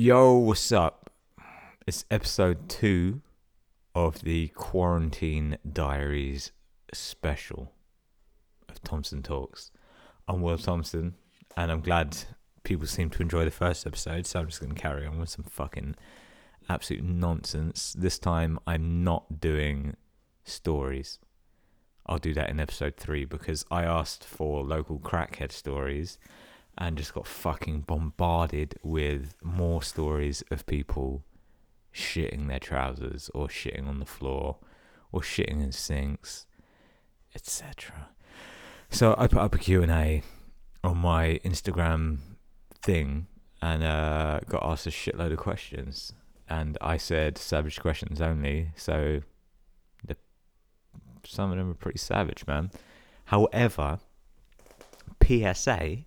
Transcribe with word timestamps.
Yo, 0.00 0.34
what's 0.34 0.70
up? 0.70 1.10
It's 1.84 2.04
episode 2.08 2.68
two 2.68 3.20
of 3.96 4.22
the 4.22 4.46
Quarantine 4.54 5.58
Diaries 5.72 6.52
special 6.94 7.72
of 8.68 8.80
Thompson 8.84 9.24
Talks. 9.24 9.72
I'm 10.28 10.40
Will 10.40 10.56
Thompson, 10.56 11.16
and 11.56 11.72
I'm 11.72 11.80
glad 11.80 12.16
people 12.62 12.86
seem 12.86 13.10
to 13.10 13.22
enjoy 13.22 13.44
the 13.44 13.50
first 13.50 13.88
episode, 13.88 14.24
so 14.24 14.38
I'm 14.38 14.46
just 14.46 14.60
going 14.60 14.72
to 14.72 14.80
carry 14.80 15.04
on 15.04 15.18
with 15.18 15.30
some 15.30 15.42
fucking 15.42 15.96
absolute 16.68 17.02
nonsense. 17.02 17.92
This 17.98 18.20
time, 18.20 18.60
I'm 18.68 19.02
not 19.02 19.40
doing 19.40 19.96
stories. 20.44 21.18
I'll 22.06 22.18
do 22.18 22.34
that 22.34 22.50
in 22.50 22.60
episode 22.60 22.98
three 22.98 23.24
because 23.24 23.64
I 23.68 23.82
asked 23.82 24.22
for 24.22 24.62
local 24.62 25.00
crackhead 25.00 25.50
stories 25.50 26.18
and 26.78 26.96
just 26.96 27.12
got 27.12 27.26
fucking 27.26 27.80
bombarded 27.80 28.76
with 28.82 29.34
more 29.42 29.82
stories 29.82 30.44
of 30.50 30.64
people 30.64 31.24
shitting 31.92 32.46
their 32.46 32.60
trousers 32.60 33.30
or 33.34 33.48
shitting 33.48 33.88
on 33.88 33.98
the 33.98 34.06
floor 34.06 34.56
or 35.10 35.20
shitting 35.20 35.62
in 35.62 35.72
sinks, 35.72 36.46
etc. 37.34 38.08
So 38.90 39.16
I 39.18 39.26
put 39.26 39.40
up 39.40 39.54
a 39.56 39.58
Q&A 39.58 40.22
on 40.84 40.96
my 40.98 41.40
Instagram 41.44 42.18
thing 42.80 43.26
and 43.60 43.82
uh, 43.82 44.40
got 44.48 44.62
asked 44.62 44.86
a 44.86 44.90
shitload 44.90 45.32
of 45.32 45.38
questions. 45.38 46.12
And 46.48 46.78
I 46.80 46.96
said 46.96 47.36
savage 47.36 47.80
questions 47.80 48.20
only, 48.20 48.70
so 48.76 49.20
the, 50.06 50.16
some 51.26 51.50
of 51.50 51.58
them 51.58 51.70
are 51.70 51.74
pretty 51.74 51.98
savage, 51.98 52.46
man. 52.46 52.70
However, 53.26 53.98
PSA 55.22 56.04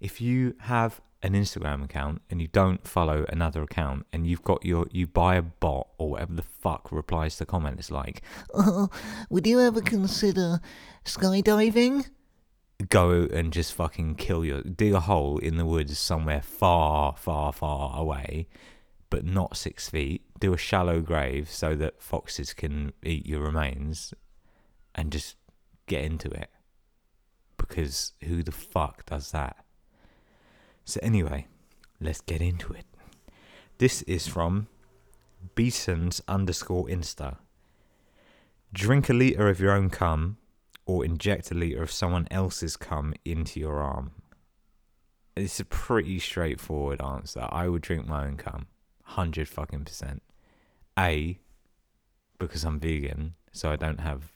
if 0.00 0.20
you 0.20 0.54
have 0.60 1.00
an 1.22 1.34
Instagram 1.34 1.84
account 1.84 2.22
and 2.30 2.40
you 2.40 2.48
don't 2.48 2.86
follow 2.86 3.26
another 3.28 3.62
account 3.62 4.06
and 4.12 4.26
you've 4.26 4.42
got 4.42 4.64
your 4.64 4.86
you 4.90 5.06
buy 5.06 5.36
a 5.36 5.42
bot 5.42 5.88
or 5.98 6.10
whatever 6.12 6.32
the 6.32 6.42
fuck 6.42 6.90
replies 6.90 7.36
to 7.36 7.44
comment 7.44 7.78
it's 7.78 7.90
like 7.90 8.22
Oh, 8.54 8.88
would 9.28 9.46
you 9.46 9.60
ever 9.60 9.80
consider 9.80 10.60
skydiving? 11.04 12.08
go 12.88 13.28
and 13.30 13.52
just 13.52 13.74
fucking 13.74 14.14
kill 14.14 14.42
your 14.42 14.62
dig 14.62 14.94
a 14.94 15.00
hole 15.00 15.36
in 15.36 15.58
the 15.58 15.66
woods 15.66 15.98
somewhere 15.98 16.40
far 16.40 17.14
far 17.14 17.52
far 17.52 18.00
away 18.00 18.48
but 19.10 19.24
not 19.24 19.56
six 19.56 19.90
feet. 19.90 20.22
Do 20.38 20.54
a 20.54 20.56
shallow 20.56 21.00
grave 21.00 21.50
so 21.50 21.74
that 21.74 22.00
foxes 22.00 22.54
can 22.54 22.92
eat 23.02 23.26
your 23.26 23.40
remains 23.40 24.14
and 24.94 25.12
just 25.12 25.36
get 25.86 26.04
into 26.04 26.30
it. 26.30 26.48
Because 27.58 28.12
who 28.24 28.42
the 28.42 28.52
fuck 28.52 29.04
does 29.04 29.32
that 29.32 29.64
so 30.90 30.98
anyway, 31.04 31.46
let's 32.00 32.20
get 32.20 32.42
into 32.42 32.72
it. 32.72 32.84
This 33.78 34.02
is 34.02 34.26
from 34.26 34.66
Beeson's 35.54 36.20
underscore 36.26 36.86
Insta. 36.88 37.36
Drink 38.72 39.08
a 39.08 39.12
litre 39.12 39.48
of 39.48 39.60
your 39.60 39.70
own 39.70 39.88
cum 39.88 40.38
or 40.86 41.04
inject 41.04 41.52
a 41.52 41.54
litre 41.54 41.82
of 41.82 41.92
someone 41.92 42.26
else's 42.32 42.76
cum 42.76 43.14
into 43.24 43.60
your 43.60 43.80
arm. 43.80 44.10
It's 45.36 45.60
a 45.60 45.64
pretty 45.64 46.18
straightforward 46.18 47.00
answer. 47.00 47.46
I 47.50 47.68
would 47.68 47.82
drink 47.82 48.08
my 48.08 48.26
own 48.26 48.36
cum. 48.36 48.66
100 49.06 49.48
fucking 49.48 49.84
percent. 49.84 50.24
A, 50.98 51.38
because 52.38 52.64
I'm 52.64 52.80
vegan, 52.80 53.34
so 53.52 53.70
I 53.70 53.76
don't 53.76 54.00
have 54.00 54.32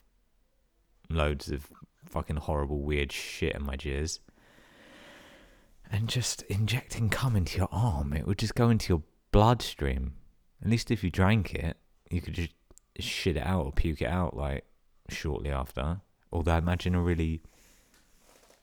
loads 1.09 1.51
of 1.51 1.67
fucking 2.05 2.37
horrible 2.37 2.79
weird 2.79 3.11
shit 3.11 3.55
in 3.55 3.65
my 3.65 3.75
jizz 3.75 4.19
and 5.91 6.09
just 6.09 6.41
injecting 6.43 7.09
cum 7.09 7.35
into 7.35 7.57
your 7.57 7.69
arm, 7.71 8.13
it 8.13 8.25
would 8.25 8.37
just 8.37 8.55
go 8.55 8.69
into 8.69 8.93
your 8.93 9.03
bloodstream. 9.31 10.13
At 10.61 10.69
least 10.69 10.91
if 10.91 11.03
you 11.03 11.09
drank 11.09 11.53
it, 11.53 11.77
you 12.09 12.21
could 12.21 12.33
just 12.33 12.51
shit 12.99 13.37
it 13.37 13.45
out 13.45 13.65
or 13.65 13.71
puke 13.71 14.01
it 14.01 14.07
out 14.07 14.35
like 14.35 14.65
shortly 15.09 15.51
after. 15.51 16.01
Although 16.31 16.53
I 16.53 16.57
imagine 16.57 16.95
a 16.95 17.01
really 17.01 17.41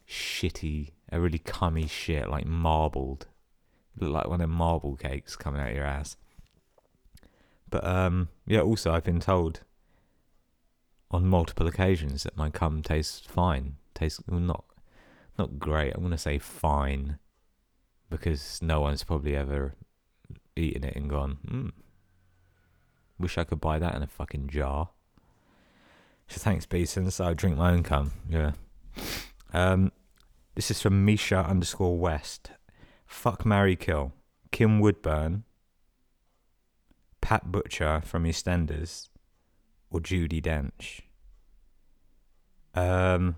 shitty, 0.09 0.91
a 1.11 1.21
really 1.21 1.39
cummy 1.39 1.87
shit, 1.87 2.29
like 2.29 2.47
marbled, 2.47 3.27
look 3.97 4.13
like 4.13 4.29
one 4.29 4.41
of 4.41 4.51
marble 4.51 4.97
cakes 4.97 5.37
coming 5.37 5.61
out 5.61 5.71
of 5.71 5.77
your 5.77 5.85
ass. 5.85 6.17
But 7.71 7.87
um, 7.87 8.29
yeah. 8.47 8.61
Also, 8.61 8.93
I've 8.93 9.05
been 9.05 9.21
told 9.21 9.61
on 11.11 11.27
multiple 11.27 11.67
occasions 11.67 12.23
that 12.25 12.37
my 12.37 12.51
cum 12.51 12.83
tastes 12.83 13.21
fine. 13.27 13.77
Tastes 13.95 14.23
well, 14.29 14.41
not 14.41 14.65
not 15.43 15.59
great. 15.59 15.93
I'm 15.95 16.03
gonna 16.03 16.17
say 16.19 16.39
fine 16.39 17.19
because 18.09 18.61
no 18.63 18.81
one's 18.81 19.03
probably 19.03 19.35
ever 19.35 19.75
eaten 20.55 20.85
it 20.85 20.95
and 20.95 21.11
gone, 21.11 21.39
hmm, 21.49 21.69
wish 23.19 23.39
I 23.39 23.45
could 23.45 23.61
buy 23.61 23.79
that 23.79 23.95
in 23.95 24.03
a 24.03 24.07
fucking 24.07 24.49
jar. 24.49 24.91
So 26.29 26.39
thanks, 26.39 26.67
Beeson. 26.67 27.11
So 27.11 27.25
I 27.25 27.35
drink 27.35 27.57
my 27.57 27.73
own 27.73 27.83
cum. 27.83 28.13
Yeah. 28.29 28.53
Um, 29.53 29.91
this 30.55 30.71
is 30.71 30.81
from 30.81 31.05
Misha 31.05 31.45
underscore 31.45 31.99
West. 31.99 32.53
Fuck 33.07 33.45
Mary 33.45 33.77
Kill. 33.77 34.13
Kim 34.51 34.79
Woodburn. 34.79 35.45
Pat 37.21 37.51
Butcher 37.51 38.03
from 38.05 38.25
EastEnders. 38.25 39.09
Or 39.91 40.01
Judi 40.01 40.41
Dench. 40.41 41.03
Um, 42.75 43.37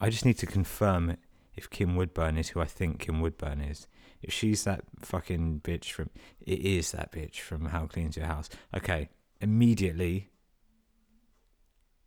I 0.00 0.08
just 0.10 0.24
need 0.24 0.38
to 0.38 0.46
confirm 0.46 1.16
if 1.54 1.70
Kim 1.70 1.96
Woodburn 1.96 2.38
is 2.38 2.50
who 2.50 2.60
I 2.60 2.66
think 2.66 3.00
Kim 3.00 3.20
Woodburn 3.20 3.60
is. 3.60 3.86
If 4.22 4.32
she's 4.32 4.64
that 4.64 4.82
fucking 5.00 5.62
bitch 5.64 5.90
from, 5.90 6.10
it 6.40 6.60
is 6.60 6.92
that 6.92 7.12
bitch 7.12 7.40
from 7.40 7.66
How 7.66 7.86
Clean's 7.86 8.16
Your 8.16 8.26
House. 8.26 8.48
Okay, 8.76 9.08
immediately, 9.40 10.30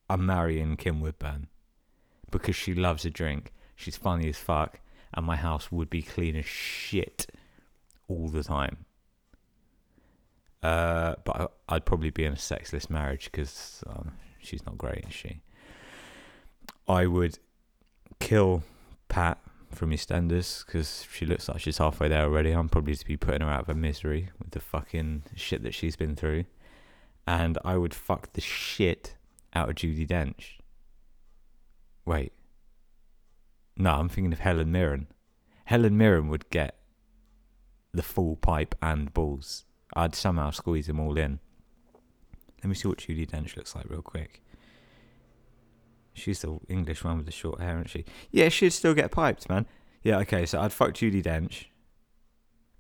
I'm 0.09 0.25
marrying 0.25 0.77
Kim 0.77 1.01
Woodburn 1.01 1.47
because 2.31 2.55
she 2.55 2.73
loves 2.73 3.05
a 3.05 3.09
drink. 3.09 3.51
She's 3.75 3.97
funny 3.97 4.29
as 4.29 4.37
fuck, 4.37 4.79
and 5.13 5.25
my 5.25 5.35
house 5.35 5.71
would 5.71 5.89
be 5.89 6.01
clean 6.01 6.35
as 6.37 6.45
shit 6.45 7.27
all 8.07 8.29
the 8.29 8.43
time. 8.43 8.85
Uh, 10.63 11.15
but 11.25 11.51
I, 11.69 11.75
would 11.75 11.85
probably 11.85 12.09
be 12.09 12.25
in 12.25 12.33
a 12.33 12.37
sexless 12.37 12.89
marriage 12.89 13.25
because 13.25 13.83
um, 13.87 14.13
she's 14.39 14.65
not 14.65 14.77
great, 14.77 15.05
is 15.07 15.13
she? 15.13 15.41
I 16.87 17.05
would 17.05 17.37
kill 18.19 18.63
Pat 19.15 19.37
from 19.71 19.91
EastEnders 19.91 20.65
because 20.65 21.07
she 21.09 21.25
looks 21.25 21.47
like 21.47 21.61
she's 21.61 21.77
halfway 21.77 22.09
there 22.09 22.23
already. 22.23 22.51
I'm 22.51 22.67
probably 22.67 22.95
to 22.95 23.05
be 23.05 23.15
putting 23.15 23.39
her 23.39 23.47
out 23.47 23.61
of 23.61 23.67
her 23.67 23.73
misery 23.73 24.29
with 24.39 24.51
the 24.51 24.59
fucking 24.59 25.23
shit 25.37 25.63
that 25.63 25.73
she's 25.73 25.95
been 25.95 26.17
through. 26.17 26.43
And 27.25 27.57
I 27.63 27.77
would 27.77 27.93
fuck 27.93 28.33
the 28.33 28.41
shit 28.41 29.15
out 29.53 29.69
of 29.69 29.75
Judi 29.75 30.05
Dench. 30.05 30.59
Wait. 32.05 32.33
No, 33.77 33.91
I'm 33.91 34.09
thinking 34.09 34.33
of 34.33 34.39
Helen 34.39 34.69
Mirren. 34.69 35.07
Helen 35.63 35.97
Mirren 35.97 36.27
would 36.27 36.49
get 36.49 36.75
the 37.93 38.03
full 38.03 38.35
pipe 38.35 38.75
and 38.81 39.13
balls. 39.13 39.63
I'd 39.95 40.13
somehow 40.13 40.51
squeeze 40.51 40.87
them 40.87 40.99
all 40.99 41.17
in. 41.17 41.39
Let 42.61 42.67
me 42.67 42.75
see 42.75 42.89
what 42.89 42.97
Judi 42.97 43.25
Dench 43.25 43.55
looks 43.55 43.77
like 43.77 43.89
real 43.89 44.01
quick. 44.01 44.41
She's 46.15 46.39
the 46.39 46.57
English 46.69 47.03
one 47.03 47.17
with 47.17 47.25
the 47.25 47.31
short 47.31 47.59
hair, 47.59 47.75
isn't 47.75 47.89
she? 47.89 48.05
Yeah, 48.31 48.49
she'd 48.49 48.71
still 48.71 48.93
get 48.93 49.11
piped, 49.11 49.49
man. 49.49 49.65
Yeah, 50.01 50.17
okay, 50.19 50.45
so 50.45 50.61
I'd 50.61 50.71
fuck 50.71 50.93
Judi 50.93 51.21
Dench. 51.21 51.65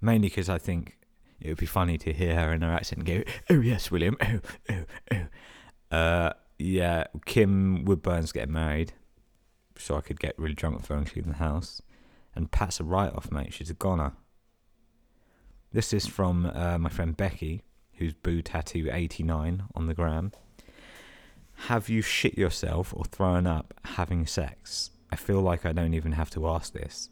Mainly 0.01 0.29
because 0.29 0.49
I 0.49 0.57
think 0.57 0.97
it 1.41 1.49
would 1.49 1.57
be 1.57 1.65
funny 1.65 1.97
to 1.97 2.13
hear 2.13 2.35
her 2.35 2.53
in 2.53 2.61
her 2.61 2.71
accent 2.71 3.03
go, 3.03 3.23
oh, 3.49 3.59
yes, 3.59 3.91
William, 3.91 4.17
oh, 4.21 4.39
oh, 4.69 4.85
oh. 5.11 5.95
Uh, 5.95 6.33
yeah, 6.57 7.05
Kim 7.25 7.83
Woodburn's 7.85 8.31
getting 8.31 8.53
married, 8.53 8.93
so 9.77 9.95
I 9.95 10.01
could 10.01 10.19
get 10.19 10.37
really 10.39 10.55
drunk 10.55 10.77
with 10.77 10.87
her 10.87 10.95
and 10.95 11.11
clean 11.11 11.27
the 11.27 11.35
house. 11.35 11.81
And 12.33 12.51
Pat's 12.51 12.79
a 12.79 12.83
write 12.83 13.13
off, 13.13 13.31
mate. 13.31 13.53
She's 13.53 13.69
a 13.69 13.73
goner. 13.73 14.13
This 15.71 15.93
is 15.93 16.07
from 16.07 16.51
uh, 16.53 16.77
my 16.77 16.89
friend 16.89 17.15
Becky, 17.15 17.63
who's 17.93 18.13
Boo 18.13 18.41
Tattoo 18.41 18.89
89 18.91 19.63
on 19.73 19.87
the 19.87 19.93
gram. 19.93 20.31
Have 21.55 21.89
you 21.89 22.01
shit 22.01 22.37
yourself 22.37 22.93
or 22.95 23.05
thrown 23.05 23.47
up 23.47 23.73
having 23.83 24.27
sex? 24.27 24.91
I 25.11 25.15
feel 25.15 25.41
like 25.41 25.65
I 25.65 25.71
don't 25.71 25.93
even 25.93 26.13
have 26.13 26.29
to 26.31 26.47
ask 26.47 26.73
this. 26.73 27.09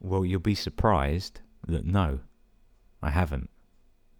Well, 0.00 0.24
you'll 0.24 0.40
be 0.40 0.54
surprised 0.54 1.40
that 1.66 1.84
no, 1.84 2.20
I 3.02 3.10
haven't. 3.10 3.50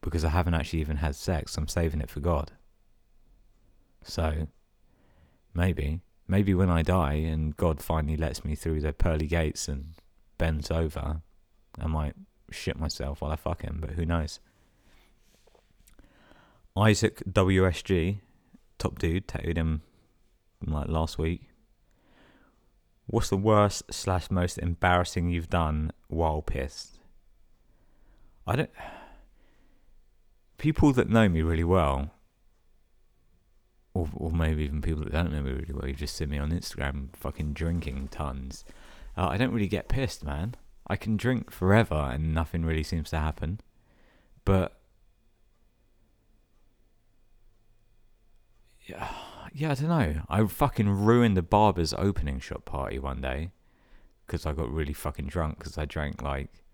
Because 0.00 0.24
I 0.24 0.30
haven't 0.30 0.54
actually 0.54 0.80
even 0.80 0.96
had 0.96 1.14
sex. 1.14 1.56
I'm 1.56 1.68
saving 1.68 2.00
it 2.00 2.10
for 2.10 2.20
God. 2.20 2.50
So, 4.02 4.48
maybe, 5.54 6.00
maybe 6.26 6.54
when 6.54 6.68
I 6.70 6.82
die 6.82 7.14
and 7.14 7.56
God 7.56 7.80
finally 7.80 8.16
lets 8.16 8.44
me 8.44 8.56
through 8.56 8.80
the 8.80 8.92
pearly 8.92 9.28
gates 9.28 9.68
and 9.68 9.94
bends 10.38 10.70
over, 10.70 11.22
I 11.80 11.86
might 11.86 12.14
shit 12.50 12.78
myself 12.78 13.20
while 13.20 13.30
I 13.30 13.36
fuck 13.36 13.62
him, 13.62 13.78
but 13.80 13.90
who 13.90 14.04
knows? 14.04 14.40
Isaac 16.76 17.22
WSG 17.30 18.18
top 18.82 18.98
dude, 18.98 19.28
tattooed 19.28 19.56
him 19.56 19.82
like 20.66 20.88
last 20.88 21.18
week. 21.18 21.48
What's 23.06 23.28
the 23.28 23.36
worst 23.36 23.82
slash 23.90 24.30
most 24.30 24.58
embarrassing 24.58 25.28
you've 25.28 25.50
done 25.50 25.92
while 26.08 26.42
pissed? 26.42 26.98
I 28.46 28.56
don't. 28.56 28.70
people 30.58 30.92
that 30.92 31.08
know 31.08 31.28
me 31.28 31.42
really 31.42 31.64
well, 31.64 32.10
or 33.94 34.08
or 34.14 34.30
maybe 34.30 34.64
even 34.64 34.82
people 34.82 35.04
that 35.04 35.12
don't 35.12 35.32
know 35.32 35.42
me 35.42 35.52
really 35.52 35.72
well, 35.72 35.86
you've 35.88 35.98
just 35.98 36.16
seen 36.16 36.30
me 36.30 36.38
on 36.38 36.50
Instagram 36.50 37.14
fucking 37.14 37.52
drinking 37.52 38.08
tons. 38.08 38.64
Uh, 39.16 39.28
I 39.28 39.36
don't 39.36 39.52
really 39.52 39.68
get 39.68 39.88
pissed, 39.88 40.24
man. 40.24 40.54
I 40.86 40.96
can 40.96 41.16
drink 41.16 41.50
forever 41.50 42.10
and 42.12 42.34
nothing 42.34 42.64
really 42.64 42.82
seems 42.82 43.10
to 43.10 43.18
happen. 43.18 43.60
But 44.44 44.81
yeah, 48.86 49.08
yeah, 49.52 49.72
I 49.72 49.74
don't 49.74 49.88
know. 49.88 50.22
I 50.28 50.44
fucking 50.46 50.88
ruined 50.88 51.36
the 51.36 51.42
barber's 51.42 51.94
opening 51.94 52.40
shop 52.40 52.64
party 52.64 52.98
one 52.98 53.20
day 53.20 53.52
because 54.26 54.46
I 54.46 54.52
got 54.52 54.72
really 54.72 54.92
fucking 54.92 55.26
drunk 55.26 55.58
because 55.58 55.78
I 55.78 55.84
drank 55.84 56.22
like 56.22 56.64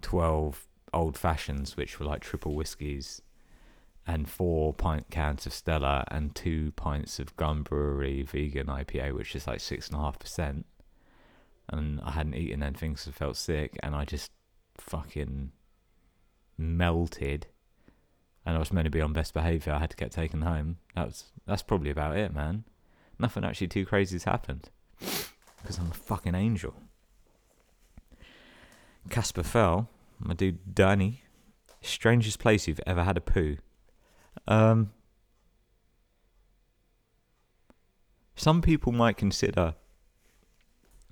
twelve 0.00 0.66
old 0.92 1.18
fashions, 1.18 1.76
which 1.76 1.98
were 1.98 2.06
like 2.06 2.22
triple 2.22 2.54
whiskies, 2.54 3.22
and 4.06 4.28
four 4.28 4.72
pint 4.72 5.10
cans 5.10 5.46
of 5.46 5.52
Stella 5.52 6.04
and 6.08 6.34
two 6.34 6.72
pints 6.72 7.18
of 7.18 7.36
Gun 7.36 7.62
Brewery 7.62 8.22
vegan 8.22 8.66
IPA, 8.66 9.12
which 9.14 9.34
is 9.34 9.46
like 9.46 9.60
six 9.60 9.88
and 9.88 9.96
a 9.96 10.00
half 10.00 10.18
percent. 10.18 10.66
And 11.68 12.00
I 12.02 12.10
hadn't 12.12 12.34
eaten 12.34 12.62
anything 12.62 12.92
because 12.92 13.08
I 13.08 13.12
felt 13.12 13.36
sick, 13.36 13.78
and 13.82 13.94
I 13.94 14.04
just 14.04 14.30
fucking 14.76 15.52
melted. 16.58 17.46
And 18.46 18.56
I 18.56 18.58
was 18.58 18.72
meant 18.72 18.84
to 18.84 18.90
be 18.90 19.00
on 19.00 19.12
best 19.12 19.32
behaviour. 19.32 19.72
I 19.72 19.78
had 19.78 19.90
to 19.90 19.96
get 19.96 20.10
taken 20.12 20.42
home. 20.42 20.76
That 20.94 21.06
was 21.06 21.24
that's 21.46 21.62
probably 21.62 21.90
about 21.90 22.16
it, 22.16 22.34
man. 22.34 22.64
Nothing 23.18 23.44
actually 23.44 23.68
too 23.68 23.86
crazy's 23.86 24.24
happened 24.24 24.70
because 24.98 25.78
I'm 25.78 25.90
a 25.90 25.94
fucking 25.94 26.34
angel. 26.34 26.74
Casper 29.08 29.42
fell. 29.42 29.88
My 30.18 30.34
dude 30.34 30.74
Danny. 30.74 31.22
Strangest 31.80 32.38
place 32.38 32.66
you've 32.66 32.80
ever 32.86 33.04
had 33.04 33.16
a 33.16 33.20
poo. 33.20 33.56
Um, 34.48 34.92
some 38.36 38.62
people 38.62 38.92
might 38.92 39.16
consider 39.16 39.74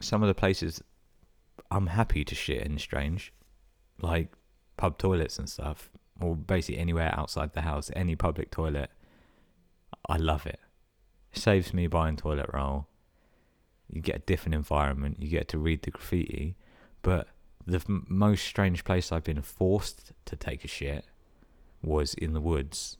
some 0.00 0.22
of 0.22 0.28
the 0.28 0.34
places 0.34 0.82
I'm 1.70 1.88
happy 1.88 2.24
to 2.24 2.34
shit 2.34 2.62
in 2.62 2.78
strange, 2.78 3.32
like 4.00 4.32
pub 4.76 4.98
toilets 4.98 5.38
and 5.38 5.48
stuff, 5.48 5.90
or 6.22 6.36
basically 6.36 6.80
anywhere 6.80 7.14
outside 7.16 7.52
the 7.52 7.62
house, 7.62 7.90
any 7.94 8.16
public 8.16 8.50
toilet. 8.50 8.90
I 10.08 10.16
love 10.16 10.46
it. 10.46 10.60
it 11.32 11.38
saves 11.38 11.72
me 11.72 11.86
buying 11.86 12.16
toilet 12.16 12.50
roll. 12.52 12.86
You 13.88 14.00
get 14.00 14.16
a 14.16 14.20
different 14.20 14.54
environment. 14.54 15.18
You 15.20 15.28
get 15.28 15.48
to 15.48 15.58
read 15.58 15.82
the 15.82 15.90
graffiti, 15.90 16.56
but 17.02 17.28
the 17.66 17.82
most 17.86 18.44
strange 18.44 18.84
place 18.84 19.12
I've 19.12 19.24
been 19.24 19.42
forced 19.42 20.12
to 20.24 20.36
take 20.36 20.64
a 20.64 20.68
shit 20.68 21.04
was 21.82 22.14
in 22.14 22.32
the 22.32 22.40
woods 22.40 22.96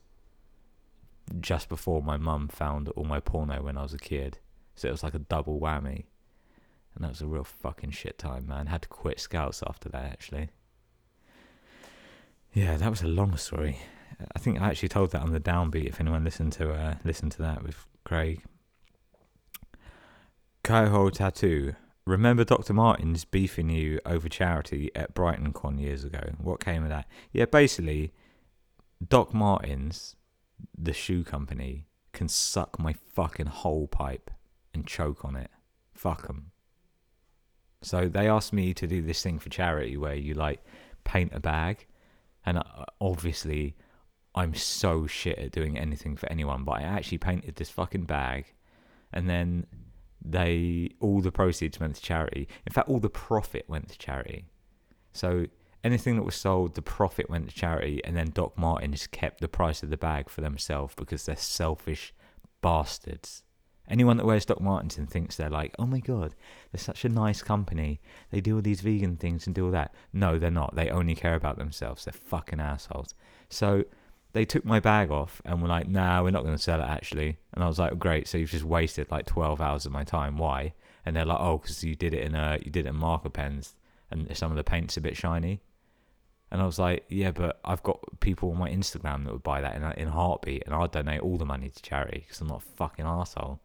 just 1.39 1.69
before 1.69 2.01
my 2.01 2.17
mum 2.17 2.47
found 2.47 2.89
all 2.89 3.05
my 3.05 3.19
porno 3.19 3.61
when 3.63 3.77
I 3.77 3.83
was 3.83 3.93
a 3.93 3.97
kid. 3.97 4.39
So 4.75 4.87
it 4.87 4.91
was 4.91 5.03
like 5.03 5.13
a 5.13 5.19
double 5.19 5.59
whammy. 5.59 6.05
And 6.95 7.03
that 7.03 7.09
was 7.09 7.21
a 7.21 7.27
real 7.27 7.43
fucking 7.43 7.91
shit 7.91 8.17
time, 8.17 8.47
man. 8.47 8.67
Had 8.67 8.83
to 8.83 8.87
quit 8.87 9.19
scouts 9.19 9.63
after 9.65 9.89
that, 9.89 10.05
actually. 10.05 10.49
Yeah, 12.53 12.77
that 12.77 12.89
was 12.89 13.01
a 13.01 13.07
long 13.07 13.35
story. 13.37 13.79
I 14.35 14.39
think 14.39 14.61
I 14.61 14.67
actually 14.67 14.89
told 14.89 15.11
that 15.11 15.21
on 15.21 15.31
the 15.31 15.39
downbeat. 15.39 15.87
If 15.87 15.99
anyone 15.99 16.23
listened 16.23 16.53
to 16.53 16.71
uh, 16.71 16.95
listen 17.03 17.29
to 17.31 17.41
that 17.41 17.63
with 17.63 17.85
Craig. 18.05 18.43
Kaiho 20.63 21.11
Tattoo. 21.11 21.75
Remember 22.05 22.43
Dr. 22.43 22.73
Martens 22.73 23.25
beefing 23.25 23.69
you 23.69 23.99
over 24.05 24.27
charity 24.27 24.91
at 24.93 25.13
Brighton 25.13 25.53
Con 25.53 25.77
years 25.77 26.03
ago? 26.03 26.31
What 26.37 26.63
came 26.63 26.83
of 26.83 26.89
that? 26.89 27.07
Yeah, 27.31 27.45
basically, 27.45 28.13
Doc 29.05 29.33
Martens, 29.33 30.15
the 30.77 30.93
shoe 30.93 31.23
company, 31.23 31.87
can 32.11 32.27
suck 32.27 32.77
my 32.77 32.93
fucking 32.93 33.47
whole 33.47 33.87
pipe 33.87 34.29
and 34.73 34.85
choke 34.85 35.23
on 35.25 35.35
it. 35.35 35.49
Fuck 35.93 36.27
'em. 36.29 36.51
So 37.81 38.07
they 38.07 38.29
asked 38.29 38.53
me 38.53 38.73
to 38.73 38.85
do 38.85 39.01
this 39.01 39.23
thing 39.23 39.39
for 39.39 39.49
charity 39.49 39.97
where 39.97 40.15
you 40.15 40.33
like 40.33 40.63
paint 41.03 41.33
a 41.33 41.39
bag, 41.39 41.87
and 42.45 42.57
uh, 42.59 42.63
obviously 42.99 43.75
I'm 44.35 44.55
so 44.55 45.05
shit 45.05 45.37
at 45.37 45.51
doing 45.51 45.77
anything 45.77 46.15
for 46.15 46.31
anyone, 46.31 46.63
but 46.63 46.79
I 46.79 46.81
actually 46.83 47.19
painted 47.19 47.55
this 47.55 47.69
fucking 47.69 48.05
bag, 48.05 48.53
and 49.11 49.29
then 49.29 49.67
they 50.23 50.89
all 50.99 51.21
the 51.21 51.31
proceeds 51.31 51.79
went 51.79 51.95
to 51.95 52.01
charity. 52.01 52.47
In 52.65 52.73
fact, 52.73 52.89
all 52.89 52.99
the 52.99 53.09
profit 53.09 53.65
went 53.67 53.89
to 53.89 53.97
charity. 53.97 54.45
So 55.11 55.45
anything 55.83 56.15
that 56.15 56.23
was 56.23 56.35
sold, 56.35 56.75
the 56.75 56.81
profit 56.81 57.29
went 57.29 57.49
to 57.49 57.55
charity, 57.55 58.01
and 58.03 58.15
then 58.15 58.31
Doc 58.31 58.57
Martens 58.57 59.05
kept 59.07 59.41
the 59.41 59.47
price 59.47 59.83
of 59.83 59.89
the 59.89 59.97
bag 59.97 60.29
for 60.29 60.41
themselves 60.41 60.95
because 60.95 61.25
they're 61.25 61.35
selfish 61.35 62.13
bastards. 62.61 63.43
Anyone 63.89 64.17
that 64.17 64.25
wears 64.25 64.45
Doc 64.45 64.61
Martens 64.61 64.97
and 64.97 65.09
thinks 65.09 65.35
they're 65.35 65.49
like, 65.49 65.75
oh 65.77 65.85
my 65.85 65.99
god, 65.99 66.35
they're 66.71 66.79
such 66.79 67.03
a 67.03 67.09
nice 67.09 67.41
company. 67.41 67.99
They 68.31 68.39
do 68.41 68.55
all 68.55 68.61
these 68.61 68.81
vegan 68.81 69.17
things 69.17 69.45
and 69.45 69.53
do 69.53 69.65
all 69.65 69.71
that. 69.71 69.93
No, 70.13 70.39
they're 70.39 70.49
not. 70.49 70.75
They 70.75 70.89
only 70.89 71.15
care 71.15 71.35
about 71.35 71.57
themselves. 71.57 72.05
They're 72.05 72.13
fucking 72.13 72.61
assholes. 72.61 73.13
So 73.49 73.83
they 74.31 74.45
took 74.45 74.65
my 74.65 74.79
bag 74.79 75.11
off 75.11 75.41
and 75.45 75.61
were 75.61 75.67
like, 75.67 75.87
nah, 75.87 76.23
we're 76.23 76.31
not 76.31 76.43
going 76.43 76.55
to 76.55 76.61
sell 76.61 76.81
it 76.81 76.87
actually. 76.87 77.37
And 77.53 77.63
I 77.63 77.67
was 77.67 77.77
like, 77.77 77.99
great. 77.99 78.27
So 78.27 78.37
you've 78.37 78.51
just 78.51 78.63
wasted 78.63 79.11
like 79.11 79.25
12 79.25 79.59
hours 79.59 79.85
of 79.85 79.91
my 79.91 80.03
time. 80.03 80.37
Why? 80.37 80.73
And 81.05 81.15
they're 81.15 81.25
like, 81.25 81.39
oh, 81.39 81.57
because 81.57 81.83
you 81.83 81.95
did 81.95 82.13
it 82.13 82.23
in 82.23 82.35
a, 82.35 82.59
you 82.63 82.71
did 82.71 82.85
it 82.85 82.89
in 82.89 82.95
marker 82.95 83.29
pens 83.29 83.75
and 84.09 84.35
some 84.37 84.51
of 84.51 84.57
the 84.57 84.63
paint's 84.63 84.97
a 84.97 85.01
bit 85.01 85.17
shiny. 85.17 85.61
And 86.51 86.61
I 86.61 86.65
was 86.65 86.77
like, 86.77 87.03
yeah, 87.09 87.31
but 87.31 87.59
I've 87.65 87.81
got 87.81 87.99
people 88.19 88.51
on 88.51 88.57
my 88.59 88.69
Instagram 88.69 89.25
that 89.25 89.33
would 89.33 89.41
buy 89.43 89.59
that 89.61 89.75
in 89.75 89.83
in 89.93 90.07
a 90.07 90.11
heartbeat, 90.11 90.63
and 90.67 90.75
I'd 90.75 90.91
donate 90.91 91.21
all 91.21 91.37
the 91.37 91.45
money 91.45 91.67
to 91.69 91.81
charity 91.81 92.25
because 92.27 92.41
I'm 92.41 92.47
not 92.47 92.61
a 92.61 92.75
fucking 92.75 93.05
asshole. 93.05 93.59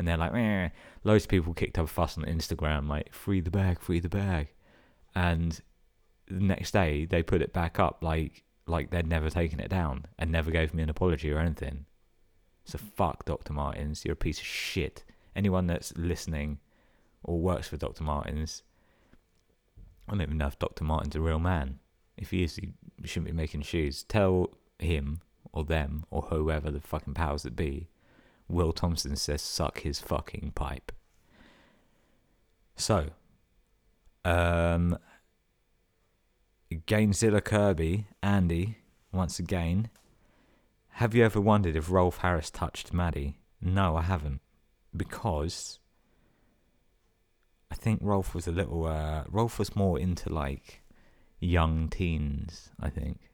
And 0.00 0.08
they're 0.08 0.16
like, 0.16 0.72
loads 1.04 1.24
of 1.24 1.28
people 1.28 1.52
kicked 1.52 1.78
up 1.78 1.84
a 1.84 1.86
fuss 1.86 2.16
on 2.16 2.24
Instagram, 2.24 2.88
like, 2.88 3.12
free 3.12 3.42
the 3.42 3.50
bag, 3.50 3.80
free 3.80 4.00
the 4.00 4.08
bag. 4.08 4.48
And 5.14 5.60
the 6.26 6.40
next 6.40 6.70
day, 6.70 7.04
they 7.04 7.22
put 7.22 7.42
it 7.42 7.52
back 7.52 7.78
up 7.78 7.98
like 8.02 8.44
like 8.66 8.90
they'd 8.90 9.06
never 9.06 9.28
taken 9.28 9.60
it 9.60 9.68
down 9.68 10.06
and 10.18 10.32
never 10.32 10.50
gave 10.50 10.72
me 10.72 10.82
an 10.82 10.88
apology 10.88 11.30
or 11.30 11.38
anything. 11.38 11.84
So 12.64 12.78
fuck 12.78 13.26
Dr. 13.26 13.52
Martens, 13.52 14.02
you're 14.06 14.14
a 14.14 14.16
piece 14.16 14.38
of 14.38 14.46
shit. 14.46 15.04
Anyone 15.36 15.66
that's 15.66 15.92
listening 15.98 16.60
or 17.22 17.38
works 17.38 17.68
for 17.68 17.76
Dr. 17.76 18.02
Martens, 18.02 18.62
I 20.08 20.12
don't 20.12 20.22
even 20.22 20.38
know 20.38 20.46
if 20.46 20.58
Dr. 20.58 20.84
Martin's 20.84 21.16
a 21.16 21.20
real 21.20 21.40
man. 21.40 21.78
If 22.16 22.30
he 22.30 22.42
is, 22.42 22.56
he 22.56 22.72
shouldn't 23.04 23.26
be 23.26 23.36
making 23.36 23.62
shoes. 23.62 24.04
Tell 24.04 24.48
him 24.78 25.20
or 25.52 25.64
them 25.64 26.04
or 26.10 26.22
whoever 26.22 26.70
the 26.70 26.80
fucking 26.80 27.12
powers 27.12 27.42
that 27.42 27.54
be. 27.54 27.89
Will 28.50 28.72
Thompson 28.72 29.16
says 29.16 29.42
suck 29.42 29.80
his 29.80 30.00
fucking 30.00 30.52
pipe. 30.54 30.92
So, 32.76 33.10
um, 34.24 34.98
Gainzilla 36.72 37.44
Kirby, 37.44 38.06
Andy, 38.22 38.78
once 39.12 39.38
again. 39.38 39.90
Have 40.94 41.14
you 41.14 41.24
ever 41.24 41.40
wondered 41.40 41.76
if 41.76 41.90
Rolf 41.90 42.18
Harris 42.18 42.50
touched 42.50 42.92
Maddie? 42.92 43.38
No, 43.60 43.96
I 43.96 44.02
haven't. 44.02 44.40
Because 44.96 45.78
I 47.70 47.74
think 47.74 48.00
Rolf 48.02 48.34
was 48.34 48.46
a 48.46 48.52
little, 48.52 48.86
uh, 48.86 49.24
Rolf 49.28 49.58
was 49.58 49.76
more 49.76 49.98
into 49.98 50.32
like 50.32 50.82
young 51.38 51.88
teens, 51.88 52.70
I 52.80 52.90
think. 52.90 53.30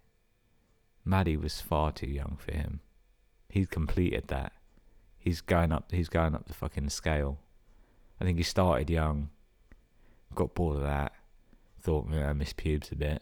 Maddie 1.05 1.37
was 1.37 1.61
far 1.61 1.93
too 1.93 2.11
young 2.11 2.37
for 2.39 2.53
him. 2.53 2.81
He'd 3.49 3.71
completed 3.71 4.29
that. 4.29 4.53
He's 5.27 5.41
going 5.41 5.73
up 5.73 5.91
he's 5.91 6.09
going 6.09 6.37
up 6.37 6.47
the 6.47 6.55
fucking 6.55 6.89
scale. 6.91 7.41
I 8.21 8.25
think 8.25 8.39
he 8.39 8.45
started 8.45 8.89
young, 8.89 9.31
got 10.37 10.55
bored 10.55 10.77
of 10.77 10.83
that, 10.85 11.15
thought 11.81 12.07
yeah, 12.13 12.31
I 12.31 12.33
miss 12.33 12.53
pubes 12.53 12.93
a 12.93 12.95
bit, 12.95 13.21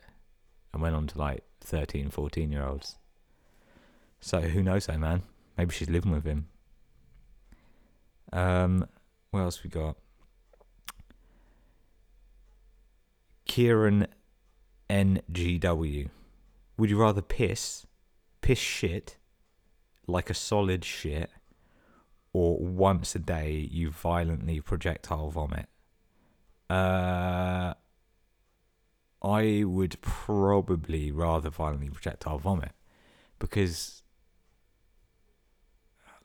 and 0.74 0.82
went 0.82 0.94
on 0.94 1.06
to 1.06 1.18
like 1.18 1.44
13, 1.62 2.10
14 2.10 2.52
year 2.52 2.62
olds. 2.62 2.96
So 4.20 4.42
who 4.42 4.62
knows 4.62 4.84
though, 4.84 4.98
man? 4.98 5.22
Maybe 5.56 5.72
she's 5.72 5.88
living 5.88 6.12
with 6.12 6.26
him. 6.26 6.48
Um, 8.34 8.86
what 9.30 9.40
else 9.40 9.64
we 9.64 9.70
got? 9.70 9.96
Kieran 13.46 14.08
NGW. 14.90 16.10
Would 16.76 16.90
you 16.90 17.00
rather 17.00 17.22
piss, 17.22 17.86
piss 18.42 18.58
shit, 18.58 19.16
like 20.06 20.28
a 20.28 20.34
solid 20.34 20.84
shit, 20.84 21.30
or 22.34 22.58
once 22.58 23.14
a 23.14 23.18
day 23.18 23.68
you 23.70 23.90
violently 23.90 24.60
projectile 24.60 25.30
vomit? 25.30 25.66
Uh, 26.68 27.72
I 29.22 29.62
would 29.64 30.00
probably 30.02 31.10
rather 31.12 31.48
violently 31.48 31.88
projectile 31.88 32.38
vomit 32.38 32.72
because, 33.38 34.02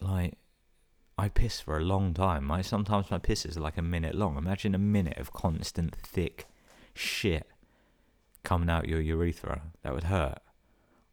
like, 0.02 0.34
I 1.18 1.30
piss 1.30 1.62
for 1.62 1.78
a 1.78 1.84
long 1.84 2.14
time. 2.14 2.50
I 2.50 2.64
sometimes 2.64 3.12
my 3.12 3.20
pisses 3.20 3.56
are 3.56 3.62
like 3.62 3.78
a 3.78 3.82
minute 3.84 4.16
long. 4.16 4.36
Imagine 4.38 4.74
a 4.74 4.80
minute 4.80 5.18
of 5.18 5.32
constant 5.32 5.96
thick 5.96 6.48
shit 6.94 7.48
coming 8.44 8.70
out 8.70 8.88
your 8.88 9.02
urethra. 9.02 9.62
That 9.84 9.94
would 9.94 10.06
hurt. 10.06 10.40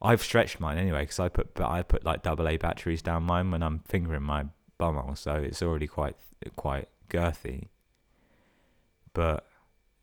I've 0.00 0.22
stretched 0.22 0.60
mine 0.60 0.78
anyway 0.78 1.02
because 1.02 1.20
I 1.20 1.28
put 1.28 1.60
I 1.60 1.82
put 1.82 2.04
like 2.04 2.22
double 2.22 2.48
A 2.48 2.56
batteries 2.56 3.02
down 3.02 3.24
mine 3.24 3.50
when 3.50 3.62
I'm 3.62 3.80
fingering 3.80 4.22
my 4.22 4.46
bumhole, 4.78 5.16
so 5.16 5.35
it's 5.35 5.62
already 5.62 5.87
quite 5.87 6.16
quite 6.56 6.88
girthy. 7.09 7.68
But 9.12 9.47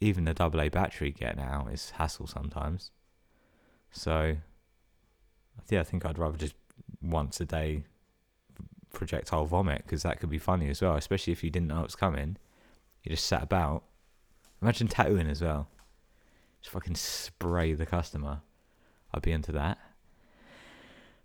even 0.02 0.26
the 0.26 0.34
double 0.34 0.62
A 0.62 0.70
battery 0.70 1.12
getting 1.12 1.42
out 1.42 1.72
is 1.72 1.92
hassle 1.92 2.28
sometimes. 2.28 2.92
So 3.92 4.38
yeah, 5.70 5.82
I 5.82 5.84
think 5.84 6.06
I'd 6.06 6.18
rather 6.18 6.38
just 6.38 6.56
once 7.02 7.40
a 7.40 7.46
day 7.46 7.84
projectile 8.92 9.46
vomit 9.46 9.84
because 9.86 10.04
that 10.04 10.20
could 10.20 10.30
be 10.30 10.40
funny 10.40 10.70
as 10.70 10.82
well, 10.82 10.96
especially 10.96 11.34
if 11.34 11.44
you 11.44 11.50
didn't 11.50 11.68
know 11.68 11.82
it 11.82 11.84
was 11.84 11.96
coming. 11.96 12.38
You 13.04 13.12
just 13.12 13.26
sat 13.26 13.44
about. 13.44 13.84
Imagine 14.62 14.88
tattooing 14.88 15.28
as 15.28 15.42
well. 15.42 15.68
Just 16.62 16.72
fucking 16.72 16.96
spray 16.96 17.74
the 17.74 17.86
customer. 17.86 18.42
I'd 19.14 19.22
be 19.22 19.34
into 19.34 19.52
that. 19.52 19.78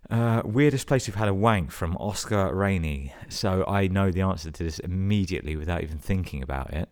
Uh, 0.09 0.41
weirdest 0.45 0.87
place 0.87 1.07
you've 1.07 1.15
had 1.15 1.27
a 1.27 1.33
wank 1.33 1.71
from 1.71 1.95
Oscar 1.97 2.53
Rainey. 2.53 3.13
So 3.29 3.63
I 3.67 3.87
know 3.87 4.11
the 4.11 4.21
answer 4.21 4.49
to 4.51 4.63
this 4.63 4.79
immediately 4.79 5.55
without 5.55 5.83
even 5.83 5.97
thinking 5.97 6.41
about 6.41 6.73
it. 6.73 6.89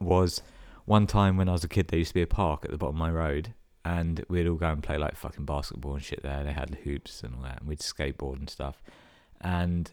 Was 0.00 0.42
one 0.84 1.06
time 1.06 1.36
when 1.36 1.48
I 1.48 1.52
was 1.52 1.64
a 1.64 1.68
kid, 1.68 1.88
there 1.88 1.98
used 1.98 2.10
to 2.10 2.14
be 2.14 2.22
a 2.22 2.26
park 2.26 2.64
at 2.64 2.70
the 2.70 2.78
bottom 2.78 2.96
of 2.96 3.00
my 3.00 3.10
road, 3.10 3.54
and 3.84 4.24
we'd 4.28 4.46
all 4.46 4.56
go 4.56 4.68
and 4.70 4.82
play 4.82 4.98
like 4.98 5.16
fucking 5.16 5.44
basketball 5.44 5.94
and 5.94 6.02
shit 6.02 6.22
there. 6.22 6.44
They 6.44 6.52
had 6.52 6.78
hoops 6.84 7.22
and 7.22 7.34
all 7.34 7.42
that, 7.42 7.60
and 7.60 7.68
we'd 7.68 7.80
skateboard 7.80 8.38
and 8.38 8.50
stuff. 8.50 8.82
And 9.40 9.90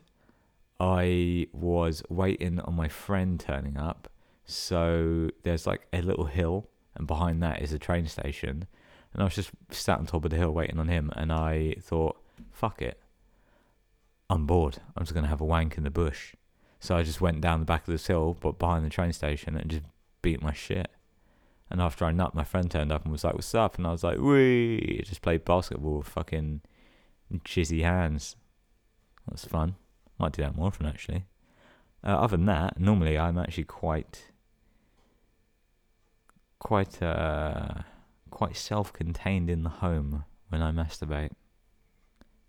I 0.79 1.47
was 1.51 2.03
waiting 2.09 2.59
on 2.59 2.75
my 2.75 2.87
friend 2.87 3.39
turning 3.39 3.77
up. 3.77 4.09
So 4.45 5.29
there's 5.43 5.67
like 5.67 5.87
a 5.93 6.01
little 6.01 6.25
hill, 6.25 6.69
and 6.95 7.05
behind 7.05 7.41
that 7.43 7.61
is 7.61 7.73
a 7.73 7.79
train 7.79 8.07
station. 8.07 8.67
And 9.13 9.21
I 9.21 9.25
was 9.25 9.35
just 9.35 9.51
sat 9.71 9.99
on 9.99 10.05
top 10.05 10.25
of 10.25 10.31
the 10.31 10.37
hill 10.37 10.51
waiting 10.51 10.79
on 10.79 10.87
him, 10.87 11.11
and 11.15 11.31
I 11.31 11.75
thought, 11.81 12.17
fuck 12.51 12.81
it. 12.81 12.99
I'm 14.29 14.45
bored. 14.45 14.77
I'm 14.95 15.03
just 15.03 15.13
going 15.13 15.23
to 15.23 15.29
have 15.29 15.41
a 15.41 15.45
wank 15.45 15.77
in 15.77 15.83
the 15.83 15.89
bush. 15.89 16.35
So 16.79 16.95
I 16.95 17.03
just 17.03 17.19
went 17.19 17.41
down 17.41 17.59
the 17.59 17.65
back 17.65 17.87
of 17.87 17.91
this 17.91 18.07
hill, 18.07 18.37
but 18.39 18.59
behind 18.59 18.85
the 18.85 18.89
train 18.89 19.11
station, 19.11 19.55
and 19.55 19.69
just 19.69 19.83
beat 20.21 20.41
my 20.41 20.53
shit. 20.53 20.89
And 21.69 21.81
after 21.81 22.05
I 22.05 22.11
nut, 22.11 22.33
my 22.33 22.43
friend 22.43 22.69
turned 22.69 22.91
up 22.91 23.03
and 23.03 23.11
was 23.11 23.23
like, 23.23 23.33
"What's 23.35 23.53
up?" 23.53 23.77
And 23.77 23.85
I 23.85 23.91
was 23.91 24.03
like, 24.03 24.19
"Wee!" 24.19 25.03
Just 25.05 25.21
played 25.21 25.45
basketball 25.45 25.97
with 25.97 26.07
fucking 26.07 26.61
jizzy 27.45 27.83
hands. 27.83 28.35
That's 29.27 29.45
fun. 29.45 29.75
Might 30.17 30.33
do 30.33 30.41
that 30.41 30.55
more 30.55 30.67
often 30.67 30.85
actually. 30.85 31.25
Uh, 32.03 32.17
other 32.17 32.37
than 32.37 32.45
that, 32.45 32.79
normally 32.79 33.17
I'm 33.17 33.37
actually 33.37 33.65
quite, 33.65 34.31
quite, 36.59 37.01
uh, 37.03 37.81
quite 38.39 38.55
self-contained 38.55 39.49
in 39.49 39.63
the 39.63 39.69
home 39.69 40.23
when 40.47 40.61
I 40.61 40.71
masturbate. 40.71 41.31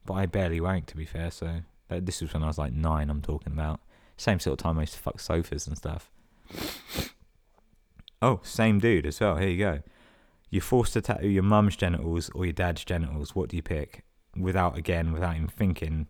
But 0.06 0.14
I 0.14 0.26
barely 0.26 0.60
wank, 0.60 0.86
to 0.86 0.96
be 0.96 1.04
fair. 1.04 1.32
So 1.32 1.62
this 1.88 2.22
was 2.22 2.32
when 2.32 2.44
I 2.44 2.46
was 2.46 2.58
like 2.58 2.72
nine. 2.72 3.10
I'm 3.10 3.20
talking 3.20 3.52
about 3.52 3.80
same 4.16 4.38
sort 4.38 4.60
of 4.60 4.62
time 4.62 4.78
I 4.78 4.82
used 4.82 4.94
to 4.94 5.00
fuck 5.00 5.18
sofas 5.18 5.66
and 5.66 5.76
stuff. 5.76 6.08
Oh, 8.22 8.38
same 8.44 8.78
dude 8.78 9.04
as 9.04 9.18
well. 9.18 9.34
Here 9.38 9.48
you 9.48 9.58
go. 9.58 9.80
You're 10.48 10.62
forced 10.62 10.92
to 10.92 11.00
tattoo 11.00 11.28
your 11.28 11.42
mum's 11.42 11.74
genitals 11.74 12.30
or 12.36 12.44
your 12.44 12.52
dad's 12.52 12.84
genitals. 12.84 13.34
What 13.34 13.48
do 13.48 13.56
you 13.56 13.62
pick? 13.62 14.04
Without 14.36 14.78
again, 14.78 15.12
without 15.12 15.34
even 15.34 15.48
thinking, 15.48 16.06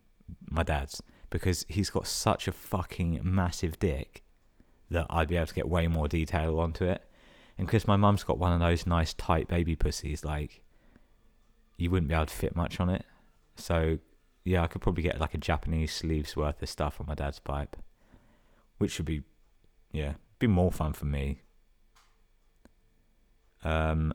my 0.51 0.63
dad's 0.63 1.03
because 1.31 1.65
he's 1.71 1.89
got 1.89 2.07
such 2.07 2.49
a 2.49 2.53
fucking 2.53 3.21
massive 3.23 3.79
dick 3.79 4.25
that 4.91 5.07
I'd 5.09 5.29
be 5.29 5.37
able 5.37 5.47
to 5.47 5.55
get 5.55 5.71
way 5.71 5.87
more 5.87 6.07
detail 6.07 6.61
onto 6.61 6.85
it. 6.85 7.03
And 7.61 7.67
because 7.67 7.87
my 7.87 7.97
mum's 7.97 8.25
got 8.25 8.39
one 8.39 8.55
of 8.55 8.61
those 8.61 8.87
nice 8.87 9.13
tight 9.13 9.47
baby 9.47 9.77
pussies, 9.77 10.25
like 10.25 10.63
you 11.77 11.91
wouldn't 11.91 12.09
be 12.09 12.15
able 12.15 12.25
to 12.25 12.35
fit 12.35 12.57
much 12.57 12.81
on 12.81 12.89
it. 12.89 13.05
So 13.55 13.99
yeah, 14.45 14.63
I 14.63 14.67
could 14.67 14.81
probably 14.81 15.03
get 15.03 15.21
like 15.21 15.35
a 15.35 15.39
Japanese 15.39 15.93
sleeves 15.93 16.35
worth 16.35 16.63
of 16.63 16.71
stuff 16.71 16.99
on 16.99 17.07
my 17.07 17.15
dad's 17.15 17.39
pipe, 17.39 17.77
which 18.79 18.97
would 18.97 19.05
be 19.05 19.25
yeah, 19.93 20.15
be 20.39 20.47
more 20.47 20.73
fun 20.73 20.95
for 20.95 21.05
me. 21.05 21.43
Um, 23.63 24.15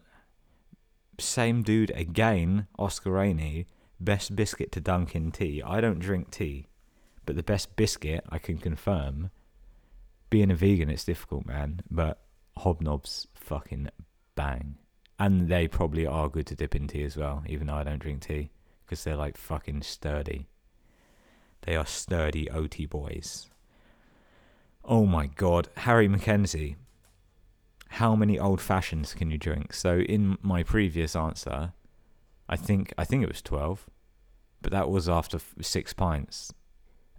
same 1.20 1.62
dude 1.62 1.92
again, 1.92 2.66
Oscar 2.80 3.12
Rainey. 3.12 3.68
Best 4.00 4.36
biscuit 4.36 4.72
to 4.72 4.82
dunk 4.82 5.14
in 5.14 5.32
tea. 5.32 5.62
I 5.64 5.82
don't 5.82 6.00
drink 6.00 6.32
tea, 6.32 6.66
but 7.28 7.36
the 7.36 7.44
best 7.44 7.75
biscuit 7.75 8.25
I 8.28 8.40
can 8.40 8.58
confirm. 8.58 9.30
Being 10.32 10.50
a 10.50 10.56
vegan, 10.56 10.90
it's 10.90 11.06
difficult, 11.06 11.46
man. 11.46 11.82
But 11.92 12.25
hobnobs 12.60 13.28
fucking 13.34 13.90
bang, 14.36 14.76
and 15.20 15.48
they 15.50 15.68
probably 15.68 16.06
are 16.06 16.30
good 16.30 16.48
to 16.48 16.56
dip 16.56 16.76
in 16.76 16.88
tea 16.88 17.04
as 17.04 17.18
well. 17.18 17.44
Even 17.48 17.68
though 17.68 17.76
I 17.76 17.84
don't 17.84 18.00
drink 18.00 18.22
tea, 18.22 18.52
because 18.86 19.04
they're 19.04 19.16
like 19.16 19.38
fucking 19.38 19.82
sturdy. 19.82 20.48
They 21.62 21.76
are 21.76 21.86
sturdy 21.86 22.50
OT 22.50 22.86
boys. 22.86 23.50
Oh 24.84 25.06
my 25.06 25.26
god, 25.28 25.70
Harry 25.78 26.08
Mackenzie. 26.08 26.76
How 27.90 28.16
many 28.16 28.38
old 28.38 28.62
fashions 28.62 29.14
can 29.14 29.32
you 29.32 29.38
drink? 29.38 29.74
So 29.74 30.00
in 30.00 30.38
my 30.42 30.64
previous 30.64 31.16
answer, 31.16 31.74
I 32.48 32.56
think 32.56 32.94
I 32.98 33.04
think 33.04 33.24
it 33.24 33.30
was 33.30 33.42
twelve, 33.42 33.88
but 34.62 34.72
that 34.72 34.90
was 34.90 35.10
after 35.10 35.40
six 35.62 35.94
pints 35.94 36.54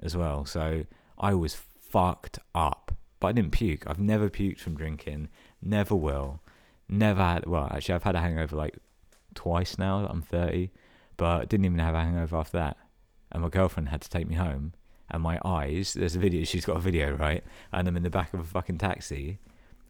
as 0.00 0.16
well. 0.16 0.44
So 0.44 0.84
I 1.18 1.34
was 1.34 1.54
fucked 1.54 2.38
up, 2.54 2.95
but 3.20 3.28
I 3.28 3.32
didn't 3.32 3.52
puke. 3.52 3.84
I've 3.86 3.98
never 3.98 4.28
puked 4.28 4.60
from 4.60 4.76
drinking. 4.76 5.28
Never 5.62 5.94
will. 5.94 6.40
Never 6.88 7.22
had. 7.22 7.46
Well, 7.46 7.68
actually, 7.72 7.94
I've 7.96 8.02
had 8.02 8.14
a 8.14 8.20
hangover 8.20 8.56
like 8.56 8.78
twice 9.34 9.78
now. 9.78 10.02
that 10.02 10.10
I'm 10.10 10.22
thirty, 10.22 10.70
but 11.16 11.48
didn't 11.48 11.66
even 11.66 11.78
have 11.78 11.94
a 11.94 12.02
hangover 12.02 12.36
after 12.36 12.58
that. 12.58 12.76
And 13.32 13.42
my 13.42 13.48
girlfriend 13.48 13.88
had 13.88 14.02
to 14.02 14.10
take 14.10 14.28
me 14.28 14.36
home. 14.36 14.72
And 15.10 15.22
my 15.22 15.38
eyes, 15.44 15.94
there's 15.94 16.16
a 16.16 16.18
video, 16.18 16.44
she's 16.44 16.64
got 16.64 16.76
a 16.76 16.80
video, 16.80 17.14
right? 17.14 17.44
And 17.72 17.86
I'm 17.86 17.96
in 17.96 18.02
the 18.02 18.10
back 18.10 18.34
of 18.34 18.40
a 18.40 18.44
fucking 18.44 18.78
taxi. 18.78 19.38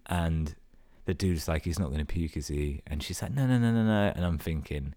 And 0.06 0.54
the 1.06 1.14
dude's 1.14 1.48
like, 1.48 1.64
he's 1.64 1.78
not 1.78 1.88
going 1.88 2.00
to 2.00 2.04
puke, 2.04 2.36
is 2.36 2.48
he? 2.48 2.82
And 2.86 3.02
she's 3.02 3.22
like, 3.22 3.32
no, 3.32 3.46
no, 3.46 3.58
no, 3.58 3.72
no, 3.72 3.82
no. 3.82 4.12
And 4.14 4.24
I'm 4.24 4.38
thinking, 4.38 4.94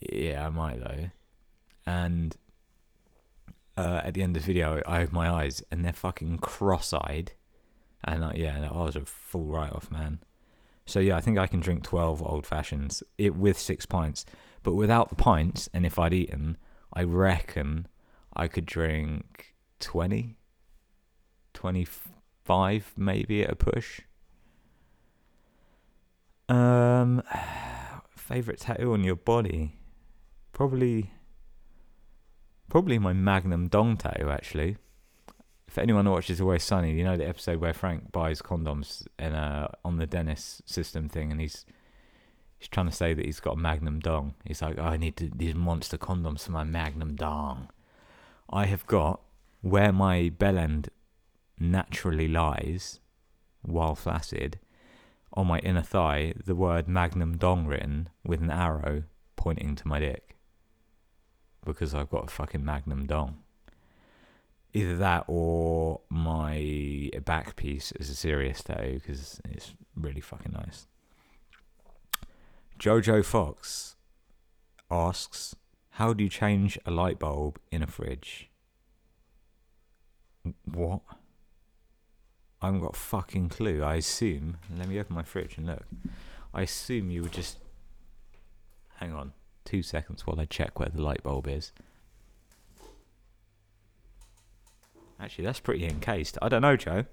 yeah, 0.00 0.46
I 0.46 0.50
might 0.50 0.80
though. 0.80 1.10
And 1.86 2.36
uh, 3.76 4.00
at 4.04 4.14
the 4.14 4.22
end 4.22 4.36
of 4.36 4.42
the 4.42 4.46
video, 4.46 4.82
I 4.86 5.02
open 5.02 5.14
my 5.14 5.30
eyes 5.30 5.62
and 5.70 5.84
they're 5.84 5.92
fucking 5.92 6.38
cross 6.38 6.92
eyed. 6.92 7.32
And 8.04 8.24
uh, 8.24 8.32
yeah, 8.34 8.68
I 8.70 8.76
was 8.76 8.96
a 8.96 9.04
full 9.04 9.44
write 9.44 9.72
off, 9.72 9.90
man. 9.90 10.20
So 10.86 11.00
yeah, 11.00 11.16
I 11.16 11.20
think 11.20 11.38
I 11.38 11.46
can 11.46 11.60
drink 11.60 11.84
12 11.84 12.22
old 12.22 12.46
fashions 12.46 13.02
it, 13.18 13.36
with 13.36 13.58
six 13.58 13.86
pints. 13.86 14.24
But 14.62 14.74
without 14.74 15.08
the 15.08 15.14
pints, 15.14 15.68
and 15.72 15.86
if 15.86 15.98
I'd 15.98 16.12
eaten, 16.12 16.56
I 16.92 17.04
reckon 17.04 17.86
I 18.34 18.48
could 18.48 18.66
drink 18.66 19.54
20, 19.80 20.36
25 21.54 22.92
maybe 22.96 23.42
at 23.42 23.50
a 23.50 23.56
push. 23.56 24.00
Um, 26.48 27.22
favorite 28.16 28.60
tattoo 28.60 28.92
on 28.92 29.04
your 29.04 29.16
body? 29.16 29.78
Probably, 30.52 31.12
probably 32.72 32.98
my 32.98 33.12
Magnum 33.12 33.68
Dong 33.68 33.98
tattoo. 33.98 34.30
Actually, 34.30 34.78
if 35.68 35.76
anyone 35.76 36.08
watches 36.08 36.40
Always 36.40 36.64
Sunny, 36.64 36.92
you 36.92 37.04
know 37.04 37.18
the 37.18 37.28
episode 37.28 37.60
where 37.60 37.74
Frank 37.74 38.10
buys 38.12 38.40
condoms 38.40 39.06
uh 39.20 39.68
on 39.84 39.98
the 39.98 40.06
Dennis 40.06 40.62
system 40.64 41.06
thing, 41.06 41.30
and 41.30 41.38
he's 41.38 41.66
he's 42.58 42.68
trying 42.68 42.86
to 42.86 42.96
say 42.96 43.12
that 43.12 43.26
he's 43.26 43.40
got 43.40 43.58
a 43.58 43.60
Magnum 43.60 44.00
Dong. 44.00 44.36
He's 44.46 44.62
like, 44.62 44.78
oh, 44.78 44.84
I 44.84 44.96
need 44.96 45.18
to, 45.18 45.30
these 45.36 45.54
monster 45.54 45.98
condoms 45.98 46.44
for 46.44 46.52
my 46.52 46.64
Magnum 46.64 47.14
Dong. 47.14 47.68
I 48.48 48.64
have 48.64 48.86
got 48.86 49.20
where 49.60 49.92
my 49.92 50.30
bell 50.30 50.56
end 50.56 50.88
naturally 51.60 52.26
lies 52.26 53.00
while 53.60 53.94
flaccid 53.94 54.58
on 55.34 55.46
my 55.46 55.58
inner 55.58 55.82
thigh 55.82 56.32
the 56.42 56.54
word 56.54 56.88
Magnum 56.88 57.36
Dong 57.36 57.66
written 57.66 58.08
with 58.24 58.40
an 58.40 58.50
arrow 58.50 59.02
pointing 59.36 59.76
to 59.76 59.86
my 59.86 59.98
dick 60.00 60.31
because 61.64 61.94
I've 61.94 62.10
got 62.10 62.24
a 62.24 62.28
fucking 62.28 62.64
Magnum 62.64 63.06
Dong. 63.06 63.38
Either 64.74 64.96
that 64.96 65.24
or 65.28 66.00
my 66.08 67.10
back 67.24 67.56
piece 67.56 67.92
is 67.92 68.08
a 68.08 68.14
serious 68.14 68.62
tattoo 68.62 68.94
because 68.94 69.40
it's 69.44 69.74
really 69.94 70.20
fucking 70.20 70.52
nice. 70.52 70.86
Jojo 72.78 73.24
Fox 73.24 73.96
asks, 74.90 75.54
"How 75.90 76.12
do 76.14 76.24
you 76.24 76.30
change 76.30 76.78
a 76.86 76.90
light 76.90 77.18
bulb 77.18 77.58
in 77.70 77.82
a 77.82 77.86
fridge?" 77.86 78.50
What? 80.64 81.02
I 82.60 82.66
haven't 82.66 82.80
got 82.80 82.96
a 82.96 82.98
fucking 82.98 83.50
clue. 83.50 83.82
I 83.82 83.96
assume. 83.96 84.56
Let 84.74 84.88
me 84.88 84.98
open 84.98 85.14
my 85.14 85.22
fridge 85.22 85.58
and 85.58 85.66
look. 85.66 85.84
I 86.54 86.62
assume 86.62 87.10
you 87.10 87.22
would 87.22 87.32
just. 87.32 87.58
Hang 88.96 89.12
on, 89.12 89.32
two 89.64 89.82
seconds 89.82 90.26
while 90.26 90.40
I 90.40 90.44
check 90.44 90.78
where 90.78 90.88
the 90.88 91.02
light 91.02 91.22
bulb 91.22 91.48
is. 91.48 91.72
Actually, 95.20 95.44
that's 95.44 95.60
pretty 95.60 95.86
encased. 95.86 96.36
I 96.42 96.48
don't 96.48 96.62
know, 96.62 96.76
Joe. 96.76 97.04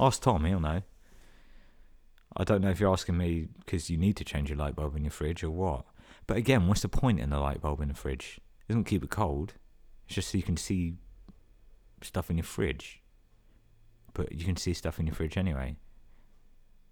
Ask 0.00 0.22
Tom, 0.22 0.44
he'll 0.44 0.60
know. 0.60 0.82
I 2.36 2.44
don't 2.44 2.60
know 2.60 2.70
if 2.70 2.80
you're 2.80 2.92
asking 2.92 3.16
me 3.16 3.48
because 3.58 3.90
you 3.90 3.96
need 3.96 4.16
to 4.16 4.24
change 4.24 4.50
your 4.50 4.58
light 4.58 4.74
bulb 4.76 4.96
in 4.96 5.04
your 5.04 5.10
fridge 5.10 5.44
or 5.44 5.50
what. 5.50 5.84
But 6.26 6.36
again, 6.36 6.66
what's 6.66 6.82
the 6.82 6.88
point 6.88 7.20
in 7.20 7.30
the 7.30 7.38
light 7.38 7.60
bulb 7.60 7.80
in 7.80 7.88
the 7.88 7.94
fridge? 7.94 8.40
It 8.62 8.72
doesn't 8.72 8.84
keep 8.84 9.02
it 9.02 9.10
cold. 9.10 9.54
It's 10.06 10.14
just 10.14 10.30
so 10.30 10.38
you 10.38 10.42
can 10.42 10.56
see 10.56 10.94
stuff 12.02 12.30
in 12.30 12.36
your 12.36 12.44
fridge. 12.44 13.02
But 14.12 14.32
you 14.32 14.44
can 14.44 14.56
see 14.56 14.74
stuff 14.74 14.98
in 14.98 15.06
your 15.06 15.14
fridge 15.14 15.36
anyway. 15.36 15.76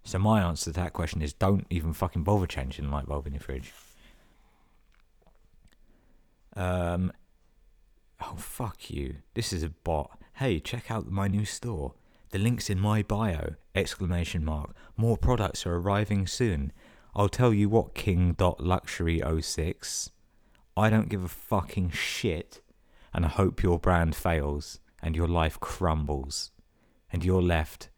So 0.03 0.19
my 0.19 0.41
answer 0.41 0.71
to 0.71 0.79
that 0.79 0.93
question 0.93 1.21
is 1.21 1.33
don't 1.33 1.67
even 1.69 1.93
fucking 1.93 2.23
bother 2.23 2.47
changing 2.47 2.85
the 2.85 2.91
light 2.91 3.07
bulb 3.07 3.27
in 3.27 3.33
your 3.33 3.41
fridge. 3.41 3.73
Um 6.59 7.11
Oh 8.21 8.35
fuck 8.35 8.91
you. 8.91 9.15
This 9.33 9.53
is 9.53 9.63
a 9.63 9.69
bot. 9.69 10.19
Hey, 10.33 10.59
check 10.59 10.91
out 10.91 11.09
my 11.09 11.29
new 11.29 11.45
store. 11.45 11.93
The 12.31 12.37
link's 12.37 12.69
in 12.69 12.79
my 12.79 13.01
bio. 13.01 13.55
Exclamation 13.73 14.43
mark. 14.43 14.75
More 14.97 15.15
products 15.17 15.65
are 15.65 15.77
arriving 15.77 16.27
soon. 16.27 16.73
I'll 17.15 17.29
tell 17.29 17.53
you 17.53 17.69
what, 17.69 17.95
King.Luxury06. 17.95 20.09
I 20.77 20.89
don't 20.89 21.09
give 21.09 21.23
a 21.23 21.29
fucking 21.29 21.89
shit. 21.91 22.61
And 23.13 23.25
I 23.25 23.29
hope 23.29 23.63
your 23.63 23.79
brand 23.79 24.15
fails 24.15 24.79
and 25.01 25.15
your 25.15 25.27
life 25.27 25.59
crumbles. 25.59 26.51
And 27.11 27.25
you're 27.25 27.41
left, 27.41 27.89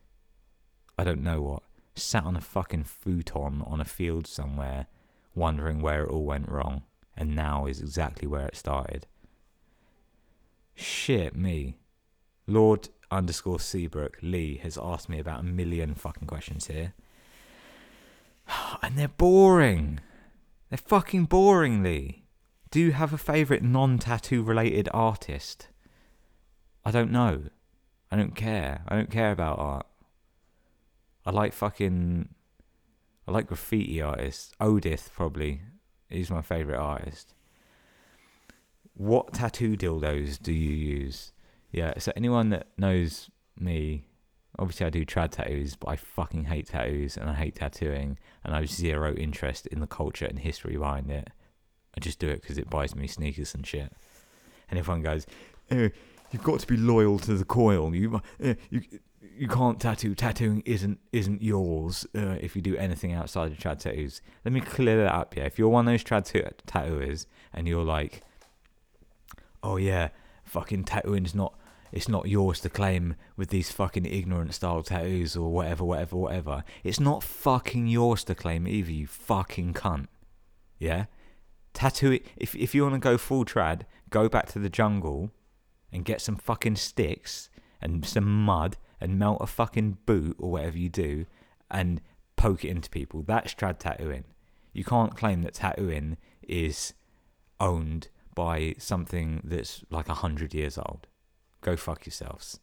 I 0.97 1.03
don't 1.03 1.21
know 1.21 1.41
what, 1.41 1.63
sat 1.95 2.23
on 2.23 2.37
a 2.37 2.41
fucking 2.41 2.85
futon 2.85 3.61
on 3.65 3.81
a 3.81 3.85
field 3.85 4.25
somewhere, 4.25 4.87
wondering 5.35 5.81
where 5.81 6.03
it 6.03 6.09
all 6.09 6.23
went 6.23 6.47
wrong. 6.47 6.83
And 7.15 7.35
now 7.35 7.65
is 7.65 7.81
exactly 7.81 8.27
where 8.27 8.47
it 8.47 8.55
started. 8.55 9.07
Shit 10.75 11.35
me. 11.35 11.77
Lord 12.47 12.89
underscore 13.11 13.59
Seabrook 13.59 14.17
Lee 14.21 14.57
has 14.57 14.77
asked 14.81 15.09
me 15.09 15.19
about 15.19 15.41
a 15.41 15.43
million 15.43 15.93
fucking 15.93 16.27
questions 16.27 16.67
here. 16.67 16.93
And 18.81 18.97
they're 18.97 19.07
boring. 19.07 19.99
They're 20.69 20.77
fucking 20.77 21.25
boring, 21.25 21.83
Lee. 21.83 22.23
Do 22.71 22.79
you 22.79 22.93
have 22.93 23.11
a 23.11 23.17
favourite 23.17 23.63
non 23.63 23.99
tattoo 23.99 24.43
related 24.43 24.87
artist? 24.93 25.67
I 26.85 26.91
don't 26.91 27.11
know. 27.11 27.43
I 28.09 28.15
don't 28.15 28.35
care. 28.35 28.83
I 28.87 28.95
don't 28.95 29.11
care 29.11 29.31
about 29.31 29.59
art. 29.59 29.85
I 31.25 31.31
like 31.31 31.53
fucking. 31.53 32.29
I 33.27 33.31
like 33.31 33.47
graffiti 33.47 34.01
artists. 34.01 34.53
Odeith, 34.59 35.11
probably. 35.11 35.61
He's 36.11 36.29
my 36.29 36.41
favourite 36.41 36.79
artist. 36.79 37.33
What 38.93 39.33
tattoo 39.33 39.77
dildos 39.77 40.41
do 40.41 40.51
you 40.51 40.75
use? 40.75 41.31
Yeah, 41.71 41.97
so 41.97 42.11
anyone 42.15 42.49
that 42.49 42.67
knows 42.77 43.31
me, 43.57 44.07
obviously 44.59 44.85
I 44.85 44.89
do 44.89 45.05
trad 45.05 45.31
tattoos, 45.31 45.75
but 45.75 45.89
I 45.89 45.95
fucking 45.95 46.45
hate 46.45 46.67
tattoos 46.67 47.17
and 47.17 47.29
I 47.29 47.33
hate 47.33 47.55
tattooing 47.55 48.19
and 48.43 48.53
I 48.53 48.59
have 48.59 48.69
zero 48.69 49.15
interest 49.15 49.67
in 49.67 49.79
the 49.79 49.87
culture 49.87 50.25
and 50.25 50.39
history 50.39 50.75
behind 50.77 51.09
it. 51.09 51.29
I 51.95 51.99
just 51.99 52.19
do 52.19 52.27
it 52.27 52.41
because 52.41 52.57
it 52.57 52.69
buys 52.69 52.95
me 52.95 53.07
sneakers 53.07 53.55
and 53.55 53.65
shit. 53.65 53.91
And 54.69 54.79
everyone 54.79 55.01
goes, 55.01 55.25
eh, 55.69 55.89
"You've 56.31 56.43
got 56.43 56.59
to 56.59 56.67
be 56.67 56.77
loyal 56.77 57.19
to 57.19 57.33
the 57.35 57.45
coil. 57.45 57.93
You, 57.95 58.21
eh, 58.39 58.55
you, 58.69 58.81
you 59.21 59.47
can't 59.47 59.79
tattoo. 59.79 60.15
Tattooing 60.15 60.63
isn't 60.65 60.99
isn't 61.11 61.41
yours. 61.41 62.05
Uh, 62.15 62.37
if 62.41 62.55
you 62.55 62.61
do 62.61 62.75
anything 62.77 63.13
outside 63.13 63.51
of 63.51 63.57
trad 63.57 63.79
tattoos, 63.79 64.21
let 64.45 64.51
me 64.51 64.61
clear 64.61 65.03
that 65.03 65.13
up. 65.13 65.35
Yeah, 65.35 65.43
if 65.43 65.59
you're 65.59 65.69
one 65.69 65.87
of 65.87 65.93
those 65.93 66.03
trad 66.03 66.25
t- 66.25 66.43
tattooers 66.65 67.27
and 67.53 67.67
you're 67.67 67.83
like, 67.83 68.23
oh 69.63 69.77
yeah, 69.77 70.09
fucking 70.43 70.85
tattooing's 70.85 71.35
not 71.35 71.53
it's 71.91 72.07
not 72.07 72.27
yours 72.27 72.61
to 72.61 72.69
claim 72.69 73.15
with 73.35 73.49
these 73.49 73.71
fucking 73.71 74.05
ignorant 74.05 74.53
style 74.53 74.81
tattoos 74.81 75.35
or 75.35 75.51
whatever, 75.51 75.83
whatever, 75.83 76.15
whatever. 76.15 76.63
It's 76.83 76.99
not 76.99 77.21
fucking 77.21 77.87
yours 77.87 78.23
to 78.25 78.35
claim 78.35 78.67
either, 78.67 78.91
you 78.91 79.07
fucking 79.07 79.73
cunt. 79.73 80.07
Yeah? 80.79 81.05
Tattoo 81.73 82.13
it. 82.13 82.25
If, 82.37 82.55
if 82.55 82.73
you 82.73 82.83
want 82.83 82.95
to 82.95 82.99
go 82.99 83.17
full 83.17 83.43
trad, 83.43 83.81
go 84.09 84.29
back 84.29 84.47
to 84.53 84.59
the 84.59 84.69
jungle 84.69 85.31
and 85.91 86.05
get 86.05 86.21
some 86.21 86.37
fucking 86.37 86.77
sticks 86.77 87.49
and 87.81 88.05
some 88.05 88.45
mud 88.45 88.77
and 89.01 89.19
melt 89.19 89.39
a 89.41 89.47
fucking 89.47 89.97
boot 90.05 90.37
or 90.39 90.51
whatever 90.51 90.77
you 90.77 90.89
do 90.89 91.25
and 91.69 91.99
poke 92.35 92.63
it 92.63 92.69
into 92.69 92.89
people. 92.89 93.23
That's 93.23 93.53
trad 93.53 93.79
tattooing. 93.79 94.25
You 94.71 94.83
can't 94.83 95.17
claim 95.17 95.41
that 95.41 95.55
tattooing 95.55 96.17
is 96.47 96.93
owned 97.59 98.07
by 98.33 98.75
something 98.77 99.41
that's 99.43 99.83
like 99.89 100.07
a 100.07 100.13
hundred 100.13 100.53
years 100.53 100.77
old 100.77 101.07
go 101.61 101.75
fuck 101.77 102.05
yourselves. 102.05 102.59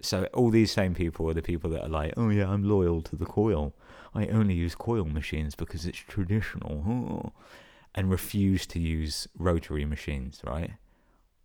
So 0.00 0.28
all 0.34 0.50
these 0.50 0.70
same 0.70 0.94
people 0.94 1.28
are 1.28 1.34
the 1.34 1.42
people 1.42 1.70
that 1.70 1.82
are 1.82 1.88
like, 1.88 2.14
oh 2.16 2.28
yeah, 2.28 2.48
I'm 2.48 2.62
loyal 2.62 3.00
to 3.02 3.16
the 3.16 3.24
coil. 3.24 3.74
I 4.14 4.26
only 4.26 4.54
use 4.54 4.74
coil 4.74 5.06
machines 5.06 5.54
because 5.54 5.86
it's 5.86 5.98
traditional, 5.98 7.34
and 7.94 8.10
refuse 8.10 8.66
to 8.66 8.78
use 8.78 9.26
rotary 9.38 9.86
machines. 9.86 10.40
Right? 10.46 10.72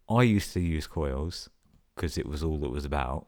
I 0.09 0.23
used 0.23 0.53
to 0.53 0.59
use 0.59 0.85
coils 0.85 1.49
because 1.95 2.17
it 2.17 2.27
was 2.27 2.43
all 2.43 2.59
that 2.59 2.71
was 2.71 2.85
about. 2.85 3.27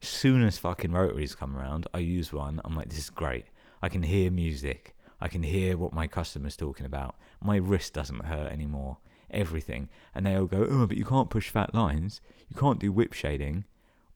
Soon 0.00 0.42
as 0.42 0.58
fucking 0.58 0.92
rotaries 0.92 1.34
come 1.34 1.56
around, 1.56 1.86
I 1.92 1.98
use 1.98 2.32
one. 2.32 2.60
I'm 2.64 2.74
like, 2.74 2.88
this 2.88 2.98
is 2.98 3.10
great. 3.10 3.46
I 3.82 3.88
can 3.88 4.02
hear 4.02 4.30
music. 4.30 4.94
I 5.20 5.28
can 5.28 5.42
hear 5.42 5.76
what 5.76 5.92
my 5.92 6.06
customer's 6.06 6.56
talking 6.56 6.86
about. 6.86 7.16
My 7.42 7.56
wrist 7.56 7.92
doesn't 7.92 8.24
hurt 8.24 8.50
anymore 8.50 8.98
everything. 9.32 9.88
And 10.14 10.26
they 10.26 10.34
all 10.34 10.46
go, 10.46 10.66
oh, 10.68 10.86
but 10.86 10.96
you 10.96 11.04
can't 11.04 11.30
push 11.30 11.50
fat 11.50 11.74
lines. 11.74 12.20
You 12.48 12.56
can't 12.56 12.80
do 12.80 12.92
whip 12.92 13.12
shading. 13.12 13.64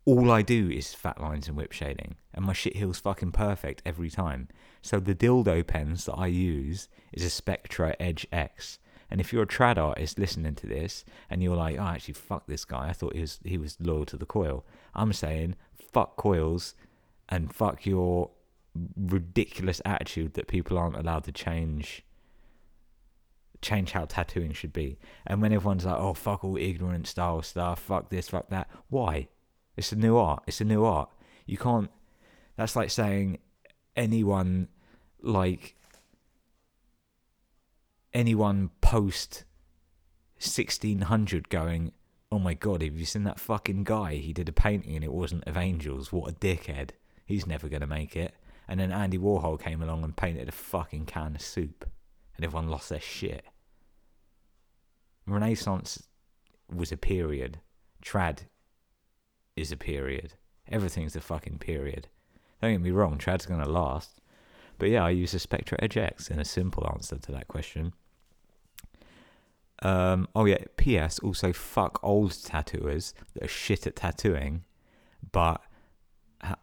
All 0.04 0.30
I 0.30 0.42
do 0.42 0.68
is 0.70 0.92
fat 0.92 1.20
lines 1.20 1.48
and 1.48 1.56
whip 1.56 1.72
shading. 1.72 2.16
And 2.34 2.44
my 2.44 2.52
shit 2.52 2.76
heals 2.76 3.00
fucking 3.00 3.32
perfect 3.32 3.82
every 3.86 4.10
time. 4.10 4.48
So 4.82 5.00
the 5.00 5.14
dildo 5.14 5.66
pens 5.66 6.04
that 6.06 6.14
I 6.14 6.26
use 6.26 6.88
is 7.12 7.24
a 7.24 7.42
Spektra 7.42 7.94
Edge 7.98 8.26
X. 8.30 8.78
And 9.14 9.20
if 9.20 9.32
you're 9.32 9.44
a 9.44 9.46
trad 9.46 9.78
artist 9.78 10.18
listening 10.18 10.56
to 10.56 10.66
this 10.66 11.04
and 11.30 11.40
you're 11.40 11.54
like, 11.54 11.78
oh, 11.78 11.84
actually, 11.84 12.14
fuck 12.14 12.48
this 12.48 12.64
guy. 12.64 12.88
I 12.88 12.92
thought 12.92 13.14
he 13.14 13.20
was, 13.20 13.38
he 13.44 13.58
was 13.58 13.76
loyal 13.80 14.04
to 14.06 14.16
the 14.16 14.26
coil. 14.26 14.64
I'm 14.92 15.12
saying, 15.12 15.54
fuck 15.92 16.16
coils 16.16 16.74
and 17.28 17.54
fuck 17.54 17.86
your 17.86 18.32
ridiculous 18.96 19.80
attitude 19.84 20.34
that 20.34 20.48
people 20.48 20.76
aren't 20.76 20.96
allowed 20.96 21.22
to 21.24 21.30
change 21.30 22.02
change 23.62 23.92
how 23.92 24.06
tattooing 24.06 24.52
should 24.52 24.72
be. 24.72 24.98
And 25.24 25.40
when 25.40 25.52
everyone's 25.52 25.84
like, 25.84 25.96
oh, 25.96 26.14
fuck 26.14 26.42
all 26.42 26.56
ignorant 26.56 27.06
style 27.06 27.40
stuff, 27.42 27.78
fuck 27.78 28.10
this, 28.10 28.30
fuck 28.30 28.48
that, 28.48 28.68
why? 28.88 29.28
It's 29.76 29.92
a 29.92 29.96
new 29.96 30.16
art. 30.16 30.42
It's 30.48 30.60
a 30.60 30.64
new 30.64 30.84
art. 30.84 31.08
You 31.46 31.56
can't, 31.56 31.88
that's 32.56 32.74
like 32.74 32.90
saying 32.90 33.38
anyone, 33.94 34.66
like, 35.22 35.76
anyone 38.14 38.70
post 38.80 39.44
1600 40.36 41.48
going, 41.48 41.92
oh 42.30 42.38
my 42.38 42.54
god, 42.54 42.82
have 42.82 42.96
you 42.96 43.04
seen 43.04 43.24
that 43.24 43.40
fucking 43.40 43.84
guy? 43.84 44.14
He 44.14 44.32
did 44.32 44.48
a 44.48 44.52
painting 44.52 44.94
and 44.94 45.04
it 45.04 45.12
wasn't 45.12 45.44
of 45.46 45.56
angels. 45.56 46.12
What 46.12 46.30
a 46.30 46.34
dickhead. 46.34 46.90
He's 47.26 47.46
never 47.46 47.68
going 47.68 47.80
to 47.80 47.86
make 47.86 48.16
it. 48.16 48.34
And 48.68 48.80
then 48.80 48.92
Andy 48.92 49.18
Warhol 49.18 49.60
came 49.60 49.82
along 49.82 50.04
and 50.04 50.16
painted 50.16 50.48
a 50.48 50.52
fucking 50.52 51.06
can 51.06 51.34
of 51.34 51.42
soup. 51.42 51.88
And 52.36 52.44
everyone 52.44 52.68
lost 52.68 52.88
their 52.88 53.00
shit. 53.00 53.44
Renaissance 55.26 56.02
was 56.72 56.92
a 56.92 56.96
period. 56.96 57.60
Trad 58.02 58.40
is 59.56 59.72
a 59.72 59.76
period. 59.76 60.34
Everything's 60.68 61.16
a 61.16 61.20
fucking 61.20 61.58
period. 61.58 62.08
Don't 62.60 62.72
get 62.72 62.80
me 62.80 62.90
wrong, 62.90 63.18
Trad's 63.18 63.46
gonna 63.46 63.68
last. 63.68 64.20
But 64.78 64.88
yeah, 64.88 65.04
I 65.04 65.10
use 65.10 65.34
Spektra 65.34 65.76
Edge 65.78 65.96
X 65.96 66.28
in 66.28 66.38
a 66.38 66.44
simple 66.44 66.88
answer 66.92 67.18
to 67.18 67.32
that 67.32 67.48
question. 67.48 67.92
Um, 69.84 70.28
oh 70.34 70.46
yeah, 70.46 70.64
P.S. 70.76 71.18
Also, 71.20 71.52
fuck 71.52 72.00
old 72.02 72.42
tattooers 72.42 73.14
that 73.34 73.44
are 73.44 73.48
shit 73.48 73.86
at 73.86 73.96
tattooing, 73.96 74.64
but 75.30 75.60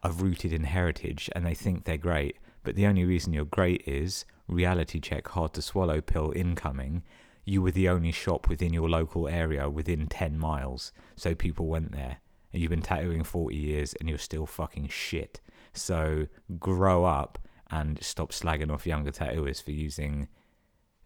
are 0.02 0.12
rooted 0.12 0.52
in 0.52 0.64
heritage 0.64 1.30
and 1.34 1.46
they 1.46 1.54
think 1.54 1.84
they're 1.84 1.96
great. 1.96 2.36
But 2.62 2.76
the 2.76 2.86
only 2.86 3.04
reason 3.04 3.32
you're 3.32 3.44
great 3.44 3.82
is 3.86 4.24
reality 4.46 5.00
check, 5.00 5.28
hard 5.28 5.54
to 5.54 5.62
swallow 5.62 6.00
pill 6.00 6.32
incoming 6.36 7.02
you 7.44 7.60
were 7.60 7.70
the 7.70 7.88
only 7.88 8.12
shop 8.12 8.48
within 8.48 8.72
your 8.72 8.88
local 8.88 9.28
area 9.28 9.68
within 9.68 10.06
10 10.06 10.38
miles. 10.38 10.92
So 11.16 11.34
people 11.34 11.66
went 11.66 11.92
there. 11.92 12.18
And 12.52 12.60
you've 12.60 12.70
been 12.70 12.82
tattooing 12.82 13.24
40 13.24 13.56
years 13.56 13.94
and 13.94 14.08
you're 14.08 14.18
still 14.18 14.46
fucking 14.46 14.88
shit. 14.88 15.40
So 15.72 16.26
grow 16.58 17.04
up 17.04 17.38
and 17.70 18.02
stop 18.02 18.30
slagging 18.30 18.70
off 18.70 18.86
younger 18.86 19.10
tattooers 19.10 19.60
for 19.60 19.70
using 19.70 20.28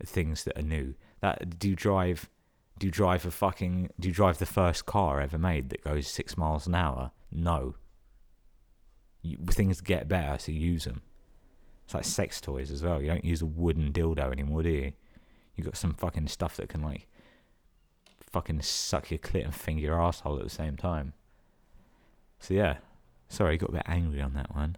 things 0.05 0.45
that 0.45 0.59
are 0.59 0.63
new. 0.63 0.95
That 1.21 1.59
do 1.59 1.75
drive 1.75 2.29
do 2.79 2.91
drive 2.91 3.25
a 3.25 3.31
fucking 3.31 3.91
do 3.99 4.11
drive 4.11 4.39
the 4.39 4.47
first 4.47 4.85
car 4.85 5.21
ever 5.21 5.39
made 5.39 5.71
that 5.71 5.83
goes 5.83 6.09
6 6.09 6.37
miles 6.37 6.67
an 6.67 6.75
hour? 6.75 7.11
No. 7.33 7.75
You, 9.23 9.39
things 9.51 9.81
get 9.81 10.09
better 10.09 10.39
so 10.39 10.53
use 10.53 10.85
them. 10.85 11.03
It's 11.85 11.95
like 11.95 12.05
sex 12.05 12.41
toys 12.41 12.71
as 12.71 12.83
well. 12.83 13.01
You 13.01 13.09
don't 13.09 13.25
use 13.25 13.43
a 13.43 13.47
wooden 13.47 13.93
dildo 13.93 14.31
anymore, 14.31 14.63
do 14.63 14.69
you? 14.69 14.93
you 15.57 15.65
got 15.65 15.77
some 15.77 15.95
fucking 15.95 16.29
stuff 16.29 16.57
that 16.57 16.69
can 16.69 16.83
like 16.83 17.09
fucking 18.21 18.61
suck 18.61 19.11
your 19.11 19.19
clit 19.19 19.45
and 19.45 19.55
finger 19.55 19.83
your 19.83 20.01
asshole 20.01 20.37
at 20.37 20.45
the 20.45 20.51
same 20.51 20.77
time. 20.77 21.15
So 22.39 22.55
yeah, 22.55 22.77
sorry, 23.29 23.57
got 23.57 23.71
a 23.71 23.73
bit 23.73 23.83
angry 23.87 24.21
on 24.21 24.35
that 24.35 24.55
one. 24.55 24.77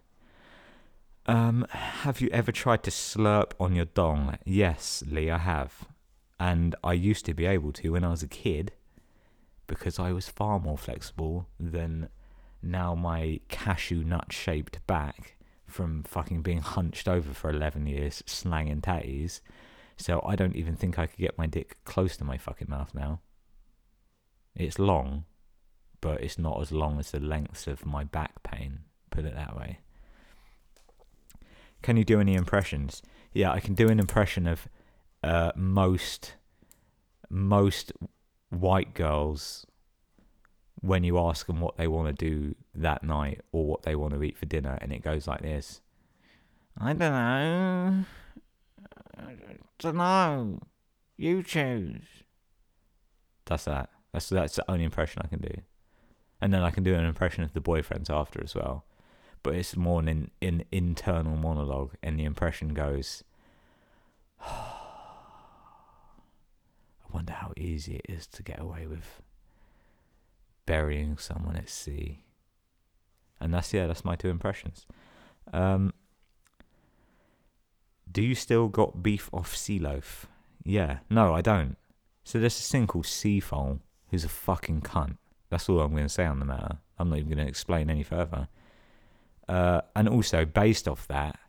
Um, 1.25 1.67
have 1.71 2.21
you 2.21 2.29
ever 2.31 2.51
tried 2.51 2.81
to 2.83 2.91
slurp 2.91 3.51
on 3.59 3.75
your 3.75 3.85
dong? 3.85 4.37
Yes, 4.45 5.03
Lee, 5.05 5.29
I 5.29 5.37
have. 5.37 5.85
And 6.39 6.75
I 6.83 6.93
used 6.93 7.25
to 7.25 7.33
be 7.33 7.45
able 7.45 7.73
to 7.73 7.91
when 7.91 8.03
I 8.03 8.09
was 8.09 8.23
a 8.23 8.27
kid 8.27 8.71
because 9.67 9.99
I 9.99 10.11
was 10.13 10.29
far 10.29 10.59
more 10.59 10.77
flexible 10.77 11.47
than 11.59 12.09
now 12.61 12.95
my 12.95 13.39
cashew 13.49 14.03
nut 14.03 14.31
shaped 14.31 14.85
back 14.87 15.35
from 15.67 16.03
fucking 16.03 16.41
being 16.41 16.61
hunched 16.61 17.07
over 17.07 17.33
for 17.33 17.49
11 17.49 17.87
years 17.87 18.23
slanging 18.25 18.81
tatties. 18.81 19.41
So 19.97 20.21
I 20.25 20.35
don't 20.35 20.55
even 20.55 20.75
think 20.75 20.97
I 20.97 21.07
could 21.07 21.19
get 21.19 21.37
my 21.37 21.45
dick 21.45 21.77
close 21.83 22.17
to 22.17 22.23
my 22.23 22.37
fucking 22.37 22.69
mouth 22.69 22.93
now. 22.95 23.19
It's 24.55 24.79
long, 24.79 25.25
but 26.01 26.21
it's 26.21 26.39
not 26.39 26.61
as 26.61 26.71
long 26.71 26.99
as 26.99 27.11
the 27.11 27.19
lengths 27.19 27.67
of 27.67 27.85
my 27.85 28.03
back 28.03 28.41
pain, 28.43 28.79
put 29.11 29.25
it 29.25 29.35
that 29.35 29.55
way. 29.55 29.79
Can 31.81 31.97
you 31.97 32.03
do 32.03 32.19
any 32.19 32.35
impressions? 32.35 33.01
Yeah, 33.33 33.51
I 33.51 33.59
can 33.59 33.73
do 33.73 33.89
an 33.89 33.99
impression 33.99 34.47
of 34.47 34.67
uh, 35.23 35.51
most 35.55 36.33
most 37.29 37.91
white 38.49 38.93
girls 38.93 39.65
when 40.81 41.03
you 41.03 41.19
ask 41.19 41.45
them 41.47 41.59
what 41.59 41.77
they 41.77 41.87
want 41.87 42.07
to 42.07 42.29
do 42.29 42.55
that 42.73 43.03
night 43.03 43.41
or 43.51 43.65
what 43.65 43.83
they 43.83 43.95
want 43.95 44.13
to 44.13 44.23
eat 44.23 44.37
for 44.37 44.45
dinner, 44.45 44.77
and 44.81 44.91
it 44.91 45.03
goes 45.03 45.27
like 45.27 45.41
this. 45.41 45.81
I 46.77 46.93
don't 46.93 46.99
know. 46.99 48.05
I 49.17 49.35
don't 49.79 49.95
know. 49.95 50.59
You 51.17 51.43
choose. 51.43 52.05
That's 53.45 53.65
that. 53.65 53.89
That's 54.13 54.29
that's 54.29 54.55
the 54.55 54.71
only 54.71 54.85
impression 54.85 55.21
I 55.23 55.27
can 55.27 55.41
do, 55.41 55.61
and 56.41 56.53
then 56.53 56.63
I 56.63 56.71
can 56.71 56.83
do 56.83 56.95
an 56.95 57.05
impression 57.05 57.43
of 57.43 57.53
the 57.53 57.61
boyfriends 57.61 58.09
after 58.09 58.41
as 58.43 58.55
well, 58.55 58.85
but 59.43 59.55
it's 59.55 59.75
more 59.75 59.99
an 59.99 60.31
in, 60.39 60.63
internal 60.71 61.35
monologue, 61.35 61.93
and 62.01 62.19
the 62.19 62.23
impression 62.23 62.73
goes. 62.73 63.23
Wonder 67.11 67.33
how 67.33 67.53
easy 67.57 67.95
it 67.95 68.05
is 68.07 68.27
to 68.27 68.43
get 68.43 68.59
away 68.59 68.85
with 68.87 69.21
burying 70.65 71.17
someone 71.17 71.55
at 71.55 71.69
sea. 71.69 72.23
And 73.39 73.53
that's 73.53 73.73
yeah, 73.73 73.87
that's 73.87 74.05
my 74.05 74.15
two 74.15 74.29
impressions. 74.29 74.85
Um, 75.51 75.93
do 78.11 78.21
you 78.21 78.35
still 78.35 78.67
got 78.67 79.01
beef 79.01 79.29
off 79.33 79.55
Sea 79.55 79.79
Loaf? 79.79 80.27
Yeah, 80.63 80.99
no, 81.09 81.33
I 81.33 81.41
don't. 81.41 81.77
So 82.23 82.39
there's 82.39 82.57
this 82.57 82.71
thing 82.71 82.85
called 82.85 83.05
Seafoam, 83.05 83.81
who's 84.09 84.25
a 84.25 84.29
fucking 84.29 84.81
cunt. 84.81 85.17
That's 85.49 85.67
all 85.69 85.79
I'm 85.79 85.91
going 85.91 86.03
to 86.03 86.09
say 86.09 86.25
on 86.25 86.39
the 86.39 86.45
matter. 86.45 86.77
I'm 86.99 87.09
not 87.09 87.17
even 87.17 87.29
going 87.29 87.45
to 87.45 87.49
explain 87.49 87.89
any 87.89 88.03
further. 88.03 88.47
Uh, 89.47 89.81
and 89.95 90.07
also, 90.07 90.45
based 90.45 90.87
off 90.87 91.07
that, 91.07 91.39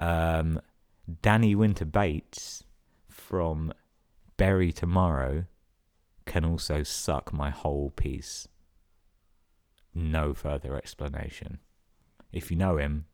um, 0.00 0.60
Dani 1.22 1.54
Winter 1.54 1.84
Bates 1.84 2.64
from 3.08 3.72
Bury 4.40 4.72
Tomorrow 4.72 5.44
can 6.24 6.46
also 6.46 6.82
suck 6.82 7.30
my 7.30 7.50
whole 7.50 7.90
piece. 7.90 8.48
No 9.94 10.32
further 10.32 10.78
explanation. 10.78 11.58
If 12.32 12.50
you 12.50 12.56
know 12.56 12.78
him, 12.78 13.04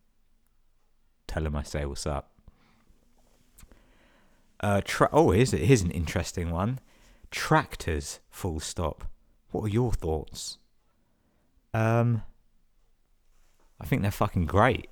tell 1.26 1.44
him 1.44 1.56
I 1.56 1.64
say 1.64 1.84
what's 1.84 2.06
up. 2.06 2.30
Uh, 4.60 4.80
tra- 4.84 5.08
oh, 5.12 5.32
here's, 5.32 5.50
here's 5.50 5.82
an 5.82 5.90
interesting 5.90 6.52
one. 6.52 6.78
Tractors, 7.32 8.20
full 8.30 8.60
stop. 8.60 9.02
What 9.50 9.64
are 9.64 9.68
your 9.68 9.90
thoughts? 9.90 10.58
Um, 11.74 12.22
I 13.80 13.84
think 13.84 14.02
they're 14.02 14.12
fucking 14.12 14.46
great. 14.46 14.90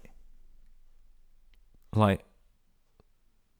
Like, 1.94 2.24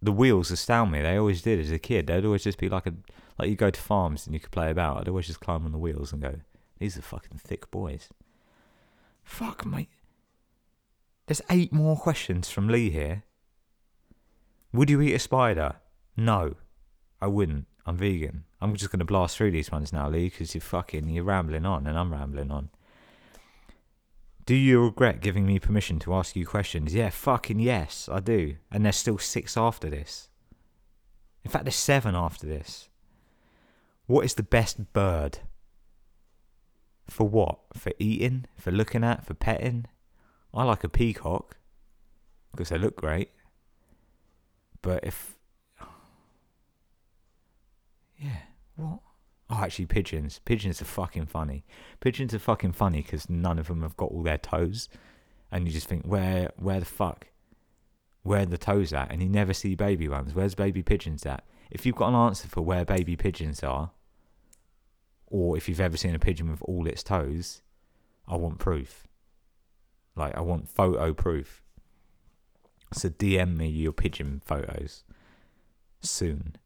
the 0.05 0.12
wheels 0.12 0.51
astound 0.51 0.90
me. 0.90 1.01
They 1.01 1.17
always 1.17 1.43
did 1.43 1.59
as 1.59 1.71
a 1.71 1.79
kid. 1.79 2.07
They'd 2.07 2.25
always 2.25 2.45
just 2.45 2.59
be 2.59 2.69
like 2.69 2.87
a 2.87 2.93
like 3.38 3.49
you 3.49 3.57
go 3.57 3.71
to 3.71 3.81
farms 3.81 4.27
and 4.27 4.35
you 4.35 4.40
could 4.40 4.53
play 4.53 4.71
about. 4.71 4.99
I'd 4.99 5.09
always 5.09 5.27
just 5.27 5.40
climb 5.40 5.64
on 5.64 5.73
the 5.73 5.79
wheels 5.79 6.12
and 6.12 6.21
go, 6.21 6.40
"These 6.79 6.99
are 6.99 7.03
fucking 7.03 7.38
thick 7.38 7.71
boys." 7.71 8.11
Fuck 9.23 9.64
mate. 9.64 9.88
There's 11.27 11.40
eight 11.49 11.73
more 11.73 11.97
questions 11.97 12.51
from 12.51 12.69
Lee 12.69 12.90
here. 12.90 13.25
Would 14.75 14.90
you 14.90 15.01
eat 15.01 15.14
a 15.14 15.19
spider? 15.19 15.77
No, 16.17 16.57
I 17.21 17.29
wouldn't. 17.29 17.67
I'm 17.87 17.97
vegan. 17.97 18.45
I'm 18.61 18.77
just 18.77 18.90
gonna 18.90 19.07
blast 19.07 19.37
through 19.37 19.53
these 19.53 19.73
ones 19.73 19.93
now, 19.93 20.11
Lee, 20.11 20.29
because 20.29 20.55
you're 20.55 20.61
fucking 20.61 21.09
you're 21.09 21.25
rambling 21.25 21.64
on 21.64 21.87
and 21.87 21.99
I'm 21.99 22.12
rambling 22.12 22.51
on. 22.51 22.69
Do 24.46 24.54
you 24.54 24.85
regret 24.85 25.20
giving 25.20 25.46
me 25.46 25.59
permission 25.59 25.98
to 26.00 26.14
ask 26.14 26.37
you 26.37 26.44
questions? 26.44 26.94
Yeah, 26.94 27.09
fucking 27.11 27.61
yes, 27.61 28.09
I 28.12 28.20
do. 28.20 28.57
And 28.70 28.85
there's 28.85 28.96
still 28.96 29.18
six 29.18 29.57
after 29.57 29.88
this. 29.88 30.28
In 31.44 31.50
fact, 31.50 31.64
there's 31.64 31.76
seven 31.76 32.14
after 32.14 32.46
this. 32.46 32.88
What 34.07 34.24
is 34.24 34.35
the 34.35 34.42
best 34.42 34.92
bird? 34.92 35.38
For 37.09 37.26
what? 37.26 37.59
For 37.74 37.92
eating? 37.98 38.44
For 38.57 38.70
looking 38.70 39.02
at? 39.02 39.24
For 39.24 39.35
petting? 39.35 39.87
I 40.52 40.64
like 40.64 40.85
a 40.85 40.88
peacock 40.88 41.57
because 42.50 42.68
they 42.68 42.78
look 42.78 42.96
great. 42.96 43.30
But 44.83 45.04
if. 45.04 45.37
Yeah, 48.16 48.42
what? 48.76 49.00
Oh, 49.50 49.61
actually, 49.62 49.87
pigeons. 49.87 50.40
Pigeons 50.44 50.80
are 50.80 50.87
fucking 50.87 51.26
funny. 51.26 51.64
Pigeons 52.00 52.33
are 52.35 52.38
fucking 52.38 52.72
funny 52.72 53.02
because 53.02 53.28
none 53.28 53.59
of 53.59 53.68
them 53.68 53.83
have 53.83 53.96
got 53.96 54.11
all 54.11 54.22
their 54.22 54.38
toes, 54.38 54.88
and 55.52 55.66
you 55.66 55.72
just 55.72 55.87
think, 55.87 56.07
where, 56.07 56.50
where 56.57 56.80
the 56.80 56.87
fuck, 56.87 57.28
where 58.22 58.46
the 58.46 58.59
toes 58.59 58.92
at? 58.92 59.12
And 59.12 59.22
you 59.22 59.28
never 59.28 59.52
see 59.52 59.74
baby 59.74 60.09
ones. 60.09 60.35
Where's 60.35 60.54
baby 60.54 60.83
pigeons 60.83 61.26
at? 61.26 61.44
If 61.70 61.85
you've 61.85 61.96
got 61.96 62.09
an 62.09 62.14
answer 62.14 62.48
for 62.48 62.62
where 62.62 62.85
baby 62.85 63.16
pigeons 63.16 63.62
are, 63.62 63.90
or 65.26 65.57
if 65.57 65.68
you've 65.68 65.80
ever 65.80 65.96
seen 65.96 66.14
a 66.14 66.18
pigeon 66.18 66.50
with 66.50 66.62
all 66.62 66.87
its 66.87 67.02
toes, 67.02 67.62
I 68.26 68.37
want 68.37 68.59
proof. 68.59 69.07
Like 70.16 70.37
I 70.37 70.40
want 70.40 70.68
photo 70.68 71.12
proof. 71.12 71.62
So 72.92 73.09
DM 73.09 73.57
me 73.57 73.68
your 73.68 73.92
pigeon 73.92 74.40
photos 74.44 75.04
soon. 76.00 76.57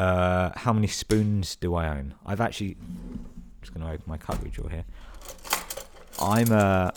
Uh, 0.00 0.50
how 0.56 0.72
many 0.72 0.86
spoons 0.86 1.56
do 1.56 1.74
I 1.74 1.86
own? 1.86 2.14
I've 2.24 2.40
actually 2.40 2.78
just 3.60 3.74
going 3.74 3.86
to 3.86 3.92
open 3.92 4.04
my 4.06 4.16
cutlery 4.16 4.48
drawer 4.48 4.70
here. 4.70 4.86
I'm 6.18 6.50
a. 6.52 6.94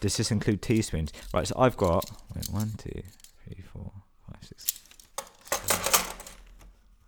does 0.00 0.18
this 0.18 0.30
include 0.30 0.60
teaspoons? 0.60 1.14
Right, 1.32 1.48
so 1.48 1.54
I've 1.56 1.78
got 1.78 2.10
wait, 2.36 2.46
one, 2.50 2.72
two, 2.76 3.02
three, 3.42 3.62
four, 3.72 3.90
five, 4.28 4.44
six. 4.44 4.80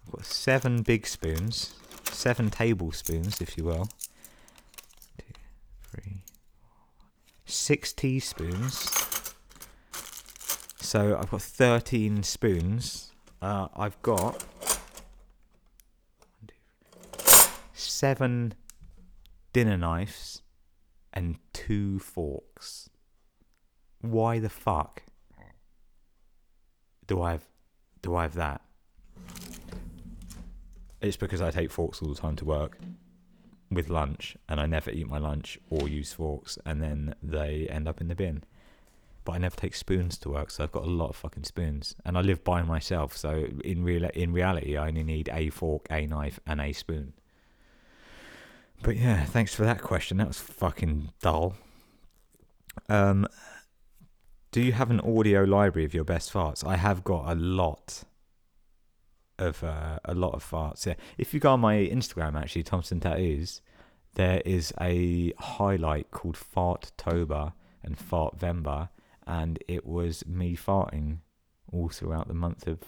I've 0.06 0.12
got 0.12 0.24
seven 0.24 0.80
big 0.80 1.06
spoons, 1.06 1.74
seven 2.04 2.48
tablespoons, 2.48 3.42
if 3.42 3.58
you 3.58 3.64
will. 3.64 3.90
Two, 5.18 5.34
three, 5.90 6.22
four, 6.58 6.72
six 7.44 7.92
teaspoons. 7.92 8.90
So 10.80 11.18
I've 11.20 11.30
got 11.30 11.42
thirteen 11.42 12.22
spoons. 12.22 13.10
Uh, 13.42 13.68
I've 13.76 14.00
got 14.00 14.42
seven 17.94 18.54
dinner 19.52 19.76
knives 19.76 20.42
and 21.12 21.36
two 21.52 21.98
forks. 22.00 22.90
Why 24.00 24.40
the 24.40 24.50
fuck 24.50 25.04
do 27.06 27.22
I 27.22 27.32
have 27.32 27.46
do 28.02 28.16
I 28.16 28.22
have 28.22 28.34
that? 28.34 28.60
It's 31.00 31.16
because 31.16 31.40
I 31.40 31.50
take 31.50 31.70
forks 31.70 32.02
all 32.02 32.08
the 32.08 32.20
time 32.20 32.36
to 32.36 32.44
work 32.44 32.78
with 33.70 33.88
lunch 33.88 34.36
and 34.48 34.60
I 34.60 34.66
never 34.66 34.90
eat 34.90 35.08
my 35.08 35.18
lunch 35.18 35.58
or 35.70 35.88
use 35.88 36.12
forks 36.12 36.58
and 36.66 36.82
then 36.82 37.14
they 37.22 37.68
end 37.70 37.86
up 37.86 38.00
in 38.00 38.08
the 38.08 38.14
bin. 38.14 38.42
But 39.24 39.32
I 39.32 39.38
never 39.38 39.56
take 39.56 39.74
spoons 39.74 40.18
to 40.18 40.30
work, 40.30 40.50
so 40.50 40.64
I've 40.64 40.72
got 40.72 40.84
a 40.84 40.90
lot 40.90 41.08
of 41.08 41.16
fucking 41.16 41.44
spoons. 41.44 41.94
And 42.04 42.18
I 42.18 42.20
live 42.20 42.44
by 42.44 42.60
myself, 42.60 43.16
so 43.16 43.46
in 43.64 43.82
real 43.82 44.04
in 44.12 44.34
reality 44.34 44.76
I 44.76 44.88
only 44.88 45.02
need 45.02 45.30
a 45.32 45.48
fork, 45.48 45.86
a 45.90 46.06
knife, 46.06 46.38
and 46.46 46.60
a 46.60 46.74
spoon. 46.74 47.14
But 48.84 48.98
yeah, 48.98 49.24
thanks 49.24 49.54
for 49.54 49.64
that 49.64 49.80
question. 49.80 50.18
That 50.18 50.28
was 50.28 50.38
fucking 50.38 51.08
dull. 51.22 51.56
Um, 52.90 53.26
do 54.52 54.60
you 54.60 54.72
have 54.72 54.90
an 54.90 55.00
audio 55.00 55.42
library 55.42 55.86
of 55.86 55.94
your 55.94 56.04
best 56.04 56.30
farts? 56.30 56.66
I 56.66 56.76
have 56.76 57.02
got 57.02 57.32
a 57.32 57.34
lot 57.34 58.04
of 59.38 59.64
uh, 59.64 60.00
a 60.04 60.12
lot 60.12 60.34
of 60.34 60.44
farts. 60.48 60.84
Yeah, 60.84 60.94
if 61.16 61.32
you 61.32 61.40
go 61.40 61.54
on 61.54 61.60
my 61.60 61.76
Instagram, 61.76 62.38
actually, 62.38 62.62
Thompson 62.62 63.00
Tattoos, 63.00 63.62
there 64.16 64.42
is 64.44 64.70
a 64.78 65.32
highlight 65.38 66.10
called 66.10 66.36
Fart 66.36 66.92
Farttober 66.98 67.54
and 67.82 67.96
Fartvember, 67.96 68.90
and 69.26 69.64
it 69.66 69.86
was 69.86 70.26
me 70.26 70.54
farting 70.54 71.20
all 71.72 71.88
throughout 71.88 72.28
the 72.28 72.34
month 72.34 72.66
of 72.66 72.80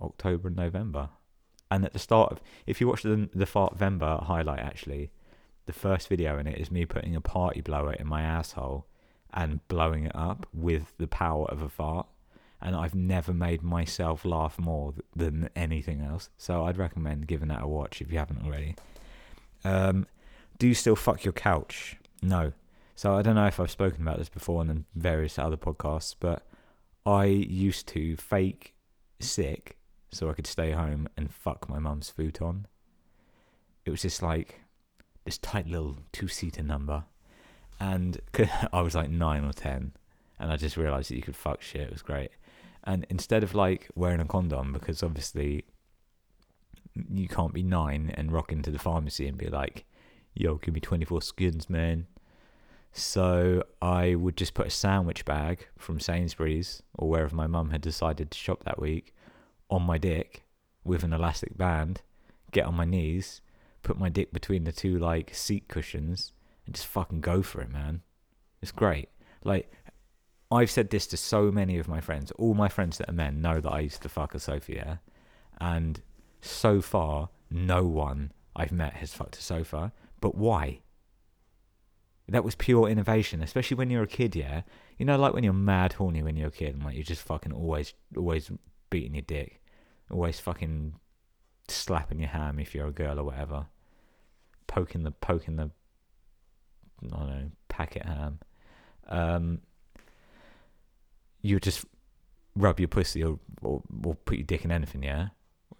October 0.00 0.46
and 0.46 0.56
November. 0.56 1.08
And 1.70 1.84
at 1.84 1.92
the 1.92 1.98
start 1.98 2.32
of, 2.32 2.40
if 2.66 2.80
you 2.80 2.88
watch 2.88 3.02
the 3.02 3.28
the 3.34 3.46
Fart 3.46 3.78
Vember 3.78 4.22
highlight, 4.24 4.60
actually, 4.60 5.10
the 5.66 5.72
first 5.72 6.08
video 6.08 6.38
in 6.38 6.46
it 6.46 6.58
is 6.58 6.70
me 6.70 6.84
putting 6.84 7.14
a 7.14 7.20
party 7.20 7.60
blower 7.60 7.92
in 7.92 8.06
my 8.06 8.22
asshole 8.22 8.86
and 9.32 9.66
blowing 9.68 10.04
it 10.04 10.16
up 10.16 10.46
with 10.52 10.92
the 10.98 11.06
power 11.06 11.46
of 11.46 11.62
a 11.62 11.68
fart. 11.68 12.06
and 12.60 12.76
I've 12.76 12.94
never 12.94 13.32
made 13.32 13.62
myself 13.62 14.24
laugh 14.24 14.58
more 14.58 14.92
th- 14.92 15.04
than 15.16 15.48
anything 15.56 16.00
else. 16.02 16.28
So 16.36 16.66
I'd 16.66 16.76
recommend 16.76 17.26
giving 17.26 17.48
that 17.48 17.62
a 17.62 17.66
watch 17.66 18.00
if 18.02 18.12
you 18.12 18.18
haven't 18.18 18.44
already. 18.44 18.76
Um, 19.64 20.06
do 20.58 20.66
you 20.68 20.74
still 20.74 20.96
fuck 20.96 21.24
your 21.24 21.32
couch? 21.32 21.96
No. 22.22 22.52
So 22.94 23.14
I 23.14 23.22
don't 23.22 23.34
know 23.34 23.46
if 23.46 23.58
I've 23.58 23.70
spoken 23.70 24.02
about 24.02 24.18
this 24.18 24.28
before 24.28 24.60
in 24.62 24.84
various 24.94 25.38
other 25.38 25.56
podcasts, 25.56 26.14
but 26.18 26.46
I 27.06 27.24
used 27.24 27.88
to 27.88 28.16
fake 28.16 28.74
sick 29.20 29.78
so 30.12 30.28
I 30.28 30.32
could 30.32 30.46
stay 30.46 30.72
home 30.72 31.08
and 31.16 31.32
fuck 31.32 31.68
my 31.68 31.78
mum's 31.78 32.10
futon. 32.10 32.66
It 33.84 33.90
was 33.90 34.02
just 34.02 34.22
like 34.22 34.60
this 35.24 35.38
tight 35.38 35.66
little 35.66 35.98
two 36.12 36.28
seater 36.28 36.62
number. 36.62 37.04
And 37.78 38.20
I 38.72 38.82
was 38.82 38.94
like 38.94 39.10
nine 39.10 39.44
or 39.44 39.52
ten, 39.52 39.92
and 40.38 40.52
I 40.52 40.56
just 40.56 40.76
realised 40.76 41.10
that 41.10 41.16
you 41.16 41.22
could 41.22 41.36
fuck 41.36 41.62
shit. 41.62 41.82
It 41.82 41.92
was 41.92 42.02
great. 42.02 42.30
And 42.84 43.06
instead 43.08 43.42
of 43.42 43.54
like 43.54 43.88
wearing 43.94 44.20
a 44.20 44.24
condom, 44.24 44.72
because 44.72 45.02
obviously 45.02 45.64
you 46.94 47.28
can't 47.28 47.54
be 47.54 47.62
nine 47.62 48.12
and 48.14 48.32
rock 48.32 48.52
into 48.52 48.70
the 48.70 48.78
pharmacy 48.78 49.26
and 49.26 49.38
be 49.38 49.48
like, 49.48 49.84
yo, 50.34 50.56
give 50.56 50.74
me 50.74 50.80
24 50.80 51.22
skins, 51.22 51.70
man. 51.70 52.06
So 52.92 53.62
I 53.80 54.14
would 54.16 54.36
just 54.36 54.54
put 54.54 54.66
a 54.66 54.70
sandwich 54.70 55.24
bag 55.24 55.68
from 55.78 56.00
Sainsbury's 56.00 56.82
or 56.94 57.08
wherever 57.08 57.34
my 57.34 57.46
mum 57.46 57.70
had 57.70 57.80
decided 57.80 58.30
to 58.30 58.38
shop 58.38 58.64
that 58.64 58.80
week 58.80 59.14
on 59.70 59.82
my 59.82 59.98
dick 59.98 60.42
with 60.84 61.04
an 61.04 61.12
elastic 61.12 61.56
band, 61.56 62.02
get 62.52 62.66
on 62.66 62.74
my 62.74 62.84
knees, 62.84 63.40
put 63.82 63.98
my 63.98 64.08
dick 64.08 64.32
between 64.32 64.64
the 64.64 64.72
two 64.72 64.98
like 64.98 65.34
seat 65.34 65.68
cushions, 65.68 66.32
and 66.66 66.74
just 66.74 66.86
fucking 66.86 67.20
go 67.20 67.42
for 67.42 67.60
it, 67.60 67.70
man. 67.70 68.02
It's 68.60 68.72
great. 68.72 69.08
Like 69.44 69.72
I've 70.50 70.70
said 70.70 70.90
this 70.90 71.06
to 71.08 71.16
so 71.16 71.50
many 71.50 71.78
of 71.78 71.88
my 71.88 72.00
friends. 72.00 72.32
All 72.32 72.54
my 72.54 72.68
friends 72.68 72.98
that 72.98 73.08
are 73.08 73.14
men 73.14 73.40
know 73.40 73.60
that 73.60 73.70
I 73.70 73.80
used 73.80 74.02
to 74.02 74.08
fuck 74.08 74.34
a 74.34 74.40
sofa. 74.40 75.00
And 75.60 76.02
so 76.40 76.80
far, 76.80 77.28
no 77.50 77.84
one 77.84 78.32
I've 78.56 78.72
met 78.72 78.94
has 78.94 79.14
fucked 79.14 79.38
a 79.38 79.42
sofa. 79.42 79.92
But 80.20 80.34
why? 80.34 80.80
That 82.28 82.44
was 82.44 82.54
pure 82.54 82.88
innovation, 82.88 83.42
especially 83.42 83.76
when 83.76 83.90
you're 83.90 84.02
a 84.02 84.08
kid, 84.08 84.34
yeah? 84.34 84.62
You 84.98 85.06
know, 85.06 85.16
like 85.16 85.34
when 85.34 85.44
you're 85.44 85.52
mad 85.52 85.94
horny 85.94 86.22
when 86.22 86.36
you're 86.36 86.48
a 86.48 86.52
kid 86.52 86.74
and 86.74 86.84
like 86.84 86.94
you're 86.94 87.04
just 87.04 87.22
fucking 87.22 87.52
always, 87.52 87.94
always 88.16 88.50
beating 88.90 89.14
your 89.14 89.22
dick. 89.22 89.59
Always 90.10 90.40
fucking 90.40 90.94
slapping 91.68 92.20
your 92.20 92.28
ham 92.28 92.58
if 92.58 92.74
you're 92.74 92.88
a 92.88 92.92
girl 92.92 93.18
or 93.18 93.24
whatever. 93.24 93.66
Poking 94.66 95.02
the, 95.02 95.10
poking 95.10 95.56
the, 95.56 95.70
I 97.04 97.16
don't 97.16 97.28
know, 97.28 97.50
packet 97.68 98.04
ham. 98.04 98.40
Um, 99.08 99.60
you 101.42 101.58
just 101.58 101.84
rub 102.56 102.78
your 102.78 102.88
pussy 102.88 103.24
or, 103.24 103.38
or, 103.62 103.82
or 104.04 104.14
put 104.14 104.38
your 104.38 104.46
dick 104.46 104.64
in 104.64 104.70
anything, 104.70 105.02
yeah? 105.02 105.28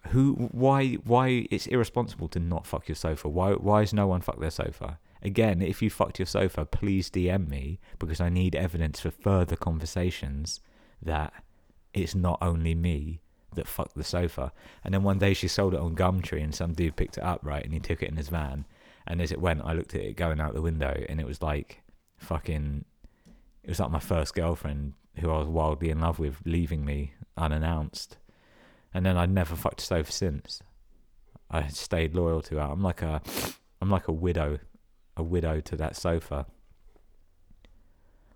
Who? 0.07 0.33
Why? 0.51 0.93
Why? 0.95 1.47
It's 1.51 1.67
irresponsible 1.67 2.27
to 2.29 2.39
not 2.39 2.65
fuck 2.65 2.87
your 2.87 2.95
sofa. 2.95 3.29
Why? 3.29 3.51
Why 3.53 3.81
has 3.81 3.93
no 3.93 4.07
one 4.07 4.21
fuck 4.21 4.39
their 4.39 4.49
sofa? 4.49 4.99
Again, 5.21 5.61
if 5.61 5.81
you 5.81 5.91
fucked 5.91 6.17
your 6.17 6.25
sofa, 6.25 6.65
please 6.65 7.11
DM 7.11 7.47
me 7.47 7.79
because 7.99 8.19
I 8.19 8.29
need 8.29 8.55
evidence 8.55 8.99
for 8.99 9.11
further 9.11 9.55
conversations 9.55 10.59
that 11.01 11.31
it's 11.93 12.15
not 12.15 12.39
only 12.41 12.73
me 12.73 13.20
that 13.55 13.67
fucked 13.67 13.95
the 13.95 14.03
sofa. 14.03 14.51
And 14.83 14.93
then 14.93 15.03
one 15.03 15.19
day 15.19 15.33
she 15.33 15.47
sold 15.47 15.73
it 15.73 15.79
on 15.79 15.95
Gumtree 15.95 16.43
and 16.43 16.53
some 16.55 16.73
dude 16.73 16.95
picked 16.95 17.17
it 17.17 17.23
up, 17.23 17.41
right? 17.43 17.63
And 17.63 17.73
he 17.73 17.79
took 17.79 18.01
it 18.01 18.09
in 18.09 18.17
his 18.17 18.29
van. 18.29 18.65
And 19.07 19.21
as 19.21 19.31
it 19.31 19.41
went, 19.41 19.61
I 19.63 19.73
looked 19.73 19.95
at 19.95 20.01
it 20.01 20.15
going 20.15 20.39
out 20.39 20.53
the 20.53 20.61
window 20.61 21.03
and 21.09 21.19
it 21.19 21.25
was 21.25 21.41
like 21.41 21.81
fucking. 22.17 22.85
It 23.63 23.69
was 23.69 23.79
like 23.79 23.91
my 23.91 23.99
first 23.99 24.33
girlfriend 24.33 24.93
who 25.19 25.29
I 25.29 25.37
was 25.37 25.47
wildly 25.47 25.89
in 25.89 25.99
love 25.99 26.19
with 26.19 26.37
leaving 26.45 26.85
me 26.85 27.13
unannounced. 27.37 28.17
And 28.93 29.05
then 29.05 29.17
I'd 29.17 29.29
never 29.29 29.55
fucked 29.55 29.81
a 29.81 29.85
sofa 29.85 30.11
since. 30.11 30.61
I 31.49 31.67
stayed 31.67 32.15
loyal 32.15 32.41
to 32.43 32.55
her. 32.55 32.61
I'm 32.61 32.81
like 32.81 33.01
a, 33.01 33.21
I'm 33.81 33.89
like 33.89 34.07
a 34.07 34.13
widow, 34.13 34.59
a 35.17 35.23
widow 35.23 35.59
to 35.61 35.75
that 35.75 35.95
sofa. 35.95 36.45